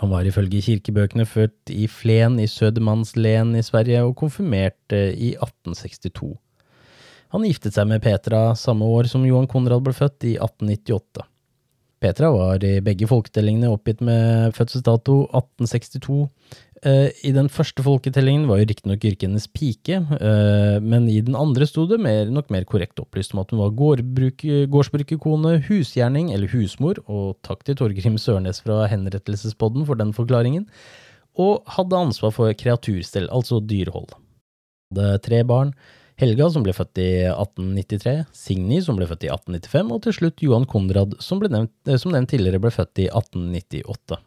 Han 0.00 0.10
var 0.10 0.26
ifølge 0.26 0.62
kirkebøkene 0.64 1.26
født 1.28 1.70
i 1.70 1.84
Flen 1.90 2.38
i 2.40 2.48
Södermannslen 2.48 3.52
i 3.58 3.64
Sverige 3.64 4.00
og 4.06 4.16
konfirmert 4.22 4.94
i 4.96 5.34
1862. 5.36 6.32
Han 7.32 7.44
giftet 7.48 7.76
seg 7.76 7.88
med 7.88 8.02
Petra 8.04 8.50
samme 8.58 8.88
år 8.88 9.08
som 9.08 9.24
Johan 9.24 9.48
Konrad 9.48 9.84
ble 9.84 9.94
født, 9.96 10.26
i 10.28 10.34
1898. 10.36 11.24
Petra 12.02 12.32
var 12.34 12.64
i 12.66 12.80
begge 12.84 13.06
folketellingene 13.08 13.70
oppgitt 13.72 14.02
med 14.04 14.52
fødselsdato 14.56 15.22
1862. 15.30 16.26
Eh, 16.82 17.12
I 17.28 17.30
den 17.30 17.46
første 17.52 17.84
folketellingen 17.86 18.48
var 18.50 18.58
jo 18.58 18.66
riktignok 18.66 19.04
yrket 19.06 19.28
hennes 19.28 19.46
pike, 19.54 20.00
eh, 20.18 20.78
men 20.82 21.06
i 21.06 21.20
den 21.22 21.36
andre 21.38 21.68
sto 21.68 21.84
det 21.86 22.00
mer, 22.02 22.26
nok 22.26 22.50
mer 22.50 22.66
korrekt 22.66 22.98
opplyst 22.98 23.36
om 23.36 23.42
at 23.44 23.54
hun 23.54 23.62
var 23.62 23.76
gårdbruk, 23.78 24.42
gårdsbrukerkone, 24.72 25.60
husgjerning 25.68 26.32
eller 26.34 26.50
husmor, 26.50 26.98
og 27.06 27.38
takk 27.46 27.62
til 27.68 27.78
Torgrim 27.78 28.18
Sørnes 28.18 28.58
fra 28.66 28.88
Henrettelsespodden 28.90 29.86
for 29.86 30.00
den 30.00 30.10
forklaringen, 30.16 30.66
og 31.38 31.62
hadde 31.78 32.02
ansvar 32.08 32.34
for 32.34 32.50
kreaturstell, 32.58 33.30
altså 33.30 33.62
dyrehold. 33.62 34.10
Hadde 34.90 35.22
tre 35.22 35.44
barn, 35.46 35.70
Helga, 36.18 36.50
som 36.50 36.66
ble 36.66 36.74
født 36.76 36.98
i 36.98 37.08
1893, 37.30 38.26
Signy, 38.36 38.82
som 38.82 38.98
ble 38.98 39.06
født 39.10 39.24
i 39.26 39.30
1895, 39.30 39.94
og 39.94 40.02
til 40.02 40.18
slutt 40.18 40.42
Johan 40.44 40.66
Konrad, 40.66 41.14
som, 41.22 41.38
nevnt, 41.46 41.72
eh, 41.86 41.98
som 41.98 42.10
nevnt 42.10 42.34
tidligere 42.34 42.62
ble 42.62 42.74
født 42.74 43.06
i 43.06 43.08
1898. 43.08 44.18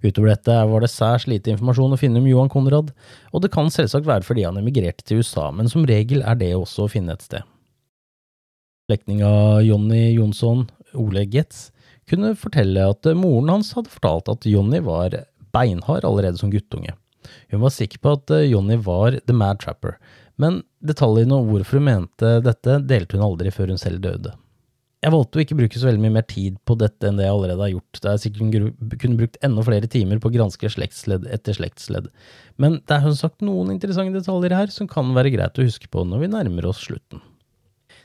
Utover 0.00 0.32
dette 0.32 0.56
var 0.70 0.80
det 0.80 0.90
særs 0.92 1.26
lite 1.28 1.52
informasjon 1.52 1.92
å 1.92 1.98
finne 2.00 2.22
om 2.22 2.28
Johan 2.28 2.50
Konrad, 2.52 2.92
og 3.34 3.42
det 3.44 3.52
kan 3.52 3.68
selvsagt 3.72 4.08
være 4.08 4.24
fordi 4.24 4.46
han 4.46 4.60
emigrerte 4.60 5.04
til 5.04 5.20
USA, 5.20 5.50
men 5.52 5.68
som 5.68 5.84
regel 5.88 6.24
er 6.24 6.38
det 6.40 6.54
også 6.56 6.86
å 6.86 6.92
finne 6.92 7.16
et 7.16 7.26
sted. 7.26 7.44
Slektning 8.88 9.20
av 9.26 9.60
Jonny 9.62 10.14
Jonsson, 10.16 10.64
Ole 10.98 11.26
Getz, 11.30 11.68
kunne 12.10 12.32
fortelle 12.38 12.88
at 12.90 13.06
moren 13.14 13.52
hans 13.52 13.74
hadde 13.76 13.92
fortalt 13.92 14.32
at 14.32 14.48
Jonny 14.48 14.80
var 14.82 15.14
beinhard 15.54 16.06
allerede 16.08 16.40
som 16.40 16.50
guttunge. 16.50 16.96
Hun 17.52 17.62
var 17.62 17.74
sikker 17.74 18.00
på 18.02 18.16
at 18.16 18.32
Jonny 18.48 18.80
var 18.80 19.20
The 19.28 19.36
Mad 19.36 19.60
Trapper, 19.62 19.98
men 20.40 20.62
detaljene 20.80 21.36
om 21.36 21.50
hvorfor 21.52 21.78
hun 21.78 21.86
mente 21.90 22.38
dette, 22.42 22.80
delte 22.88 23.18
hun 23.18 23.26
aldri 23.28 23.52
før 23.52 23.74
hun 23.74 23.80
selv 23.80 24.00
døde. 24.02 24.32
Jeg 25.00 25.14
valgte 25.14 25.38
å 25.38 25.40
ikke 25.40 25.56
bruke 25.56 25.80
så 25.80 25.86
veldig 25.88 26.02
mye 26.02 26.12
mer 26.18 26.24
tid 26.28 26.58
på 26.68 26.74
dette 26.76 27.08
enn 27.08 27.16
det 27.16 27.24
jeg 27.24 27.32
allerede 27.32 27.64
har 27.64 27.70
gjort, 27.72 28.00
da 28.04 28.12
jeg 28.12 28.20
sikkert 28.26 28.98
kunne 29.00 29.16
brukt 29.16 29.38
enda 29.46 29.62
flere 29.64 29.88
timer 29.88 30.18
på 30.20 30.28
å 30.28 30.34
granske 30.34 30.68
slektsledd 30.74 31.24
etter 31.32 31.56
slektsledd, 31.56 32.10
men 32.60 32.82
det 32.84 32.98
er 32.98 33.06
som 33.06 33.16
sagt 33.16 33.44
noen 33.46 33.72
interessante 33.72 34.20
detaljer 34.20 34.52
her 34.58 34.74
som 34.74 34.90
kan 34.90 35.14
være 35.16 35.32
greit 35.32 35.56
å 35.56 35.64
huske 35.64 35.88
på 35.88 36.04
når 36.04 36.26
vi 36.26 36.32
nærmer 36.34 36.68
oss 36.68 36.82
slutten. 36.84 37.22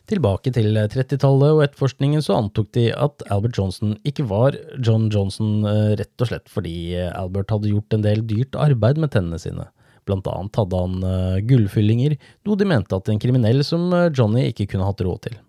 Tilbake 0.07 0.53
til 0.55 0.77
30-tallet 0.77 1.57
og 1.57 1.63
etterforskningen 1.65 2.23
så 2.23 2.37
antok 2.37 2.69
de 2.77 2.85
at 2.93 3.25
Albert 3.33 3.59
Johnson 3.59 3.97
ikke 4.07 4.27
var 4.29 4.55
John 4.77 5.09
Johnson 5.11 5.65
eh, 5.67 5.95
rett 5.99 6.23
og 6.23 6.29
slett 6.29 6.51
fordi 6.53 6.75
Albert 7.09 7.51
hadde 7.51 7.73
gjort 7.73 7.97
en 7.97 8.05
del 8.05 8.21
dyrt 8.29 8.55
arbeid 8.55 9.01
med 9.01 9.11
tennene 9.17 9.41
sine. 9.41 9.65
Blant 10.05 10.29
annet 10.29 10.61
hadde 10.61 10.79
han 10.79 11.01
uh, 11.01 11.41
gullfyllinger, 11.49 12.13
noe 12.45 12.61
de 12.61 12.69
mente 12.69 12.93
at 12.93 13.09
en 13.09 13.19
kriminell 13.19 13.65
som 13.65 13.89
Johnny 14.13 14.45
ikke 14.51 14.69
kunne 14.69 14.85
hatt 14.85 15.01
råd 15.01 15.23
til. 15.25 15.39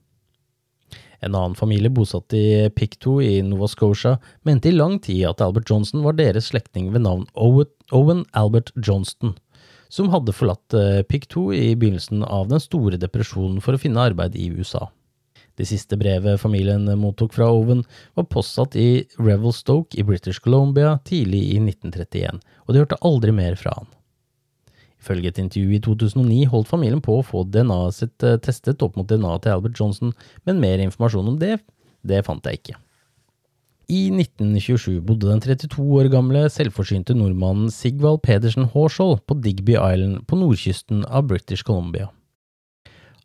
En 1.27 1.35
annen 1.35 1.57
familie 1.59 1.91
bosatt 1.91 2.35
i 2.39 2.71
Pictou 2.71 3.19
i 3.23 3.41
Nova 3.43 3.67
Scotia 3.69 4.15
mente 4.47 4.71
i 4.71 4.77
lang 4.77 5.01
tid 5.03 5.25
at 5.27 5.43
Albert 5.43 5.71
Johnson 5.71 6.05
var 6.05 6.15
deres 6.19 6.53
slektning 6.53 6.93
ved 6.95 7.03
navn 7.03 7.27
Owen 7.35 8.23
Albert 8.31 8.71
Johnston, 8.79 9.35
som 9.89 10.13
hadde 10.13 10.35
forlatt 10.37 10.77
uh, 10.79 11.03
Pictou 11.11 11.51
i 11.55 11.75
begynnelsen 11.75 12.23
av 12.23 12.47
den 12.53 12.63
store 12.63 13.01
depresjonen 13.03 13.59
for 13.65 13.75
å 13.75 13.83
finne 13.83 14.07
arbeid 14.07 14.39
i 14.39 14.53
USA. 14.55 14.87
Det 15.59 15.67
siste 15.67 15.99
brevet 15.99 16.39
familien 16.39 16.87
mottok 17.01 17.35
fra 17.35 17.49
Owen, 17.51 17.83
var 18.15 18.31
postsatt 18.31 18.77
i 18.79 19.07
Revelstoke 19.19 19.99
i 19.99 20.07
British 20.07 20.45
Columbia 20.45 20.99
tidlig 21.09 21.43
i 21.57 21.59
1931, 21.59 22.43
og 22.69 22.75
de 22.75 22.85
hørte 22.85 23.03
aldri 23.03 23.35
mer 23.35 23.59
fra 23.59 23.75
han. 23.81 23.96
Ifølge 25.07 25.31
et 25.31 25.39
intervju 25.39 25.77
i 25.77 25.83
2009 25.85 26.49
holdt 26.51 26.71
familien 26.73 27.03
på 27.05 27.21
å 27.21 27.27
få 27.27 27.45
DNA-et 27.47 27.95
sitt 27.95 28.27
eh, 28.27 28.41
testet 28.43 28.83
opp 28.83 28.97
mot 28.99 29.07
DNA 29.07 29.37
til 29.45 29.55
Albert 29.55 29.79
Johnson, 29.79 30.11
men 30.49 30.59
mer 30.59 30.83
informasjon 30.83 31.31
om 31.31 31.39
det, 31.39 31.61
det 32.03 32.25
fant 32.27 32.43
jeg 32.47 32.59
ikke. 32.59 32.81
I 33.87 34.09
1927 34.11 34.99
bodde 35.07 35.31
den 35.31 35.45
32 35.45 35.85
år 36.01 36.09
gamle, 36.11 36.49
selvforsynte 36.51 37.15
nordmannen 37.15 37.71
Sigvald 37.71 38.19
Pedersen 38.27 38.67
Horshall 38.73 39.21
på 39.23 39.39
Digby 39.45 39.77
Island 39.79 40.25
på 40.27 40.39
nordkysten 40.41 41.05
av 41.07 41.29
British 41.31 41.63
Columbia. 41.63 42.11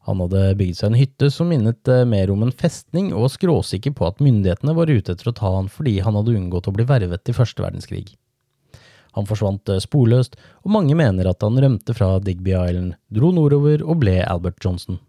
Han 0.05 0.21
hadde 0.21 0.51
bygd 0.57 0.77
seg 0.77 0.91
en 0.91 0.99
hytte 1.01 1.31
som 1.33 1.49
minnet 1.49 1.89
eh, 1.89 2.05
mer 2.05 2.29
om 2.33 2.45
en 2.45 2.53
festning, 2.53 3.09
og 3.09 3.25
var 3.25 3.33
skråsikker 3.39 3.97
på 3.97 4.05
at 4.05 4.21
myndighetene 4.21 4.77
var 4.77 4.93
ute 4.93 5.15
etter 5.15 5.33
å 5.33 5.37
ta 5.37 5.55
han 5.57 5.69
fordi 5.69 5.97
han 6.05 6.17
hadde 6.17 6.37
unngått 6.37 6.69
å 6.69 6.77
bli 6.77 6.85
vervet 6.89 7.33
i 7.33 7.37
første 7.37 7.65
verdenskrig. 7.65 8.13
Han 9.17 9.27
forsvant 9.29 9.69
eh, 9.69 9.81
sporløst, 9.83 10.37
og 10.63 10.73
mange 10.75 10.97
mener 10.97 11.29
at 11.29 11.43
han 11.45 11.59
rømte 11.59 11.95
fra 11.97 12.15
Digby 12.23 12.53
Island, 12.55 12.97
dro 13.13 13.31
nordover 13.35 13.83
og 13.85 14.01
ble 14.03 14.19
Albert 14.23 14.61
Johnson. 14.63 14.99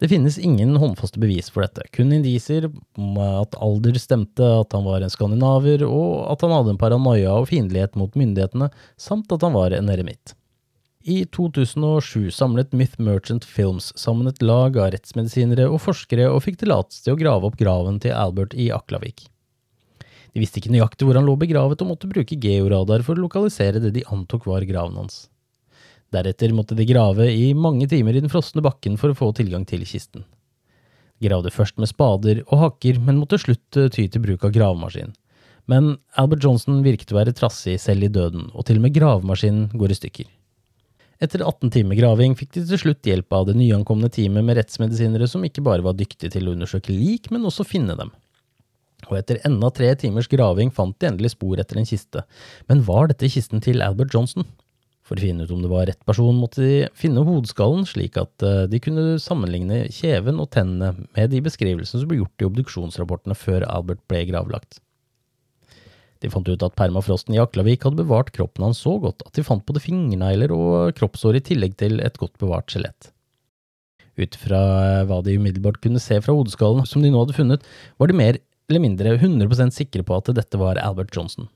Det 0.00 0.08
finnes 0.08 0.38
ingen 0.40 0.78
håndfaste 0.80 1.20
bevis 1.20 1.50
for 1.52 1.66
dette, 1.66 1.84
kun 1.92 2.12
indisier 2.16 2.70
om 2.70 3.18
at 3.20 3.56
alder 3.60 3.98
stemte, 4.00 4.46
at 4.62 4.72
han 4.72 4.86
var 4.86 5.04
en 5.04 5.12
skandinaver, 5.12 5.84
og 5.84 6.30
at 6.32 6.44
han 6.46 6.54
hadde 6.56 6.72
en 6.72 6.80
paranoia 6.80 7.34
og 7.36 7.50
fiendtlighet 7.50 7.98
mot 8.00 8.16
myndighetene, 8.16 8.70
samt 8.96 9.32
at 9.36 9.44
han 9.44 9.58
var 9.58 9.76
en 9.76 9.92
eremitt. 9.92 10.32
I 11.04 11.26
2007 11.32 12.30
samlet 12.36 12.72
Myth 12.76 13.00
Merchant 13.00 13.44
Films 13.44 13.90
sammen 13.96 14.28
et 14.28 14.40
lag 14.44 14.76
av 14.76 14.90
rettsmedisinere 14.92 15.68
og 15.68 15.80
forskere 15.84 16.26
og 16.28 16.42
fikk 16.44 16.60
tillatelse 16.60 17.04
til 17.04 17.16
å 17.16 17.20
grave 17.20 17.48
opp 17.48 17.60
graven 17.60 18.00
til 18.00 18.12
Albert 18.16 18.56
i 18.56 18.68
Aklavik. 18.72 19.28
De 20.34 20.42
visste 20.42 20.60
ikke 20.60 20.72
nøyaktig 20.72 21.06
hvor 21.06 21.18
han 21.18 21.26
lå 21.26 21.34
begravet, 21.40 21.80
og 21.82 21.90
måtte 21.90 22.10
bruke 22.10 22.38
georadar 22.38 23.02
for 23.06 23.18
å 23.18 23.24
lokalisere 23.24 23.82
det 23.82 23.94
de 23.96 24.06
antok 24.14 24.46
var 24.50 24.66
graven 24.68 24.98
hans. 25.00 25.24
Deretter 26.14 26.54
måtte 26.54 26.76
de 26.78 26.86
grave 26.86 27.28
i 27.30 27.52
mange 27.54 27.86
timer 27.90 28.16
i 28.16 28.22
den 28.22 28.30
frosne 28.30 28.62
bakken 28.62 28.98
for 28.98 29.12
å 29.12 29.18
få 29.18 29.30
tilgang 29.38 29.66
til 29.66 29.84
kisten. 29.86 30.24
De 31.20 31.28
gravde 31.28 31.52
først 31.54 31.78
med 31.78 31.90
spader 31.90 32.42
og 32.48 32.62
hakker, 32.64 32.98
men 33.02 33.18
måtte 33.20 33.38
slutt 33.38 33.78
ty 33.94 34.06
til 34.06 34.22
bruk 34.24 34.46
av 34.46 34.54
gravemaskin. 34.54 35.12
Men 35.70 35.92
Albert 36.18 36.46
Johnson 36.46 36.80
virket 36.82 37.12
å 37.12 37.18
være 37.18 37.34
trassig 37.36 37.76
selv 37.82 38.06
i 38.06 38.10
døden, 38.10 38.48
og 38.54 38.66
til 38.66 38.80
og 38.80 38.86
med 38.86 38.94
gravemaskinen 38.96 39.68
går 39.78 39.92
i 39.92 39.98
stykker. 39.98 40.30
Etter 41.20 41.44
18 41.44 41.68
timer 41.74 41.98
graving 41.98 42.32
fikk 42.38 42.54
de 42.56 42.64
til 42.64 42.80
slutt 42.80 43.06
hjelp 43.06 43.34
av 43.36 43.50
det 43.50 43.58
nyankomne 43.58 44.08
teamet 44.10 44.46
med 44.46 44.56
rettsmedisinere 44.56 45.28
som 45.28 45.44
ikke 45.44 45.62
bare 45.62 45.84
var 45.84 45.98
dyktige 45.98 46.32
til 46.32 46.48
å 46.48 46.54
undersøke 46.56 46.94
lik, 46.96 47.28
men 47.30 47.44
også 47.46 47.66
finne 47.68 47.98
dem 47.98 48.10
og 49.08 49.16
etter 49.18 49.40
enda 49.48 49.70
tre 49.74 49.92
timers 49.98 50.28
graving 50.30 50.72
fant 50.74 50.96
de 51.00 51.08
endelig 51.08 51.32
spor 51.34 51.60
etter 51.60 51.80
en 51.80 51.88
kiste. 51.88 52.24
Men 52.68 52.84
var 52.86 53.08
dette 53.10 53.30
kisten 53.32 53.62
til 53.64 53.84
Albert 53.84 54.12
Johnson? 54.16 54.44
For 55.10 55.18
å 55.18 55.24
finne 55.24 55.42
ut 55.42 55.50
om 55.50 55.62
det 55.64 55.70
var 55.72 55.88
rett 55.88 56.04
person, 56.06 56.36
måtte 56.38 56.62
de 56.62 56.74
finne 56.94 57.24
hodeskallen, 57.26 57.82
slik 57.88 58.14
at 58.20 58.44
eh, 58.46 58.68
de 58.70 58.78
kunne 58.82 59.16
sammenligne 59.18 59.88
kjeven 59.90 60.38
og 60.38 60.52
tennene 60.54 61.08
med 61.16 61.32
de 61.32 61.40
beskrivelsene 61.42 62.04
som 62.04 62.10
ble 62.10 62.20
gjort 62.20 62.44
i 62.44 62.46
obduksjonsrapportene 62.46 63.34
før 63.34 63.66
Albert 63.66 64.04
ble 64.10 64.22
gravlagt. 64.28 64.78
De 66.20 66.30
fant 66.30 66.46
ut 66.46 66.62
at 66.62 66.76
permafrosten 66.78 67.34
i 67.34 67.40
Aklavik 67.42 67.86
hadde 67.86 68.04
bevart 68.04 68.30
kroppen 68.36 68.68
hans 68.68 68.82
så 68.84 68.98
godt 69.02 69.24
at 69.26 69.34
de 69.34 69.44
fant 69.46 69.64
både 69.66 69.82
fingernegler 69.82 70.52
og 70.54 70.92
kroppsår 71.00 71.40
i 71.40 71.44
tillegg 71.48 71.78
til 71.80 71.98
et 72.04 72.20
godt 72.20 72.36
bevart 72.38 72.70
skjelett. 72.70 73.10
Ut 74.20 74.36
fra 74.38 74.60
eh, 74.84 75.02
hva 75.08 75.20
de 75.26 75.38
umiddelbart 75.40 75.80
kunne 75.82 76.02
se 76.02 76.20
fra 76.22 76.36
hodeskallen 76.36 76.86
som 76.86 77.02
de 77.02 77.10
nå 77.10 77.24
hadde 77.24 77.34
funnet, 77.34 77.66
var 77.98 78.10
de 78.10 78.20
mer 78.20 78.38
eller 78.70 78.82
mindre 78.82 79.16
100% 79.18 79.74
sikre 79.74 80.06
på 80.06 80.16
at 80.16 80.30
dette 80.36 80.60
var 80.60 80.80
Albert 80.80 81.16
Johnson. 81.16 81.48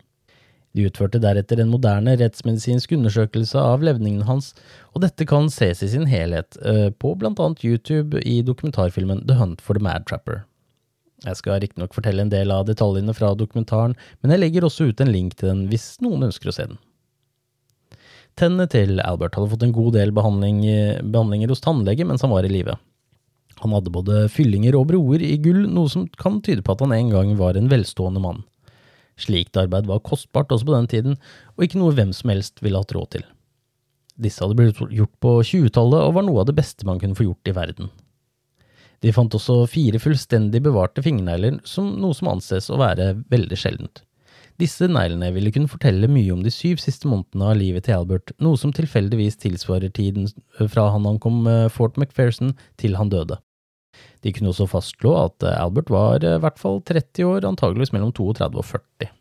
De 0.74 0.88
utførte 0.88 1.20
deretter 1.22 1.60
en 1.62 1.70
moderne 1.70 2.16
rettsmedisinsk 2.18 2.96
undersøkelse 2.96 3.60
av 3.60 3.84
levningen 3.86 4.24
hans, 4.26 4.50
og 4.90 5.04
dette 5.04 5.26
kan 5.30 5.46
ses 5.54 5.84
i 5.86 5.90
sin 5.92 6.08
helhet 6.10 6.58
uh, 6.66 6.90
på 6.90 7.12
blant 7.20 7.38
annet 7.38 7.62
YouTube 7.62 8.18
i 8.26 8.40
dokumentarfilmen 8.42 9.22
The 9.28 9.38
Hunt 9.38 9.62
for 9.62 9.78
the 9.78 9.84
Mad 9.84 10.08
Trapper. 10.10 10.42
Jeg 11.24 11.38
skal 11.38 11.60
riktignok 11.62 11.94
fortelle 11.94 12.24
en 12.24 12.32
del 12.32 12.50
av 12.52 12.66
detaljene 12.66 13.14
fra 13.16 13.30
dokumentaren, 13.38 13.94
men 14.20 14.34
jeg 14.34 14.42
legger 14.42 14.66
også 14.66 14.90
ut 14.90 15.00
en 15.00 15.14
link 15.14 15.38
til 15.38 15.52
den 15.52 15.62
hvis 15.70 15.94
noen 16.04 16.26
ønsker 16.26 16.50
å 16.50 16.56
se 16.56 16.66
den. 16.72 16.82
Tennene 18.34 18.66
til 18.66 18.98
Albert 18.98 19.38
hadde 19.38 19.52
fått 19.52 19.62
en 19.62 19.76
god 19.76 19.94
del 19.94 20.10
behandling, 20.12 20.58
behandlinger 21.06 21.54
hos 21.54 21.62
tannlege 21.62 22.02
mens 22.08 22.26
han 22.26 22.34
var 22.34 22.44
i 22.44 22.50
live. 22.50 22.74
Han 23.62 23.74
hadde 23.76 23.92
både 23.94 24.24
fyllinger 24.32 24.76
og 24.78 24.88
broer 24.90 25.22
i 25.22 25.36
gull, 25.42 25.64
noe 25.70 25.90
som 25.92 26.08
kan 26.20 26.40
tyde 26.44 26.64
på 26.64 26.74
at 26.74 26.82
han 26.84 26.94
en 26.96 27.12
gang 27.12 27.34
var 27.38 27.58
en 27.58 27.70
velstående 27.70 28.22
mann. 28.22 28.42
Slikt 29.20 29.56
arbeid 29.60 29.86
var 29.86 30.02
kostbart 30.02 30.50
også 30.52 30.66
på 30.66 30.74
den 30.74 30.90
tiden, 30.90 31.18
og 31.54 31.66
ikke 31.66 31.78
noe 31.78 31.94
hvem 31.94 32.10
som 32.16 32.32
helst 32.34 32.62
ville 32.64 32.80
hatt 32.80 32.94
råd 32.96 33.12
til. 33.14 33.26
Disse 34.20 34.42
hadde 34.42 34.56
blitt 34.58 34.80
gjort 34.94 35.14
på 35.22 35.36
20-tallet 35.42 36.06
og 36.06 36.16
var 36.18 36.26
noe 36.26 36.42
av 36.42 36.48
det 36.50 36.56
beste 36.58 36.86
man 36.86 37.00
kunne 37.02 37.18
få 37.18 37.28
gjort 37.28 37.50
i 37.50 37.54
verden. 37.56 37.92
De 39.02 39.12
fant 39.12 39.34
også 39.36 39.64
fire 39.68 40.00
fullstendig 40.00 40.62
bevarte 40.64 41.02
fingernegler, 41.04 41.58
som 41.68 41.90
noe 42.00 42.16
som 42.16 42.30
anses 42.32 42.70
å 42.72 42.80
være 42.80 43.12
veldig 43.30 43.58
sjeldent. 43.60 44.04
Disse 44.60 44.86
neglene 44.86 45.32
ville 45.34 45.50
kunne 45.50 45.70
fortelle 45.70 46.06
mye 46.10 46.30
om 46.32 46.44
de 46.44 46.52
syv 46.54 46.78
siste 46.78 47.10
månedene 47.10 47.48
av 47.50 47.58
livet 47.58 47.88
til 47.88 47.98
Albert, 47.98 48.30
noe 48.38 48.58
som 48.60 48.72
tilfeldigvis 48.74 49.40
tilsvarer 49.42 49.90
tiden 49.90 50.28
fra 50.70 50.86
han 50.94 51.08
ankom 51.10 51.42
eh, 51.50 51.66
Fort 51.74 51.98
McPherson 51.98 52.54
til 52.80 52.94
han 53.00 53.10
døde. 53.10 53.40
De 54.24 54.32
kunne 54.34 54.52
også 54.52 54.68
fastslå 54.70 55.12
at 55.20 55.44
eh, 55.44 55.58
Albert 55.60 55.92
var 55.92 56.24
eh, 56.24 56.38
i 56.38 56.42
hvert 56.42 56.60
fall 56.60 56.80
30 56.86 57.28
år, 57.28 57.46
antageligvis 57.48 57.92
mellom 57.94 58.12
32 58.14 58.62
og 58.62 58.66
40. 58.70 59.12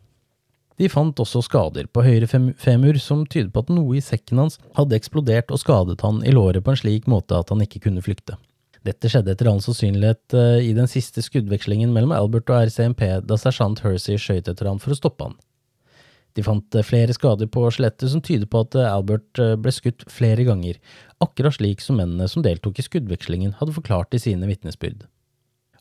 De 0.80 0.88
fant 0.90 1.20
også 1.22 1.44
skader 1.46 1.86
på 1.86 2.02
høyre 2.02 2.26
femur 2.26 2.96
som 2.98 3.22
tyder 3.30 3.52
på 3.54 3.62
at 3.62 3.70
noe 3.70 3.94
i 3.94 4.02
sekken 4.02 4.40
hans 4.42 4.58
hadde 4.74 4.96
eksplodert 4.98 5.52
og 5.54 5.60
skadet 5.62 6.02
han 6.02 6.18
i 6.26 6.34
låret 6.34 6.64
på 6.66 6.74
en 6.74 6.80
slik 6.80 7.06
måte 7.10 7.38
at 7.38 7.52
han 7.54 7.62
ikke 7.62 7.84
kunne 7.86 8.02
flykte. 8.02 8.34
Dette 8.84 9.08
skjedde 9.08 9.32
etter 9.32 9.48
all 9.48 9.62
sannsynlighet 9.64 10.34
eh, 10.36 10.66
i 10.68 10.74
den 10.76 10.90
siste 10.90 11.22
skuddvekslingen 11.24 11.94
mellom 11.94 12.12
Albert 12.16 12.50
og 12.52 12.68
RCMP 12.68 13.06
da 13.24 13.38
sersjant 13.40 13.80
Hersey 13.84 14.20
skøyt 14.20 14.50
etter 14.50 14.68
han 14.68 14.82
for 14.82 14.92
å 14.92 14.98
stoppe 14.98 15.30
han. 15.30 15.38
De 16.34 16.44
fant 16.46 16.76
eh, 16.78 16.86
flere 16.86 17.14
skader 17.16 17.50
på 17.50 17.64
skjelettet 17.70 18.12
som 18.12 18.22
tyder 18.24 18.48
på 18.50 18.64
at 18.66 18.76
eh, 18.78 18.90
Albert 18.90 19.40
ble 19.62 19.74
skutt 19.74 20.06
flere 20.12 20.46
ganger, 20.46 20.78
akkurat 21.24 21.56
slik 21.58 21.84
som 21.84 22.00
mennene 22.00 22.28
som 22.30 22.44
deltok 22.44 22.78
i 22.80 22.86
skuddvekslingen 22.86 23.56
hadde 23.60 23.76
forklart 23.76 24.16
i 24.16 24.22
sine 24.22 24.48
vitnesbyrd. 24.50 25.06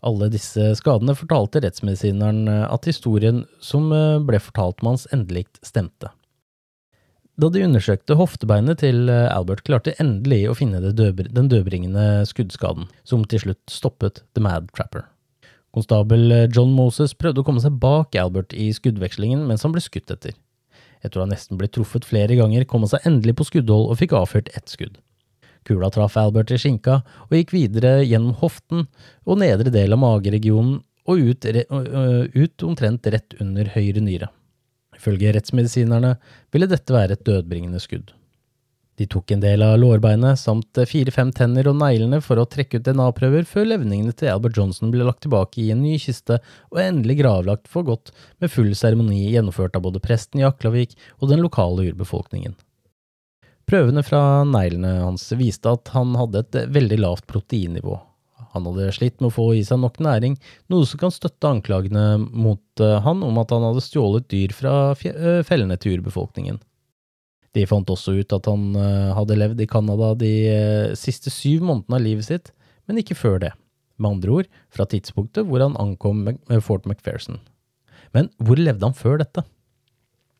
Alle 0.03 0.27
disse 0.27 0.73
skadene 0.75 1.15
fortalte 1.15 1.61
rettsmedisineren 1.63 2.49
at 2.51 2.89
historien 2.89 3.45
som 3.63 3.87
ble 4.27 4.41
fortalt 4.43 4.83
med 4.83 4.97
hans 4.97 5.07
endelikt, 5.15 5.61
stemte. 5.63 6.11
Da 7.33 7.49
de 7.49 7.63
undersøkte 7.65 8.13
hoftebeinet 8.19 8.83
til 8.83 9.07
eh, 9.09 9.31
Albert, 9.33 9.63
klarte 9.65 9.95
endelig 10.01 10.43
å 10.51 10.57
finne 10.57 10.81
den 10.93 11.49
dødbringende 11.49 12.27
skuddskaden, 12.29 12.91
som 13.07 13.23
til 13.25 13.41
slutt 13.41 13.73
stoppet 13.73 14.21
The 14.37 14.43
Mad 14.45 14.69
Trapper. 14.77 15.07
Konstabel 15.73 16.31
eh, 16.31 16.47
John 16.53 16.73
Moses 16.77 17.15
prøvde 17.17 17.41
å 17.41 17.47
komme 17.47 17.63
seg 17.63 17.79
bak 17.81 18.15
Albert 18.19 18.53
i 18.53 18.69
skuddvekslingen 18.75 19.45
mens 19.49 19.65
han 19.65 19.73
ble 19.73 19.81
skutt 19.83 20.13
etter. 20.13 20.35
Etter 21.03 21.19
å 21.19 21.25
ha 21.25 21.31
nesten 21.31 21.59
blitt 21.59 21.73
truffet 21.75 22.05
flere 22.07 22.37
ganger, 22.39 22.63
kom 22.69 22.85
han 22.85 22.93
seg 22.93 23.09
endelig 23.09 23.35
på 23.39 23.47
skuddhold 23.49 23.89
og 23.91 23.99
fikk 23.99 24.15
avført 24.15 24.53
ett 24.55 24.71
skudd. 24.71 25.01
Kula 25.67 25.89
traff 25.95 26.15
Albert 26.19 26.51
i 26.53 26.59
skinka 26.59 27.01
og 27.27 27.35
gikk 27.35 27.53
videre 27.55 28.01
gjennom 28.03 28.35
hoften 28.39 28.85
og 29.23 29.39
nedre 29.41 29.71
del 29.73 29.95
av 29.95 30.01
mageregionen 30.03 30.81
og 31.03 31.19
ut, 31.19 31.43
ut 31.43 32.63
omtrent 32.63 33.07
rett 33.11 33.35
under 33.43 33.67
høyre 33.73 34.03
nyre. 34.03 34.29
Ifølge 34.95 35.33
rettsmedisinerne 35.35 36.13
ville 36.53 36.69
dette 36.71 36.95
være 36.95 37.17
et 37.17 37.25
dødbringende 37.27 37.81
skudd. 37.83 38.13
De 39.03 39.07
tok 39.11 39.33
en 39.35 39.41
del 39.43 39.59
av 39.65 39.73
lårbeinet 39.81 40.39
samt 40.39 40.79
fire–fem 40.87 41.33
tenner 41.35 41.67
og 41.67 41.75
neglene 41.75 42.21
for 42.23 42.39
å 42.39 42.45
trekke 42.47 42.79
ut 42.79 42.85
DNA-prøver 42.85 43.43
før 43.49 43.65
levningene 43.67 44.13
til 44.15 44.31
Albert 44.31 44.55
Johnson 44.55 44.93
ble 44.93 45.03
lagt 45.03 45.25
tilbake 45.25 45.59
i 45.59 45.73
en 45.73 45.81
ny 45.83 45.97
kiste 45.99 46.37
og 46.71 46.79
endelig 46.79 47.17
gravlagt 47.19 47.67
for 47.67 47.83
godt 47.83 48.13
med 48.39 48.53
full 48.53 48.71
seremoni 48.79 49.25
gjennomført 49.33 49.75
av 49.75 49.83
både 49.89 49.99
presten 49.99 50.39
i 50.39 50.47
Aklavik 50.47 50.95
og 51.17 51.33
den 51.33 51.43
lokale 51.43 51.89
urbefolkningen. 51.89 52.55
Prøvene 53.67 54.07
fra 54.07 54.23
neglene 54.47 54.95
hans 55.01 55.27
viste 55.35 55.75
at 55.75 55.91
han 55.91 56.15
hadde 56.15 56.45
et 56.45 56.61
veldig 56.71 57.03
lavt 57.03 57.27
proteinnivå, 57.27 57.99
han 58.55 58.69
hadde 58.69 58.91
slitt 58.95 59.19
med 59.19 59.33
å 59.33 59.35
få 59.35 59.51
i 59.57 59.67
seg 59.67 59.83
nok 59.83 59.99
næring, 59.99 60.39
noe 60.71 60.87
som 60.87 61.03
kan 61.03 61.11
støtte 61.11 61.49
anklagene 61.49 62.21
mot 62.23 62.79
eh, 62.79 62.99
han 63.03 63.23
om 63.25 63.39
at 63.41 63.51
han 63.51 63.67
hadde 63.67 63.83
stjålet 63.83 64.31
dyr 64.31 64.53
fra 64.55 64.93
eh, 64.93 65.41
fellene 65.43 65.75
til 65.81 65.97
urbefolkningen. 65.97 66.61
De 67.53 67.65
fant 67.69 67.89
også 67.93 68.15
ut 68.17 68.35
at 68.35 68.49
han 68.49 68.69
eh, 68.79 69.13
hadde 69.13 69.37
levd 69.37 69.61
i 69.61 69.69
Canada 69.69 70.13
de 70.17 70.33
siste 70.97 71.33
syv 71.33 71.65
månedene 71.67 71.99
av 71.99 72.05
livet 72.05 72.29
sitt, 72.29 72.53
men 72.89 72.99
ikke 73.01 73.17
før 73.19 73.41
det. 73.45 73.53
Med 74.01 74.17
andre 74.17 74.37
ord, 74.39 74.53
fra 74.73 74.87
tidspunktet 74.89 75.45
hvor 75.47 75.61
han 75.61 75.77
ankom 75.79 76.25
Fort 76.65 76.87
McPherson. 76.89 77.37
Men 78.13 78.29
hvor 78.41 78.59
levde 78.59 78.85
han 78.85 78.97
før 78.97 79.21
dette? 79.21 79.45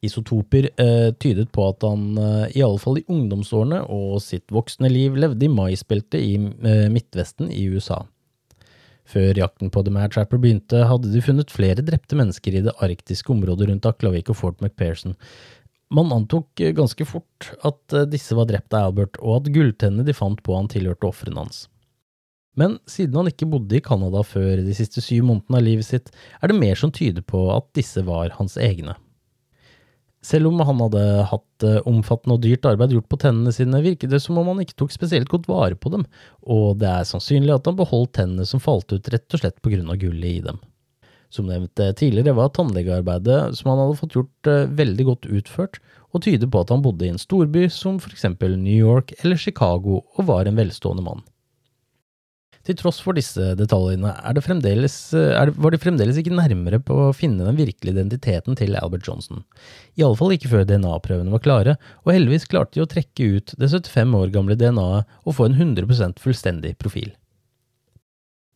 Isotoper 0.04 0.68
eh, 0.76 1.12
tydet 1.22 1.50
på 1.56 1.66
at 1.72 1.84
han 1.88 2.18
eh, 2.20 2.58
i 2.60 2.64
alle 2.66 2.82
fall 2.82 3.00
i 3.00 3.06
ungdomsårene 3.08 3.86
og 3.94 4.18
sitt 4.24 4.52
voksne 4.52 4.92
liv 4.92 5.16
levde 5.16 5.48
i 5.48 5.52
maisbeltet 5.52 6.20
i 6.20 6.34
eh, 6.36 6.90
Midtvesten 6.92 7.52
i 7.54 7.66
USA. 7.72 8.02
Før 9.08 9.38
jakten 9.38 9.72
på 9.72 9.84
The 9.84 9.92
Mad 9.94 10.14
Trapper 10.16 10.40
begynte, 10.40 10.86
hadde 10.88 11.12
de 11.12 11.24
funnet 11.24 11.52
flere 11.52 11.84
drepte 11.86 12.18
mennesker 12.20 12.56
i 12.56 12.64
det 12.66 12.76
arktiske 12.84 13.32
området 13.34 13.68
rundt 13.70 13.88
Aklavik 13.88 14.32
og 14.32 14.40
Fort 14.40 14.64
McPherson. 14.64 15.16
Man 15.94 16.12
antok 16.12 16.60
eh, 16.60 16.74
ganske 16.74 17.06
fort 17.06 17.52
at 17.62 17.94
eh, 17.94 18.08
disse 18.10 18.36
var 18.38 18.50
drept 18.50 18.74
av 18.74 18.90
Albert, 18.90 19.20
og 19.22 19.42
at 19.42 19.54
gulltennene 19.54 20.06
de 20.08 20.16
fant 20.18 20.42
på 20.44 20.58
han 20.58 20.72
tilhørte 20.72 21.10
ofrene 21.10 21.44
hans. 21.44 21.68
Men 22.58 22.78
siden 22.90 23.18
han 23.18 23.30
ikke 23.30 23.50
bodde 23.50 23.78
i 23.78 23.84
Canada 23.84 24.22
før 24.26 24.62
de 24.62 24.76
siste 24.78 25.02
syv 25.02 25.26
månedene 25.30 25.60
av 25.60 25.66
livet 25.66 25.88
sitt, 25.88 26.12
er 26.42 26.52
det 26.52 26.60
mer 26.60 26.78
som 26.78 26.94
tyder 26.94 27.26
på 27.26 27.48
at 27.54 27.70
disse 27.78 28.02
var 28.06 28.34
hans 28.38 28.58
egne. 28.62 28.98
Selv 30.24 30.48
om 30.48 30.62
han 30.64 30.80
hadde 30.86 31.06
hatt 31.30 31.66
eh, 31.68 31.82
omfattende 31.90 32.38
og 32.38 32.44
dyrt 32.46 32.66
arbeid 32.70 32.94
gjort 32.96 33.10
på 33.12 33.20
tennene 33.26 33.52
sine, 33.54 33.82
virket 33.84 34.14
det 34.14 34.22
som 34.24 34.38
om 34.40 34.54
han 34.54 34.62
ikke 34.64 34.78
tok 34.80 34.94
spesielt 34.96 35.30
godt 35.30 35.50
vare 35.52 35.76
på 35.76 35.92
dem, 35.94 36.06
og 36.48 36.78
det 36.82 36.90
er 36.90 37.10
sannsynlig 37.10 37.58
at 37.58 37.68
han 37.68 37.78
beholdt 37.78 38.16
tennene 38.22 38.48
som 38.48 38.64
falt 38.64 38.94
ut 38.96 39.10
rett 39.12 39.36
og 39.36 39.44
slett 39.44 39.60
på 39.62 39.74
grunn 39.74 39.92
av 39.92 40.00
gullet 40.02 40.30
i 40.38 40.46
dem. 40.46 40.62
Som 41.34 41.50
nevnt 41.50 41.82
eh, 41.82 41.94
tidligere 41.98 42.36
var 42.38 42.54
tannlegearbeidet 42.54 43.58
som 43.58 43.72
han 43.72 43.82
hadde 43.82 44.00
fått 44.00 44.18
gjort 44.20 44.50
eh, 44.52 44.70
veldig 44.70 45.10
godt 45.10 45.30
utført, 45.34 45.80
og 46.14 46.22
tyder 46.22 46.50
på 46.50 46.62
at 46.62 46.70
han 46.70 46.84
bodde 46.86 47.08
i 47.08 47.14
en 47.14 47.22
storby 47.22 47.66
som 47.74 47.98
for 48.02 48.14
eksempel 48.14 48.54
New 48.62 48.78
York 48.78 49.16
eller 49.24 49.40
Chicago 49.42 50.04
og 50.04 50.28
var 50.30 50.46
en 50.46 50.60
velstående 50.60 51.06
mann. 51.06 51.24
Til 52.64 52.78
tross 52.80 53.02
for 53.04 53.18
disse 53.18 53.50
detaljene 53.60 54.14
det 54.32 54.72
er, 54.72 55.50
var 55.52 55.74
de 55.74 55.80
fremdeles 55.82 56.20
ikke 56.20 56.38
nærmere 56.38 56.80
på 56.80 56.96
å 57.10 57.16
finne 57.16 57.44
den 57.44 57.58
virkelige 57.60 57.92
identiteten 57.98 58.56
til 58.56 58.78
Albert 58.80 59.10
Johnson. 59.10 59.42
Iallfall 60.00 60.38
ikke 60.38 60.54
før 60.54 60.64
DNA-prøvene 60.70 61.34
var 61.34 61.44
klare, 61.44 61.76
og 62.06 62.14
heldigvis 62.16 62.48
klarte 62.48 62.78
de 62.78 62.86
å 62.86 62.88
trekke 62.88 63.28
ut 63.36 63.56
det 63.60 63.68
75 63.74 64.16
år 64.22 64.32
gamle 64.32 64.56
DNA-et 64.56 65.20
og 65.26 65.36
få 65.36 65.50
en 65.50 65.60
100% 65.60 66.24
fullstendig 66.24 66.78
profil. 66.80 67.12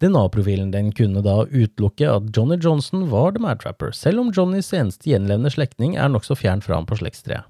DNA-profilen 0.03 0.69
den 0.71 0.91
kunne 0.93 1.23
da 1.25 1.39
utelukke 1.49 2.09
at 2.11 2.29
Johnny 2.35 2.59
Johnson 2.61 3.07
var 3.09 3.31
The 3.33 3.41
Mad 3.41 3.63
Trapper, 3.63 3.93
selv 3.97 4.21
om 4.21 4.31
Johnnys 4.35 4.69
eneste 4.77 5.09
gjenlevende 5.09 5.49
slektning 5.49 5.95
er 5.97 6.11
nokså 6.13 6.37
fjern 6.37 6.61
fra 6.61 6.77
ham 6.77 6.85
på 6.85 6.99
slektstreet. 6.99 7.47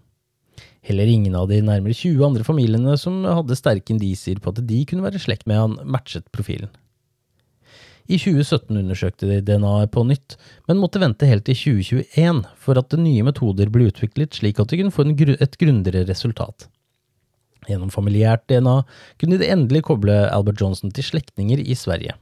Heller 0.88 1.10
ingen 1.12 1.36
av 1.36 1.50
de 1.52 1.60
nærmere 1.60 1.96
20 1.98 2.24
andre 2.24 2.46
familiene 2.48 2.94
som 3.00 3.26
hadde 3.28 3.58
sterke 3.60 3.92
indisier 3.92 4.40
på 4.40 4.54
at 4.54 4.62
de 4.70 4.84
kunne 4.88 5.04
være 5.04 5.20
slekt 5.20 5.44
med 5.50 5.60
han, 5.60 5.76
matchet 5.84 6.30
profilen. 6.32 6.72
I 8.08 8.16
2017 8.16 8.72
undersøkte 8.80 9.28
de 9.28 9.42
DNA-et 9.44 9.92
på 9.92 10.06
nytt, 10.08 10.38
men 10.70 10.80
måtte 10.80 11.02
vente 11.04 11.28
helt 11.28 11.44
til 11.50 11.58
2021 11.60 12.40
for 12.64 12.80
at 12.80 12.96
nye 12.96 13.26
metoder 13.28 13.68
ble 13.74 13.90
utviklet 13.90 14.38
slik 14.40 14.62
at 14.64 14.72
de 14.72 14.80
kunne 14.80 14.96
få 14.96 15.04
et 15.36 15.60
grundigere 15.60 16.08
resultat. 16.08 16.70
Gjennom 17.68 17.92
familiært 17.92 18.46
DNA 18.48 18.78
kunne 19.20 19.42
de 19.42 19.52
endelig 19.52 19.84
koble 19.90 20.16
Albert 20.32 20.62
Johnson 20.64 20.94
til 20.96 21.04
slektninger 21.04 21.60
i 21.60 21.76
Sverige. 21.76 22.16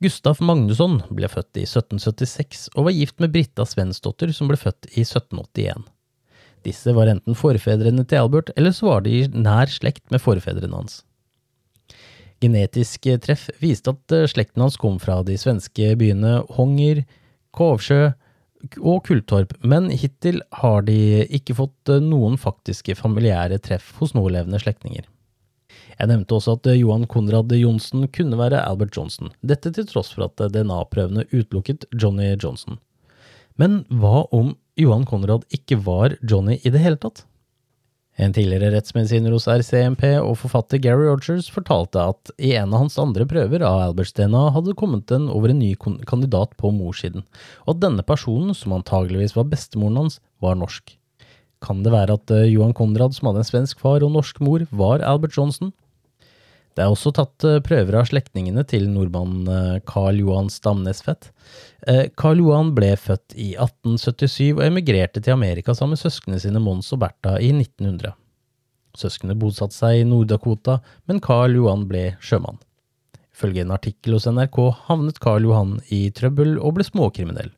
Gustaf 0.00 0.38
Magnusson 0.40 1.02
ble 1.12 1.28
født 1.28 1.58
i 1.60 1.66
1776 1.66 2.70
og 2.72 2.86
var 2.86 2.94
gift 2.96 3.18
med 3.20 3.34
Britta 3.34 3.66
Svensdotter, 3.68 4.30
som 4.32 4.48
ble 4.48 4.56
født 4.56 4.88
i 4.94 5.02
1781. 5.04 5.82
Disse 6.64 6.94
var 6.96 7.10
enten 7.12 7.36
forfedrene 7.36 8.06
til 8.08 8.22
Albert, 8.22 8.48
eller 8.56 8.72
så 8.76 8.88
var 8.88 9.04
de 9.04 9.18
i 9.18 9.28
nær 9.28 9.68
slekt 9.68 10.06
med 10.12 10.22
forfedrene 10.24 10.72
hans. 10.72 11.02
Genetisk 12.40 13.10
treff 13.20 13.50
viste 13.60 13.92
at 13.92 14.16
eh, 14.16 14.28
slekten 14.32 14.64
hans 14.64 14.80
kom 14.80 14.96
fra 15.02 15.18
de 15.26 15.36
svenske 15.40 15.92
byene 16.00 16.38
Honger, 16.56 17.04
Kovsjø 17.52 18.14
og 18.80 19.02
Kulltorp, 19.04 19.52
men 19.60 19.90
hittil 19.92 20.40
har 20.62 20.84
de 20.88 21.26
ikke 21.28 21.58
fått 21.60 21.92
eh, 21.92 22.00
noen 22.00 22.40
faktiske 22.40 22.96
familiære 22.96 23.60
treff 23.68 23.92
hos 24.00 24.16
nålevende 24.16 24.60
slektninger. 24.64 25.04
Jeg 26.00 26.08
nevnte 26.08 26.32
også 26.38 26.56
at 26.56 26.68
eh, 26.70 26.78
Johan 26.80 27.04
Konrad 27.10 27.52
Johnsen 27.52 28.06
kunne 28.14 28.38
være 28.40 28.62
Albert 28.64 28.96
Johnson, 28.96 29.34
dette 29.44 29.72
til 29.76 29.84
tross 29.88 30.14
for 30.14 30.30
at 30.30 30.40
DNA-prøvene 30.54 31.26
utelukket 31.28 31.84
Johnny 31.92 32.32
Johnson. 32.40 32.78
Men 33.60 33.82
hva 33.92 34.24
om 34.32 34.54
Johan 34.80 35.04
Konrad 35.04 35.44
ikke 35.52 35.76
var 35.84 36.16
Johnny 36.24 36.56
i 36.64 36.72
det 36.72 36.80
hele 36.80 36.96
tatt? 37.00 37.26
En 38.20 38.32
tidligere 38.36 38.72
rettsmedisiner 38.74 39.32
hos 39.32 39.46
RCMP 39.48 40.02
og 40.18 40.34
forfatter 40.40 40.80
Gary 40.82 41.06
Rogers 41.08 41.48
fortalte 41.52 42.02
at 42.12 42.32
i 42.42 42.54
en 42.58 42.72
av 42.74 42.82
hans 42.82 42.98
andre 43.00 43.24
prøver 43.28 43.62
av 43.64 43.78
Alberts 43.84 44.12
DNA 44.16 44.42
hadde 44.56 44.76
kommet 44.76 45.12
en 45.14 45.28
over 45.32 45.52
en 45.52 45.60
ny 45.60 45.70
kandidat 46.08 46.56
på 46.60 46.72
morssiden, 46.74 47.24
og 47.64 47.76
at 47.76 47.84
denne 47.84 48.04
personen, 48.04 48.56
som 48.56 48.74
antageligvis 48.76 49.36
var 49.36 49.48
bestemoren 49.52 50.02
hans, 50.02 50.18
var 50.40 50.58
norsk. 50.60 50.96
Kan 51.64 51.84
det 51.84 51.92
være 51.92 52.16
at 52.16 52.32
eh, 52.32 52.48
Johan 52.48 52.76
Konrad, 52.76 53.16
som 53.16 53.30
hadde 53.30 53.44
en 53.44 53.50
svensk 53.50 53.80
far 53.80 54.04
og 54.04 54.12
norsk 54.16 54.40
mor, 54.44 54.64
var 54.72 55.04
Albert 55.04 55.36
Johnson? 55.36 55.74
Det 56.80 56.86
er 56.86 56.94
også 56.94 57.10
tatt 57.12 57.44
eh, 57.44 57.58
prøver 57.60 57.98
av 58.00 58.06
slektningene 58.08 58.62
til 58.64 58.86
nordmannen 58.88 59.82
Karl 59.84 60.00
Carl 60.00 60.20
Johan 60.22 60.46
Stamnesfett. 60.48 61.28
Carl 62.16 62.38
eh, 62.38 62.40
Johan 62.40 62.70
ble 62.72 62.94
født 62.96 63.34
i 63.36 63.50
1877 63.52 64.54
og 64.54 64.62
emigrerte 64.64 65.20
til 65.20 65.34
Amerika 65.34 65.74
sammen 65.76 65.92
med 65.98 66.00
søsknene 66.00 66.40
sine 66.40 66.62
Mons 66.64 66.88
og 66.96 67.02
Bertha 67.02 67.34
i 67.36 67.50
1900. 67.52 68.14
Søsknene 68.96 69.36
bosatte 69.36 69.76
seg 69.76 69.98
i 70.00 70.08
Nord-Dakota, 70.08 70.78
men 71.04 71.20
Carl 71.20 71.58
Johan 71.58 71.84
ble 71.90 72.14
sjømann. 72.24 72.56
Ifølge 73.36 73.66
en 73.66 73.76
artikkel 73.76 74.16
hos 74.16 74.30
NRK 74.32 74.64
havnet 74.88 75.20
Carl 75.20 75.44
Johan 75.44 75.76
i 75.92 76.06
trøbbel 76.16 76.56
og 76.56 76.78
ble 76.78 76.88
småkriminell. 76.88 77.52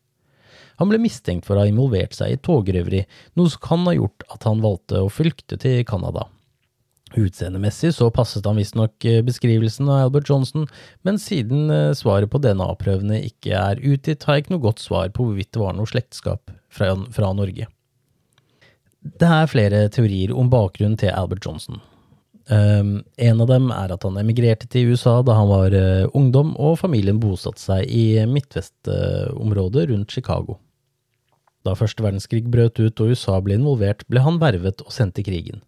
Han 0.82 0.90
ble 0.90 0.98
mistenkt 0.98 1.46
for 1.46 1.54
å 1.54 1.62
ha 1.62 1.70
involvert 1.70 2.18
seg 2.18 2.34
i 2.34 2.42
togrøveri, 2.42 3.06
noe 3.38 3.54
som 3.54 3.62
kan 3.70 3.86
ha 3.86 3.94
gjort 3.94 4.26
at 4.34 4.50
han 4.50 4.66
valgte 4.66 5.06
å 5.06 5.14
flykte 5.14 5.62
til 5.62 5.84
Canada. 5.86 6.26
Utseendemessig 7.18 7.92
så 7.96 8.08
passet 8.14 8.46
han 8.48 8.56
visstnok 8.56 9.04
eh, 9.08 9.20
beskrivelsen 9.26 9.90
av 9.90 10.06
Albert 10.06 10.30
Johnson, 10.30 10.66
men 11.04 11.20
siden 11.20 11.70
eh, 11.70 11.92
svaret 11.98 12.30
på 12.32 12.40
DNA-prøvene 12.40 13.20
ikke 13.26 13.52
er 13.58 13.82
utgitt, 13.82 14.24
har 14.24 14.38
jeg 14.38 14.46
ikke 14.46 14.54
noe 14.56 14.66
godt 14.66 14.82
svar 14.82 15.12
på 15.12 15.26
hvorvidt 15.28 15.52
det 15.52 15.62
var 15.62 15.76
noe 15.76 15.90
slektskap 15.90 16.52
fra, 16.72 16.94
fra 17.12 17.32
Norge. 17.36 17.68
Det 19.02 19.28
er 19.28 19.50
flere 19.50 19.86
teorier 19.92 20.32
om 20.32 20.50
bakgrunnen 20.50 20.98
til 21.00 21.12
Albert 21.12 21.44
Johnson. 21.46 21.80
Um, 22.50 23.04
en 23.22 23.40
av 23.42 23.48
dem 23.50 23.68
er 23.70 23.92
at 23.94 24.02
han 24.02 24.18
emigrerte 24.18 24.66
til 24.70 24.90
USA 24.92 25.20
da 25.22 25.36
han 25.38 25.50
var 25.50 25.74
uh, 25.74 26.10
ungdom, 26.18 26.56
og 26.58 26.80
familien 26.80 27.20
bosatte 27.22 27.62
seg 27.62 27.86
i 27.86 28.22
midtvestområdet 28.30 29.84
uh, 29.84 29.90
rundt 29.92 30.14
Chicago. 30.14 30.58
Da 31.62 31.76
første 31.78 32.02
verdenskrig 32.02 32.48
brøt 32.50 32.80
ut 32.82 33.02
og 33.02 33.12
USA 33.14 33.38
ble 33.42 33.60
involvert, 33.60 34.02
ble 34.10 34.22
han 34.24 34.40
vervet 34.42 34.82
og 34.82 34.94
sendt 34.94 35.16
til 35.18 35.28
krigen. 35.28 35.62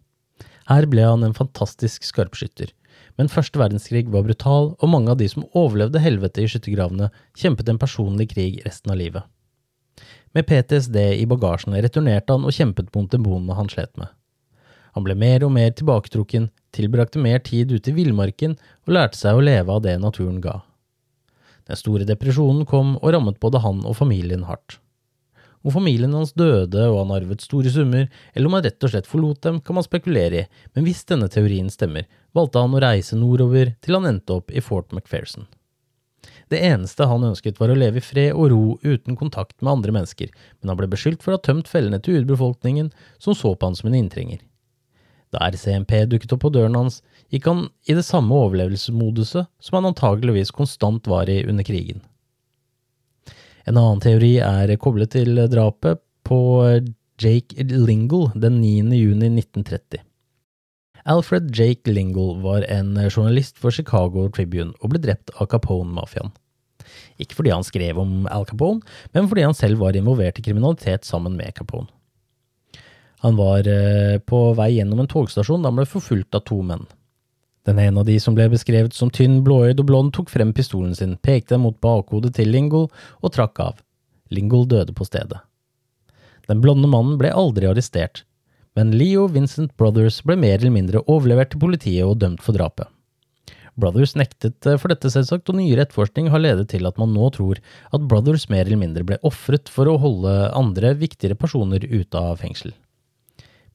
Her 0.69 0.87
ble 0.89 1.03
han 1.05 1.23
en 1.25 1.35
fantastisk 1.37 2.05
skarpskytter, 2.07 2.71
men 3.19 3.29
første 3.31 3.59
verdenskrig 3.61 4.07
var 4.11 4.25
brutal, 4.25 4.73
og 4.79 4.91
mange 4.91 5.13
av 5.13 5.19
de 5.21 5.27
som 5.29 5.45
overlevde 5.53 6.01
helvete 6.01 6.41
i 6.41 6.49
skyttergravene, 6.49 7.11
kjempet 7.37 7.69
en 7.69 7.79
personlig 7.81 8.31
krig 8.33 8.59
resten 8.65 8.93
av 8.93 8.99
livet. 8.99 9.23
Med 10.35 10.47
PTSD 10.49 10.97
i 11.21 11.27
bagasjen 11.29 11.77
returnerte 11.79 12.35
han 12.35 12.47
og 12.47 12.55
kjempet 12.55 12.89
mot 12.95 13.11
demonene 13.11 13.55
han 13.55 13.69
slet 13.71 13.93
med. 13.99 14.09
Han 14.95 15.03
ble 15.05 15.15
mer 15.19 15.43
og 15.47 15.53
mer 15.55 15.71
tilbaketrukken, 15.75 16.49
tilbrakte 16.75 17.21
mer 17.23 17.39
tid 17.43 17.71
ute 17.71 17.91
i 17.91 17.95
villmarken 17.95 18.55
og 18.87 18.95
lærte 18.95 19.19
seg 19.19 19.35
å 19.35 19.43
leve 19.43 19.71
av 19.71 19.83
det 19.85 19.95
naturen 20.01 20.41
ga. 20.43 20.61
Den 21.67 21.79
store 21.79 22.07
depresjonen 22.07 22.65
kom 22.69 22.95
og 22.97 23.13
rammet 23.15 23.39
både 23.43 23.61
han 23.63 23.81
og 23.87 23.97
familien 23.99 24.45
hardt. 24.49 24.79
Om 25.65 25.73
familien 25.73 26.13
hans 26.13 26.35
døde 26.37 26.83
og 26.91 26.99
han 26.99 27.11
arvet 27.15 27.41
store 27.41 27.71
summer, 27.73 28.05
eller 28.35 28.49
om 28.49 28.53
han 28.53 28.65
rett 28.67 28.85
og 28.85 28.91
slett 28.91 29.09
forlot 29.09 29.41
dem, 29.41 29.59
kan 29.65 29.73
man 29.73 29.85
spekulere 29.85 30.43
i, 30.43 30.47
men 30.77 30.85
hvis 30.85 31.01
denne 31.09 31.29
teorien 31.33 31.71
stemmer, 31.73 32.05
valgte 32.37 32.61
han 32.61 32.75
å 32.77 32.81
reise 32.83 33.17
nordover 33.17 33.73
til 33.81 33.97
han 33.97 34.05
endte 34.11 34.37
opp 34.37 34.53
i 34.53 34.61
Fort 34.61 34.93
McPherson. 34.93 35.47
Det 36.53 36.61
eneste 36.61 37.07
han 37.09 37.25
ønsket 37.25 37.57
var 37.57 37.73
å 37.73 37.77
leve 37.77 37.97
i 37.97 38.05
fred 38.05 38.37
og 38.37 38.51
ro 38.53 38.63
uten 38.85 39.17
kontakt 39.17 39.57
med 39.61 39.71
andre 39.71 39.95
mennesker, 39.95 40.29
men 40.61 40.69
han 40.69 40.77
ble 40.77 40.91
beskyldt 40.91 41.25
for 41.25 41.33
å 41.33 41.39
ha 41.39 41.45
tømt 41.47 41.71
fellene 41.71 41.97
til 41.97 42.21
urbefolkningen, 42.21 42.91
som 43.17 43.33
så 43.33 43.55
på 43.55 43.65
han 43.65 43.77
som 43.77 43.89
en 43.89 43.97
inntrenger. 43.97 44.43
Da 45.33 45.49
RCMP 45.49 46.05
dukket 46.11 46.35
opp 46.35 46.45
på 46.45 46.53
døren 46.53 46.77
hans, 46.77 47.01
gikk 47.33 47.49
han 47.49 47.65
i 47.89 47.97
det 47.97 48.05
samme 48.05 48.37
overlevelsesmoduset 48.37 49.49
som 49.49 49.79
han 49.79 49.89
antageligvis 49.89 50.53
konstant 50.53 51.09
var 51.09 51.31
i 51.33 51.41
under 51.49 51.65
krigen. 51.65 52.05
En 53.65 53.79
annen 53.81 54.01
teori 54.03 54.35
er 54.45 54.73
koblet 54.81 55.15
til 55.15 55.39
drapet 55.49 56.01
på 56.25 56.39
Jake 57.21 57.65
Lingle 57.71 58.29
den 58.37 58.59
9. 58.61 58.91
juni 58.93 59.31
1930. 59.39 60.03
Alfred 61.05 61.51
Jake 61.53 61.91
Lingle 61.91 62.39
var 62.41 62.65
en 62.69 62.95
journalist 63.09 63.59
for 63.61 63.73
Chicago 63.73 64.27
Tribune 64.33 64.73
og 64.81 64.93
ble 64.93 65.01
drept 65.01 65.33
av 65.37 65.49
Capone-mafiaen. 65.51 66.33
Ikke 67.21 67.37
fordi 67.37 67.53
han 67.53 67.65
skrev 67.65 67.99
om 68.01 68.25
Al 68.31 68.45
Capone, 68.49 68.81
men 69.13 69.29
fordi 69.29 69.45
han 69.45 69.57
selv 69.57 69.81
var 69.81 69.97
involvert 69.97 70.39
i 70.39 70.45
kriminalitet 70.45 71.05
sammen 71.07 71.37
med 71.37 71.53
Capone. 71.57 71.89
Han 73.25 73.37
var 73.39 73.65
eh, 73.69 74.19
på 74.21 74.41
vei 74.57 74.75
gjennom 74.75 75.01
en 75.01 75.09
togstasjon 75.09 75.63
da 75.63 75.71
han 75.71 75.79
ble 75.79 75.87
forfulgt 75.89 76.37
av 76.37 76.43
to 76.45 76.59
menn. 76.65 76.85
Den 77.65 77.79
ene 77.81 77.99
av 77.99 78.05
de 78.05 78.19
som 78.21 78.35
ble 78.37 78.45
beskrevet 78.51 78.93
som 78.93 79.09
tynn, 79.09 79.39
blåøyd 79.45 79.81
og 79.81 79.87
blond, 79.89 80.13
tok 80.13 80.29
frem 80.29 80.53
pistolen 80.53 80.93
sin, 80.97 81.17
pekte 81.25 81.55
den 81.55 81.63
mot 81.63 81.79
bakhodet 81.81 82.35
til 82.37 82.51
Lingold 82.53 82.91
og 83.21 83.33
trakk 83.33 83.61
av. 83.63 83.81
Lingold 84.33 84.69
døde 84.73 84.93
på 84.93 85.07
stedet. 85.07 85.41
Den 86.45 86.61
blonde 86.61 86.89
mannen 86.91 87.17
ble 87.17 87.31
aldri 87.33 87.65
arrestert, 87.65 88.21
men 88.77 88.93
Leo 88.93 89.25
Vincent 89.31 89.73
Brothers 89.79 90.19
ble 90.21 90.37
mer 90.37 90.59
eller 90.59 90.73
mindre 90.75 91.01
overlevert 91.09 91.55
til 91.55 91.63
politiet 91.63 92.05
og 92.05 92.19
dømt 92.21 92.43
for 92.45 92.57
drapet. 92.57 92.91
Brothers 93.75 94.13
nektet 94.15 94.63
for 94.79 94.91
dette, 94.91 95.09
selvsagt, 95.11 95.49
og 95.51 95.57
nyere 95.57 95.83
etterforskning 95.83 96.29
har 96.31 96.39
ledet 96.39 96.69
til 96.71 96.85
at 96.87 96.99
man 97.01 97.11
nå 97.15 97.27
tror 97.35 97.59
at 97.91 98.05
Brothers 98.07 98.47
mer 98.51 98.63
eller 98.63 98.79
mindre 98.79 99.03
ble 99.07 99.17
ofret 99.27 99.71
for 99.71 99.89
å 99.91 99.97
holde 99.99 100.35
andre, 100.55 100.93
viktigere 101.01 101.35
personer 101.39 101.83
ute 101.83 102.21
av 102.21 102.39
fengsel. 102.43 102.71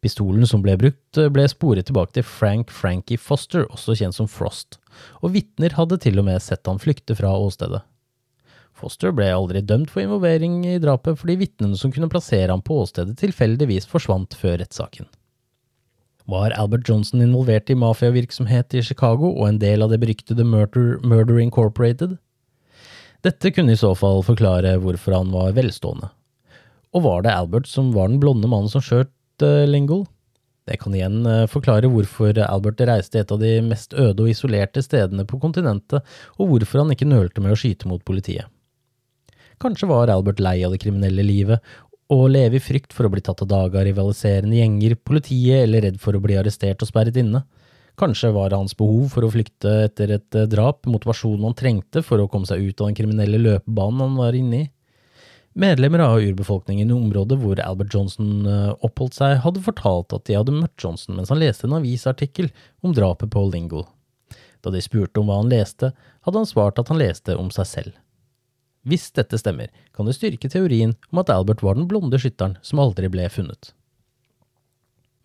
Pistolen 0.00 0.46
som 0.48 0.62
ble 0.64 0.78
brukt, 0.80 1.18
ble 1.32 1.44
sporet 1.52 1.90
tilbake 1.90 2.14
til 2.16 2.24
Frank 2.24 2.70
Frankie 2.72 3.20
Foster, 3.20 3.66
også 3.68 3.98
kjent 4.00 4.16
som 4.16 4.28
Frost, 4.32 4.78
og 5.20 5.34
vitner 5.34 5.76
hadde 5.76 6.00
til 6.00 6.22
og 6.22 6.28
med 6.30 6.40
sett 6.40 6.64
han 6.70 6.80
flykte 6.80 7.16
fra 7.18 7.34
åstedet. 7.36 7.82
Foster 8.80 9.12
ble 9.12 9.28
aldri 9.28 9.60
dømt 9.60 9.90
for 9.92 10.00
involvering 10.00 10.62
i 10.64 10.78
drapet 10.80 11.18
fordi 11.20 11.36
vitnene 11.42 11.76
som 11.76 11.92
kunne 11.92 12.08
plassere 12.08 12.48
ham 12.48 12.62
på 12.64 12.78
åstedet 12.80 13.18
tilfeldigvis 13.20 13.88
forsvant 13.90 14.36
før 14.40 14.56
rettssaken. 14.62 15.08
Var 16.30 16.54
Albert 16.56 16.88
Johnson 16.88 17.20
involvert 17.24 17.68
i 17.68 17.76
mafiavirksomhet 17.76 18.78
i 18.78 18.84
Chicago 18.86 19.34
og 19.34 19.48
en 19.48 19.60
del 19.60 19.84
av 19.84 19.92
det 19.92 20.00
beryktede 20.00 20.46
Murder, 20.46 20.96
Murder 21.04 21.40
Incorporated? 21.42 22.16
Dette 23.20 23.52
kunne 23.52 23.74
i 23.74 23.80
så 23.80 23.92
fall 23.98 24.22
forklare 24.24 24.78
hvorfor 24.80 25.18
han 25.18 25.32
var 25.34 25.52
velstående. 25.58 26.08
Og 26.96 27.04
var 27.04 27.24
det 27.26 27.34
Albert 27.34 27.68
som 27.68 27.90
var 27.92 28.08
den 28.08 28.20
blonde 28.22 28.48
mannen 28.48 28.70
som 28.72 28.84
skjøt 28.84 29.10
Lingle. 29.68 30.04
Det 30.70 30.76
kan 30.78 30.94
igjen 30.94 31.24
eh, 31.26 31.48
forklare 31.50 31.90
hvorfor 31.90 32.36
Albert 32.44 32.82
reiste 32.86 33.20
et 33.22 33.32
av 33.34 33.40
de 33.42 33.56
mest 33.66 33.94
øde 33.96 34.22
og 34.22 34.30
isolerte 34.30 34.82
stedene 34.84 35.26
på 35.26 35.40
kontinentet, 35.42 36.04
og 36.38 36.52
hvorfor 36.52 36.84
han 36.84 36.94
ikke 36.94 37.08
nølte 37.10 37.42
med 37.42 37.56
å 37.56 37.58
skyte 37.58 37.90
mot 37.90 38.04
politiet. 38.06 38.46
Kanskje 39.60 39.90
var 39.90 40.12
Albert 40.12 40.40
lei 40.40 40.60
av 40.64 40.72
det 40.72 40.80
kriminelle 40.84 41.24
livet, 41.26 41.60
og 42.10 42.30
leve 42.32 42.58
i 42.58 42.62
frykt 42.62 42.94
for 42.94 43.06
å 43.06 43.12
bli 43.12 43.22
tatt 43.22 43.42
av 43.44 43.50
dage 43.50 43.78
av 43.78 43.86
rivaliserende 43.86 44.56
gjenger, 44.58 44.96
politiet 45.06 45.64
eller 45.64 45.84
redd 45.86 45.98
for 46.02 46.16
å 46.16 46.22
bli 46.22 46.38
arrestert 46.38 46.82
og 46.82 46.90
sperret 46.90 47.18
inne. 47.20 47.44
Kanskje 48.00 48.32
var 48.34 48.54
hans 48.56 48.74
behov 48.78 49.10
for 49.12 49.26
å 49.26 49.30
flykte 49.30 49.72
etter 49.86 50.14
et 50.16 50.38
eh, 50.38 50.48
drap 50.50 50.86
motivasjonen 50.90 51.50
han 51.50 51.56
trengte 51.58 52.02
for 52.06 52.22
å 52.22 52.28
komme 52.30 52.48
seg 52.48 52.62
ut 52.64 52.80
av 52.80 52.90
den 52.90 52.98
kriminelle 52.98 53.40
løpebanen 53.42 54.06
han 54.06 54.18
var 54.18 54.38
inne 54.38 54.62
i. 54.62 54.68
Medlemmer 55.52 55.98
av 55.98 56.20
urbefolkningen 56.22 56.90
i 56.90 56.94
området 56.94 57.38
hvor 57.40 57.58
Albert 57.64 57.94
Johnson 57.94 58.46
eh, 58.46 58.74
oppholdt 58.86 59.16
seg, 59.18 59.40
hadde 59.42 59.62
fortalt 59.64 60.14
at 60.14 60.28
de 60.28 60.36
hadde 60.38 60.54
møtt 60.54 60.78
Johnson 60.78 61.16
mens 61.18 61.32
han 61.32 61.40
leste 61.42 61.66
en 61.66 61.74
avisartikkel 61.80 62.52
om 62.86 62.94
drapet 62.94 63.32
på 63.34 63.42
Lingle. 63.50 63.82
Da 64.62 64.70
de 64.70 64.82
spurte 64.84 65.18
om 65.18 65.26
hva 65.26 65.40
han 65.40 65.50
leste, 65.50 65.90
hadde 66.22 66.38
han 66.38 66.46
svart 66.46 66.78
at 66.78 66.92
han 66.92 67.00
leste 67.00 67.34
om 67.34 67.50
seg 67.54 67.66
selv. 67.66 67.98
Hvis 68.86 69.10
dette 69.16 69.40
stemmer, 69.40 69.72
kan 69.96 70.06
det 70.06 70.14
styrke 70.16 70.48
teorien 70.48 70.94
om 71.10 71.20
at 71.20 71.32
Albert 71.34 71.64
var 71.66 71.76
den 71.76 71.90
blonde 71.90 72.20
skytteren 72.20 72.56
som 72.64 72.80
aldri 72.80 73.10
ble 73.12 73.26
funnet. 73.32 73.74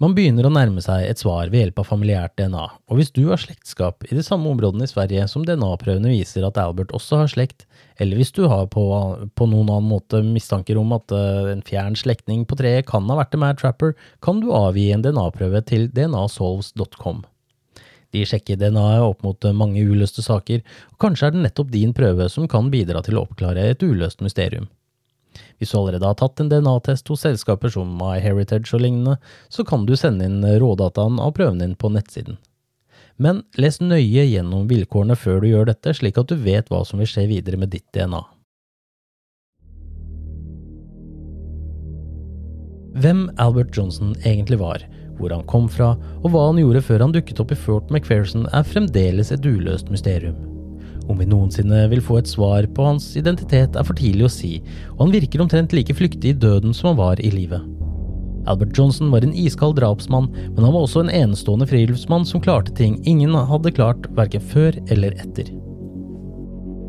Man 0.03 0.11
begynner 0.11 0.43
å 0.43 0.49
nærme 0.51 0.81
seg 0.83 1.05
et 1.07 1.21
svar 1.21 1.47
ved 1.47 1.61
hjelp 1.61 1.77
av 1.79 1.85
familiært 1.87 2.33
DNA, 2.35 2.63
og 2.91 2.97
hvis 2.99 3.13
du 3.15 3.29
har 3.29 3.39
slektskap 3.39 4.03
i 4.09 4.17
de 4.17 4.25
samme 4.27 4.49
områdene 4.51 4.83
i 4.83 4.91
Sverige 4.91 5.23
som 5.31 5.45
DNA-prøvene 5.47 6.11
viser 6.11 6.43
at 6.43 6.59
Albert 6.59 6.91
også 6.97 7.21
har 7.21 7.31
slekt, 7.31 7.63
eller 8.03 8.19
hvis 8.19 8.33
du 8.35 8.41
har 8.51 8.67
på, 8.73 8.83
på 9.39 9.47
noen 9.47 9.71
annen 9.71 9.87
måte 9.87 10.19
mistanker 10.19 10.75
om 10.81 10.91
at 10.97 11.15
uh, 11.15 11.47
en 11.53 11.63
fjern 11.63 11.95
slektning 11.95 12.43
på 12.43 12.59
treet 12.59 12.89
kan 12.91 13.07
ha 13.07 13.15
vært 13.21 13.39
en 13.39 13.45
Mad 13.45 13.63
Trapper, 13.63 13.95
kan 14.19 14.43
du 14.43 14.51
avgi 14.51 14.89
en 14.91 15.05
DNA-prøve 15.05 15.63
til 15.71 15.87
dnasolves.com. 15.95 17.23
De 18.11 18.27
sjekker 18.27 18.59
DNA-et 18.59 19.07
opp 19.07 19.23
mot 19.23 19.51
mange 19.55 19.79
uløste 19.79 20.19
saker, 20.27 20.59
og 20.91 20.99
kanskje 21.07 21.31
er 21.31 21.37
det 21.37 21.47
nettopp 21.47 21.71
din 21.71 21.95
prøve 21.95 22.27
som 22.35 22.51
kan 22.51 22.67
bidra 22.73 22.99
til 23.07 23.15
å 23.15 23.23
oppklare 23.29 23.71
et 23.71 23.87
uløst 23.87 24.19
mysterium. 24.27 24.67
Hvis 25.59 25.71
du 25.71 25.77
allerede 25.79 26.07
har 26.07 26.17
tatt 26.19 26.41
en 26.41 26.49
DNA-test 26.51 27.07
hos 27.11 27.23
selskaper 27.23 27.71
som 27.71 27.93
MyHeritage 27.99 28.73
og 28.75 28.83
lignende, 28.83 29.15
så 29.49 29.63
kan 29.67 29.85
du 29.87 29.95
sende 29.99 30.27
inn 30.27 30.43
rådataen 30.43 31.21
av 31.23 31.35
prøven 31.37 31.61
din 31.63 31.75
på 31.79 31.91
nettsiden. 31.93 32.39
Men 33.15 33.43
les 33.55 33.79
nøye 33.79 34.25
gjennom 34.27 34.67
vilkårene 34.67 35.15
før 35.15 35.39
du 35.41 35.49
gjør 35.53 35.69
dette, 35.69 35.93
slik 35.95 36.19
at 36.19 36.31
du 36.31 36.35
vet 36.35 36.67
hva 36.71 36.83
som 36.87 36.99
vil 36.99 37.07
skje 37.07 37.29
videre 37.31 37.59
med 37.59 37.71
ditt 37.71 37.87
DNA. 37.95 38.19
Hvem 42.95 43.25
Albert 43.43 43.75
Johnson 43.75 44.13
egentlig 44.23 44.59
var, 44.59 44.83
hvor 45.19 45.31
han 45.31 45.43
kom 45.47 45.67
fra, 45.71 45.93
og 46.23 46.31
hva 46.31 46.49
han 46.49 46.59
gjorde 46.59 46.83
før 46.83 47.03
han 47.03 47.15
dukket 47.15 47.39
opp 47.43 47.51
i 47.51 47.59
Fort 47.59 47.91
McPherson, 47.91 48.47
er 48.55 48.67
fremdeles 48.67 49.31
et 49.35 49.47
uløst 49.47 49.91
mysterium. 49.91 50.54
Om 51.05 51.19
vi 51.21 51.27
noensinne 51.29 51.83
vil 51.91 52.01
få 52.01 52.19
et 52.19 52.29
svar 52.29 52.65
på 52.73 52.85
hans 52.87 53.11
identitet, 53.19 53.75
er 53.77 53.85
for 53.85 53.97
tidlig 53.97 54.25
å 54.25 54.33
si, 54.33 54.53
og 54.95 55.05
han 55.05 55.15
virker 55.15 55.43
omtrent 55.43 55.75
like 55.77 55.93
flyktig 55.93 56.33
i 56.33 56.39
døden 56.45 56.73
som 56.73 56.93
han 56.93 57.01
var 57.01 57.21
i 57.21 57.33
livet. 57.33 57.61
Albert 58.49 58.77
Johnson 58.77 59.11
var 59.13 59.25
en 59.25 59.33
iskald 59.33 59.77
drapsmann, 59.79 60.29
men 60.53 60.63
han 60.63 60.73
var 60.73 60.85
også 60.85 61.05
en 61.05 61.13
enestående 61.13 61.67
friluftsmann 61.69 62.25
som 62.29 62.41
klarte 62.41 62.73
ting 62.77 62.99
ingen 63.09 63.33
hadde 63.33 63.73
klart 63.73 64.09
verken 64.17 64.43
før 64.53 64.77
eller 64.93 65.17
etter. 65.21 65.49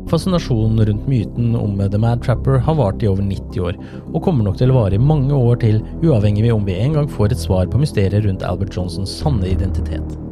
Fascinasjonen 0.07 0.85
rundt 0.87 1.07
myten 1.09 1.55
om 1.59 1.81
The 1.91 1.99
Mad 1.99 2.21
Trapper 2.23 2.61
har 2.63 2.77
vart 2.79 3.03
i 3.03 3.09
over 3.09 3.25
90 3.25 3.59
år, 3.59 3.79
og 4.13 4.21
kommer 4.23 4.47
nok 4.47 4.61
til 4.61 4.71
å 4.71 4.77
vare 4.77 4.95
i 4.95 5.01
mange 5.01 5.35
år 5.35 5.59
til, 5.65 5.81
uavhengig 6.05 6.47
av 6.47 6.61
om 6.61 6.69
vi 6.69 6.77
en 6.79 6.95
gang 6.95 7.11
får 7.11 7.35
et 7.35 7.43
svar 7.43 7.67
på 7.67 7.81
mysteriet 7.81 8.23
rundt 8.23 8.45
Albert 8.47 8.77
Johnsons 8.77 9.17
sanne 9.19 9.49
identitet. 9.51 10.26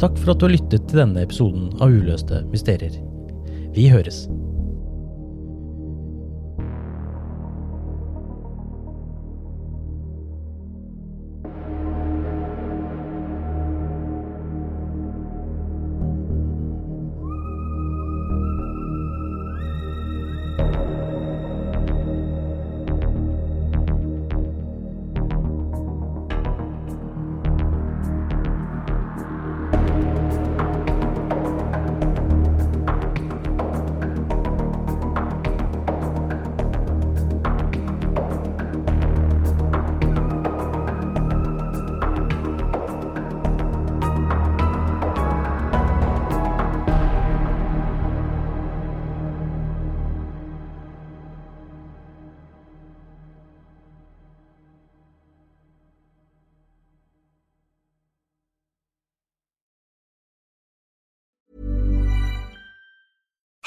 Takk 0.00 0.18
for 0.20 0.32
at 0.32 0.40
du 0.40 0.46
har 0.48 0.54
lyttet 0.56 0.86
til 0.88 1.02
denne 1.02 1.24
episoden 1.24 1.70
av 1.80 1.92
Uløste 1.92 2.42
mysterier. 2.52 2.96
Vi 3.76 3.86
høres. 3.92 4.24